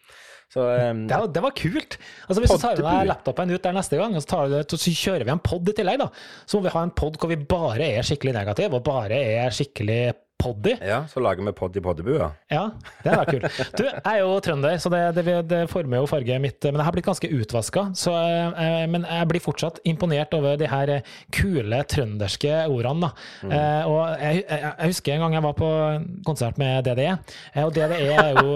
Så 0.53 0.61
um, 0.61 1.05
Det, 1.09 1.17
var- 1.17 1.31
det 1.33 1.41
var 1.41 1.53
kult. 1.57 1.95
Altså 2.27 2.41
Hvis 2.43 2.51
du 2.51 2.59
tar 2.61 2.75
med 2.77 2.83
Poddebu. 2.85 3.07
laptopen 3.09 3.53
ut 3.55 3.63
der 3.63 3.73
neste 3.77 3.97
gang, 3.97 4.13
og 4.15 4.21
så, 4.21 4.29
tar 4.35 4.51
det, 4.51 4.59
så 4.69 4.91
kjører 4.93 5.25
vi 5.25 5.33
en 5.33 5.41
pod 5.41 5.69
i 5.71 5.73
tillegg, 5.79 5.97
da. 6.03 6.09
Så 6.45 6.59
må 6.59 6.67
vi 6.67 6.73
ha 6.75 6.83
en 6.85 6.91
pod 6.93 7.17
hvor 7.17 7.31
vi 7.31 7.39
bare 7.41 7.87
er 7.97 8.05
skikkelig 8.05 8.35
negative, 8.37 8.77
og 8.77 8.83
bare 8.85 9.17
er 9.39 9.55
skikkelig 9.55 10.01
poddy. 10.43 10.75
ja, 10.83 11.01
så 11.09 11.21
lager 11.23 11.45
vi 11.47 11.53
podd 11.57 11.77
i 11.79 11.83
poddebua. 11.85 12.29
Ja, 12.51 12.65
det 13.03 13.09
hadde 13.13 13.23
vært 13.23 13.33
kult. 13.33 13.77
Du, 13.79 13.83
jeg 13.87 14.03
er 14.13 14.19
jo 14.21 14.33
trønder, 14.43 14.77
så 14.83 14.91
det, 14.93 15.01
det, 15.17 15.35
det 15.49 15.61
former 15.71 16.01
jo 16.03 16.09
farget 16.09 16.41
mitt. 16.43 16.59
Men 16.67 16.81
jeg 16.81 16.87
har 16.89 16.95
blitt 16.97 17.07
ganske 17.07 17.29
utvaska. 17.39 17.85
Eh, 18.13 18.83
men 18.91 19.07
jeg 19.07 19.29
blir 19.31 19.43
fortsatt 19.43 19.79
imponert 19.89 20.33
over 20.37 20.57
de 20.59 20.67
her 20.69 20.91
eh, 20.97 21.11
kule 21.33 21.79
trønderske 21.89 22.53
ordene. 22.71 23.09
Da. 23.09 23.11
Eh, 23.47 23.89
og 23.89 24.01
jeg, 24.21 24.43
jeg, 24.43 24.61
jeg 24.67 24.91
husker 24.93 25.15
en 25.15 25.25
gang 25.25 25.37
jeg 25.39 25.45
var 25.47 25.57
på 25.57 25.71
konsert 26.27 26.59
med 26.61 26.83
DDE. 26.87 27.09
eh, 27.53 27.63
og 27.63 27.73
DDE 27.75 28.13
er 28.13 28.33
jo 28.37 28.53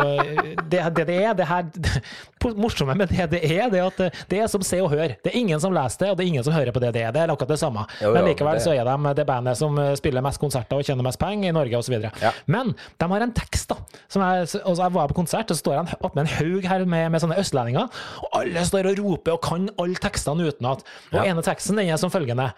det, 0.71 0.83
DDE, 0.97 1.33
det 1.39 1.47
her 1.49 1.67
det 1.77 2.55
morsomme 2.57 2.93
med 2.95 3.09
DDE 3.11 3.69
det 3.71 3.79
er 3.81 3.88
at 3.88 3.97
det, 4.29 4.38
er 4.43 4.47
som 4.51 4.63
Se 4.65 4.79
og 4.83 4.91
Hør. 4.93 5.15
Det 5.23 5.31
er 5.33 5.38
ingen 5.39 5.59
som 5.63 5.73
leser 5.75 6.05
det, 6.05 6.11
og 6.13 6.17
det 6.19 6.25
er 6.25 6.31
ingen 6.33 6.45
som 6.45 6.55
hører 6.55 6.73
på 6.75 6.81
DDE. 6.83 7.07
Det 7.13 7.21
er 7.23 7.33
akkurat 7.33 7.53
det 7.55 7.59
samme. 7.61 7.85
Jo, 8.01 8.09
jo, 8.09 8.13
men 8.17 8.27
likevel 8.31 8.59
det- 8.59 8.65
så 8.67 8.73
er 8.75 8.85
de 8.88 9.13
det 9.17 9.25
bandet 9.27 9.57
som 9.59 9.77
eh, 9.81 9.93
spiller 9.99 10.23
mest 10.25 10.39
konserter 10.41 10.77
og 10.79 10.85
tjener 10.88 11.05
mest 11.07 11.19
penger 11.21 11.49
i 11.51 11.55
Norge 11.55 11.76
osv. 11.80 11.97
Ja. 12.23 12.32
Men 12.47 12.73
de 12.99 13.09
har 13.11 13.25
en 13.25 13.34
tekst, 13.38 13.69
da. 13.69 13.78
Som 14.11 14.23
jeg, 14.25 14.47
og 14.63 14.75
så 14.78 14.84
jeg 14.84 14.95
var 14.97 15.07
på 15.11 15.17
konsert, 15.21 15.49
og 15.51 15.57
så 15.57 15.63
står 15.63 15.78
jeg 15.78 16.11
med 16.15 16.23
en 16.25 16.34
haug 16.38 16.67
her 16.71 16.86
med, 16.86 17.11
med 17.13 17.23
sånne 17.23 17.38
østlendinger. 17.41 17.88
Og 18.23 18.36
alle 18.41 18.65
står 18.67 18.91
og 18.91 18.99
roper 19.03 19.38
og 19.38 19.41
kan 19.47 19.69
alle 19.78 20.01
tekstene 20.03 20.49
utenat. 20.49 20.84
Og 21.13 21.17
Ja. 21.21 21.30
ene 21.32 21.45
teksten 21.45 21.78
den 21.80 21.89
er 21.93 21.97
som 22.01 22.11
følgende. 22.13 22.51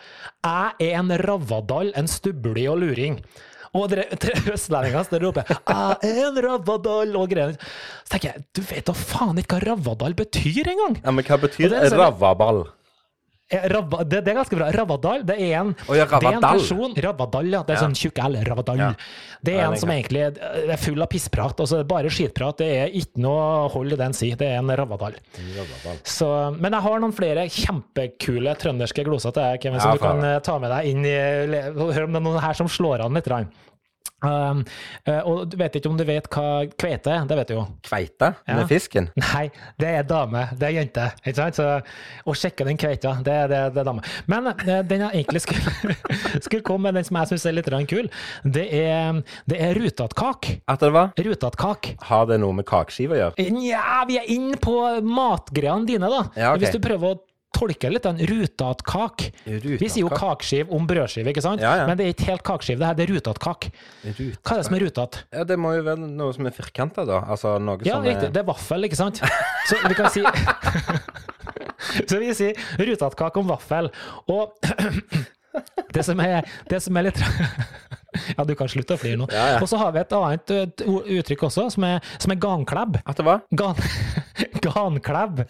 Jeg 0.45 0.89
er 0.91 0.99
en 0.99 1.11
ravadal, 1.23 1.93
en 1.95 2.07
stubli 2.07 2.67
og 2.71 2.79
luring. 2.83 3.19
Og 3.77 3.85
dere 3.91 4.07
tre 4.21 4.33
står 4.57 4.87
og 4.97 5.21
roper 5.21 5.43
'Jeg 5.45 5.97
er 6.01 6.27
en 6.27 6.37
ravadal' 6.41 7.15
og 7.15 7.29
greier. 7.29 7.53
Så 8.03 8.15
tenker 8.17 8.33
jeg, 8.33 8.43
du 8.55 8.61
vet 8.61 8.85
da 8.85 8.93
faen 8.93 9.37
ikke 9.37 9.59
hva 9.59 9.75
ravadal 9.75 10.15
betyr 10.17 10.65
engang! 10.73 10.97
Ja, 11.03 11.11
men 11.11 11.23
hva 11.23 11.37
betyr 11.37 11.73
er 11.73 11.89
sånn- 11.89 11.99
ravaball? 12.01 12.65
Eh, 13.51 13.63
det, 14.05 14.19
det 14.21 14.29
er 14.29 14.35
ganske 14.37 14.57
bra. 14.59 14.67
Ravadal, 14.75 15.23
det 15.25 15.35
er 15.41 15.55
en, 15.57 15.71
oh, 15.89 15.95
ja, 15.97 16.05
det 16.05 16.19
er 16.29 16.35
en 16.37 16.43
person 16.45 16.91
Ravadal, 17.01 17.47
ja. 17.49 17.63
Det 17.65 17.73
er 17.73 17.79
Ja. 17.79 17.87
sånn 17.87 17.95
tjukk 17.97 18.19
L. 18.21 18.35
Ravadal. 18.45 18.77
Ja. 18.77 18.89
Det 19.41 19.55
er 19.55 19.63
en 19.65 19.77
som 19.81 19.89
egentlig 19.89 20.21
er 20.21 20.77
full 20.77 21.01
av 21.01 21.09
pissprat. 21.09 21.57
Altså 21.63 21.79
bare 21.87 22.11
skitprat. 22.13 22.57
Det 22.61 22.67
er 22.83 22.93
ikke 22.93 23.23
noe 23.23 23.69
hold 23.73 23.95
i 23.95 23.97
den 23.97 24.13
si. 24.13 24.29
Det 24.37 24.45
er 24.51 24.59
en 24.59 24.69
Ravadal. 24.69 25.15
Så, 26.03 26.29
men 26.59 26.71
jeg 26.77 26.81
har 26.85 26.99
noen 27.01 27.15
flere 27.17 27.47
kjempekule 27.49 28.53
trønderske 28.59 29.05
gloser 29.07 29.33
til 29.33 29.41
deg, 29.47 29.61
Kevin, 29.63 29.81
som 29.81 29.95
du 29.97 30.03
kan 30.03 30.23
eh, 30.23 30.39
ta 30.45 30.59
med 30.61 30.69
deg 30.75 30.91
inn 30.91 31.05
i 31.07 31.15
Hør 31.79 32.05
om 32.05 32.13
det 32.13 32.19
er 32.21 32.25
noen 32.29 32.39
her 32.43 32.53
som 32.59 32.67
slår 32.69 33.05
an 33.05 33.17
litt. 33.17 33.25
grann. 33.29 33.49
Um, 34.19 34.63
og 35.23 35.45
du 35.49 35.55
vet 35.59 35.77
ikke 35.79 35.89
om 35.91 35.97
du 35.99 36.03
vet 36.07 36.27
hva 36.33 36.65
kveite 36.79 37.13
er? 37.13 37.27
Det 37.29 37.37
vet 37.39 37.51
du 37.51 37.55
jo. 37.55 37.65
Kveite 37.85 38.33
Ja. 38.47 38.57
med 38.57 38.67
fisken? 38.71 39.09
Nei, 39.23 39.45
det 39.79 39.91
er 40.01 40.07
dame. 40.07 40.47
Det 40.59 40.67
er 40.69 40.75
jente. 40.79 41.05
Ikke 41.23 41.37
sant? 41.37 41.59
Så, 41.59 41.67
å 42.27 42.35
sjekke 42.35 42.67
den 42.67 42.79
kveita, 42.79 43.15
det, 43.25 43.37
det, 43.51 43.61
det 43.75 43.83
er 43.83 43.87
dame. 43.87 44.03
Men 44.31 44.51
eh, 44.51 44.81
den 44.87 45.05
jeg 45.05 45.23
egentlig 45.23 45.43
skulle, 45.45 45.95
skulle 46.45 46.65
komme 46.67 46.89
med, 46.89 46.99
den 46.99 47.07
som 47.07 47.19
jeg 47.21 47.31
syns 47.33 47.47
er 47.49 47.57
litt 47.57 47.71
kul, 47.89 48.09
det 48.43 48.65
er, 48.75 49.21
det 49.49 49.61
er 49.63 49.77
rutatkak. 49.79 50.51
At 50.69 50.83
det 50.83 50.91
var? 50.95 51.13
Rutatkak. 51.17 51.93
Har 52.09 52.27
det 52.29 52.39
noe 52.43 52.55
med 52.59 52.67
kakeskive 52.69 53.15
å 53.15 53.21
gjøre? 53.23 53.47
Nja, 53.55 54.03
vi 54.09 54.19
er 54.19 54.29
inne 54.35 54.59
på 54.61 54.75
matgreiene 55.05 55.87
dine, 55.87 56.09
da. 56.11 56.23
Ja, 56.35 56.53
okay. 56.53 56.65
Hvis 56.65 56.75
du 56.75 56.83
prøver 56.83 57.15
å 57.15 57.19
tolke 57.55 57.89
litt, 57.91 58.03
den 58.05 58.19
rutatkak. 58.29 59.23
Rutat 59.45 59.81
Vi 59.81 59.89
sier 59.89 60.03
jo 60.05 60.11
kakeskiv 60.13 60.69
om 60.75 60.85
brødskive, 60.89 61.31
ikke 61.33 61.43
sant? 61.43 61.63
Ja, 61.63 61.73
ja. 61.81 61.87
Men 61.89 61.97
det 61.99 62.05
er 62.07 62.13
ikke 62.13 62.27
helt 62.31 62.45
kakeskiv, 62.47 62.77
det 62.81 62.87
her 62.89 62.97
det 62.99 63.07
er 63.07 63.13
rutatkak. 63.15 63.69
Rutat. 64.05 64.37
Hva 64.45 64.55
er 64.55 64.61
det 64.61 64.67
som 64.69 64.77
er 64.77 64.85
rutat? 64.85 65.19
Ja, 65.35 65.45
det 65.49 65.57
må 65.59 65.73
jo 65.77 65.85
være 65.87 66.09
noe 66.09 66.35
som 66.35 66.47
er 66.49 66.55
firkanta, 66.55 67.05
da. 67.09 67.23
Altså 67.25 67.55
noe 67.63 67.81
Ja, 67.87 67.97
som 67.97 68.05
riktig. 68.07 68.29
er 68.29 68.35
Det 68.37 68.43
er 68.43 68.47
vaffel, 68.51 68.87
ikke 68.89 68.99
sant? 68.99 69.21
Så 69.69 69.81
vi 69.87 69.97
kan 69.97 70.11
si 70.13 70.23
Så 72.09 72.19
vi 72.21 72.33
sier 72.35 72.59
rutatkake 72.85 73.39
om 73.41 73.49
vaffel. 73.49 73.89
Og 74.29 74.55
det 75.95 76.03
som 76.05 76.19
er, 76.23 76.45
det 76.69 76.81
som 76.85 76.97
er 76.99 77.09
litt 77.09 77.21
Ja, 78.37 78.43
du 78.45 78.55
kan 78.57 78.69
slutte 78.69 78.95
å 78.97 78.99
flire 78.99 79.19
nå. 79.21 79.27
Ja, 79.33 79.45
ja. 79.53 79.57
Og 79.61 79.69
så 79.69 79.77
har 79.79 79.93
vi 79.95 80.01
et 80.01 80.13
annet 80.17 80.53
uh, 80.53 80.99
uttrykk 81.19 81.43
også, 81.49 81.67
som 81.75 81.85
er, 81.85 81.99
som 82.21 82.33
er 82.33 82.39
ganklebb. 82.41 82.97
At 83.05 83.19
det 83.19 83.25
var? 83.27 83.43
Gan, 83.57 83.77
ganklebb. 84.65 85.43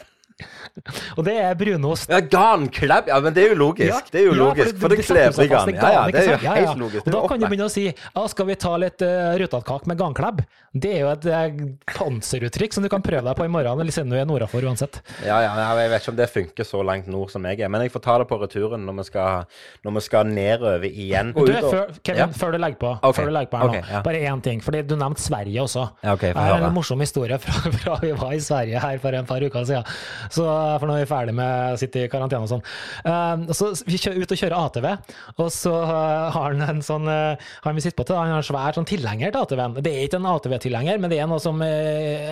Og 1.17 1.25
det 1.27 1.35
er 1.41 1.55
brunost. 1.59 2.09
Ja, 2.11 2.19
Garnklebb! 2.23 3.09
ja, 3.11 3.19
men 3.23 3.35
det 3.35 3.43
er 3.43 3.53
jo 3.53 3.59
logisk. 3.59 3.91
Ja, 3.91 4.13
det 4.13 4.21
er 4.21 4.27
jo 4.27 4.35
ja, 4.35 4.39
logisk, 4.43 4.77
for 4.79 4.93
det 4.93 5.01
det 5.01 5.07
setter 5.07 5.33
kleber 5.33 5.43
i 5.43 5.51
garn. 5.51 5.73
Ja, 5.75 5.91
ja, 5.95 6.05
det 6.13 6.23
er 6.23 6.31
jo? 6.31 6.39
Helt 6.45 6.81
logisk. 6.83 7.05
Og 7.05 7.15
da 7.15 7.23
kan 7.31 7.41
du 7.41 7.47
begynne 7.47 7.67
å 7.67 7.73
si 7.73 7.85
ja, 7.89 8.25
skal 8.33 8.49
vi 8.49 8.57
ta 8.59 8.73
litt 8.81 9.05
uh, 9.05 9.83
med 9.89 9.99
garnklebb? 9.99 10.43
Det 10.73 10.91
er 10.93 10.99
jo 11.01 11.09
et 11.09 11.25
uh, 11.25 11.61
panseruttrykk 11.89 12.75
som 12.75 12.85
du 12.85 12.89
kan 12.91 13.01
prøve 13.01 13.23
deg 13.25 13.37
på 13.37 13.45
i 13.47 13.51
morgen, 13.51 13.79
eller 13.81 13.93
siden 13.93 14.11
du 14.13 14.17
er 14.19 14.27
nordafor 14.29 14.65
uansett. 14.69 14.99
Ja, 15.25 15.39
ja, 15.41 15.53
ja, 15.57 15.69
jeg 15.81 15.89
vet 15.93 16.03
ikke 16.03 16.13
om 16.13 16.19
det 16.19 16.27
funker 16.29 16.67
så 16.67 16.83
langt 16.85 17.09
nord 17.09 17.31
som 17.33 17.45
jeg 17.49 17.63
er, 17.63 17.71
men 17.73 17.81
jeg 17.85 17.93
får 17.93 18.03
ta 18.05 18.17
det 18.21 18.27
på 18.29 18.37
returen 18.41 18.85
når 18.85 18.99
vi 18.99 19.05
skal, 19.07 19.47
når 19.87 19.95
vi 19.97 20.03
skal 20.05 20.29
nedover 20.29 20.85
igjen. 20.89 21.31
Du, 21.33 21.49
før, 21.49 21.93
Kevin, 22.03 22.21
Ja. 22.21 22.27
før 22.35 22.53
du 22.53 22.59
legger 22.61 22.81
på, 22.83 22.91
okay. 23.01 23.25
du 23.25 23.33
legger 23.33 23.51
på 23.53 23.61
her 23.63 23.71
nå, 23.71 23.79
ok, 23.79 23.89
ja. 23.95 24.01
bare 24.05 24.21
én 24.29 24.43
ting. 24.45 24.61
fordi 24.61 24.83
du 24.85 24.95
nevnte 24.99 25.23
Sverige 25.23 25.63
også. 25.63 25.87
Ja, 26.03 26.13
okay, 26.13 26.33
jeg 26.33 26.53
har 26.53 26.67
en 26.67 26.75
morsom 26.75 27.01
historie 27.01 27.39
fra, 27.41 27.71
fra 27.81 27.97
vi 28.03 28.13
var 28.13 28.35
i 28.37 28.41
Sverige 28.43 28.83
her 28.83 29.01
for 29.01 29.17
en 29.17 29.29
par 29.29 29.41
uker 29.41 29.65
siden. 29.65 29.89
Så, 30.29 30.45
for 30.45 30.85
nå 30.85 30.99
er 30.99 31.05
vi 31.05 31.09
ferdig 31.09 31.35
med 31.39 31.73
å 31.73 31.81
sitte 31.81 32.05
i 32.05 32.11
karantene 32.11 32.45
og 32.45 32.53
sånn. 32.53 32.63
Uh, 33.05 33.49
så 33.57 33.71
Vi 33.89 33.97
kjører 33.97 34.21
ut 34.21 34.35
og 34.35 34.41
kjører 34.43 34.57
ATV, 34.59 34.87
og 35.39 35.51
så 35.53 35.73
uh, 35.81 36.29
har 36.35 36.53
han 36.53 36.65
en 36.65 36.81
sånn 36.85 37.07
uh, 37.09 37.49
Han 37.65 37.77
vi 37.77 37.83
sitter 37.83 37.97
på 37.97 38.05
til, 38.09 38.17
han 38.19 38.33
har 38.33 38.43
en 38.43 38.45
svær 38.45 38.77
sånn 38.77 38.87
tilhenger 38.89 39.33
til 39.33 39.41
ATV-en. 39.41 39.77
Det 39.83 39.93
er 39.95 40.07
ikke 40.07 40.19
en 40.21 40.29
ATV-tilhenger, 40.59 40.99
men 40.99 41.09
det 41.11 41.19
er 41.23 41.27
noe 41.31 41.39
som 41.41 41.59
uh, 41.63 41.65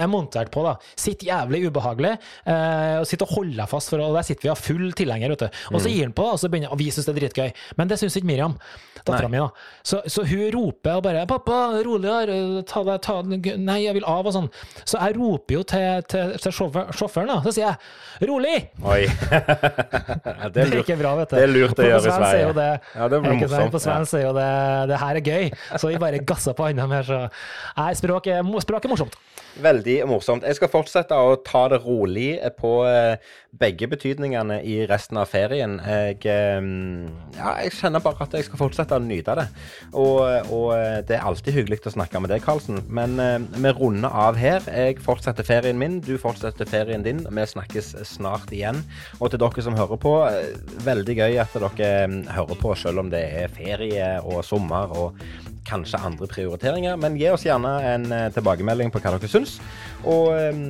er 0.03 0.07
montert 0.11 0.51
på. 0.53 0.63
da. 0.67 0.75
Sitter 0.99 1.31
jævlig 1.31 1.63
ubehagelig, 1.71 2.13
uh, 2.47 2.99
og 3.01 3.07
sitter 3.09 3.25
og 3.27 3.35
holder 3.39 3.61
deg 3.63 3.69
fast, 3.71 3.89
for, 3.93 4.03
og 4.03 4.13
der 4.17 4.27
sitter 4.27 4.43
vi 4.47 4.51
og 4.51 4.57
har 4.57 4.63
full 4.67 4.91
tilhenger. 4.97 5.29
vet 5.33 5.39
du. 5.39 5.49
Og 5.71 5.77
Mm. 5.77 5.83
så 5.83 5.89
gir 5.93 6.03
han 6.07 6.13
på, 6.13 6.23
og 6.33 6.39
så 6.39 6.49
begynner, 6.49 6.71
og 6.71 6.77
vi 6.79 6.89
syns 6.91 7.05
det 7.07 7.15
er 7.15 7.19
dritgøy. 7.21 7.51
Men 7.77 7.87
det 7.87 7.97
syns 7.99 8.15
ikke 8.17 8.27
Miriam, 8.27 8.55
dattera 9.05 9.27
mi. 9.29 9.37
da. 9.37 9.49
Så, 9.83 10.01
så 10.07 10.23
hun 10.27 10.51
roper 10.51 10.97
og 10.97 11.03
bare 11.03 11.25
'Pappa, 11.27 11.57
roligere, 11.85 12.63
ta 12.67 12.83
deg, 12.83 13.01
ta 13.01 13.21
Nei, 13.21 13.83
jeg 13.85 13.93
vil 13.93 14.03
av', 14.03 14.25
og 14.27 14.33
sånn. 14.33 14.49
Så 14.85 14.97
jeg 14.99 15.15
roper 15.17 15.53
jo 15.53 15.63
til, 15.63 16.01
til, 16.09 16.33
til 16.37 16.51
sjåføren, 16.51 17.27
da. 17.31 17.41
Så 17.45 17.53
sier 17.53 17.67
jeg 17.71 18.27
'rolig'! 18.27 18.67
Oi. 18.83 19.05
Ja, 20.27 20.49
Det 20.49 20.63
er 20.67 20.79
ikke 20.81 20.97
bra, 20.99 21.15
vet 21.17 21.29
du. 21.29 21.35
Det 21.37 21.43
er 21.43 21.51
lurt 21.51 21.79
å 21.79 21.83
gjøre 21.85 22.03
i 22.03 22.09
er 22.09 22.17
Sverige. 22.17 22.53
Det, 22.57 22.67
Ja, 22.95 23.07
det 23.07 23.19
blir 23.21 23.33
morsomt, 23.37 23.71
På 23.71 23.79
svensk 23.81 24.13
er 24.17 24.23
jo 24.25 24.33
det 24.33 24.47
Det 24.89 24.97
her 24.99 25.15
er 25.15 25.21
gøy. 25.21 25.51
Så 25.77 25.87
vi 25.91 25.97
bare 26.01 26.19
gasser 26.25 26.53
på 26.57 26.65
hånda 26.67 26.87
mer, 26.89 27.03
så 27.03 27.19
Nei, 27.77 27.93
språk 27.93 28.16
er, 28.21 28.43
ikke 28.43 28.65
språket 28.65 28.93
morsomt. 28.93 29.17
Veldig 29.57 29.95
morsomt. 30.05 30.45
Jeg 30.45 30.57
skal 30.57 30.69
fortsette 30.69 31.17
å 31.17 31.37
ta 31.41 31.63
det 31.71 31.79
rolig 31.81 32.35
på 32.59 32.71
eh, 32.85 33.17
begge 33.57 33.87
betydningene 33.89 34.59
i 34.61 34.75
resten 34.89 35.17
av 35.17 35.31
ferien. 35.31 35.77
Jeg, 35.81 36.19
eh, 36.29 36.67
ja, 37.37 37.53
jeg 37.63 37.73
kjenner 37.79 38.03
bare 38.03 38.27
at 38.27 38.35
jeg 38.37 38.45
skal 38.45 38.61
fortsette 38.61 38.97
å 38.97 39.01
nyte 39.01 39.33
det. 39.39 39.47
Og, 39.93 40.21
og 40.53 40.69
eh, 40.75 40.99
det 41.07 41.17
er 41.17 41.25
alltid 41.25 41.57
hyggelig 41.57 41.81
å 41.89 41.95
snakke 41.95 42.21
med 42.21 42.33
deg, 42.33 42.43
Karlsen. 42.45 42.83
Men 42.85 43.17
eh, 43.23 43.39
vi 43.57 43.73
runder 43.79 44.13
av 44.13 44.37
her. 44.37 44.61
Jeg 44.69 45.01
fortsetter 45.05 45.47
ferien 45.47 45.79
min, 45.79 45.99
du 46.05 46.15
fortsetter 46.21 46.69
ferien 46.69 47.05
din. 47.05 47.23
Vi 47.25 47.49
snakkes 47.49 47.95
snart 48.13 48.53
igjen. 48.53 48.83
Og 49.17 49.33
til 49.33 49.41
dere 49.41 49.65
som 49.65 49.77
hører 49.77 50.01
på, 50.01 50.15
eh, 50.29 50.53
veldig 50.85 51.17
gøy 51.17 51.41
at 51.41 51.57
dere 51.57 51.91
eh, 52.05 52.17
hører 52.37 52.61
på 52.61 52.77
selv 52.77 53.05
om 53.05 53.13
det 53.13 53.25
er 53.41 53.53
ferie 53.57 54.17
og 54.21 54.43
sommer 54.45 54.93
og 54.93 55.17
kanskje 55.67 55.99
andre 55.99 56.29
prioriteringer. 56.31 56.95
Men 56.99 57.17
gi 57.19 57.27
oss 57.33 57.45
gjerne 57.47 57.73
en 57.91 58.06
eh, 58.13 58.27
tilbakemelding 58.35 58.91
på 58.93 59.01
hva 59.03 59.15
dere 59.15 59.31
syns. 59.31 59.57
Og 60.07 60.31
eh, 60.35 60.61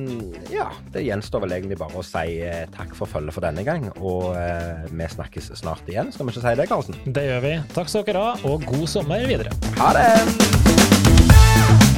ja, 0.54 0.68
det 0.94 1.04
gjenstår 1.06 1.46
vel 1.46 1.58
egentlig 1.58 1.80
bare 1.80 1.98
å 1.98 2.06
si 2.06 2.38
eh, 2.44 2.64
takk 2.74 2.94
for 2.98 3.10
følget 3.10 3.36
for 3.36 3.46
denne 3.46 3.66
gang. 3.66 3.90
Og 3.98 4.32
eh, 4.38 4.88
vi 4.90 5.10
snakkes 5.16 5.52
snart 5.60 5.88
igjen. 5.90 6.12
Skal 6.14 6.28
vi 6.28 6.36
ikke 6.36 6.46
si 6.46 6.56
det, 6.62 6.70
Karlsen? 6.70 7.00
Det 7.06 7.28
gjør 7.28 7.46
vi. 7.46 7.54
Takk 7.76 7.92
skal 7.92 8.08
dere 8.08 8.26
ha, 8.30 8.34
og 8.48 8.66
god 8.68 8.88
sommer 8.98 9.28
videre. 9.28 9.54
Ha 9.80 9.94
det! 9.98 11.97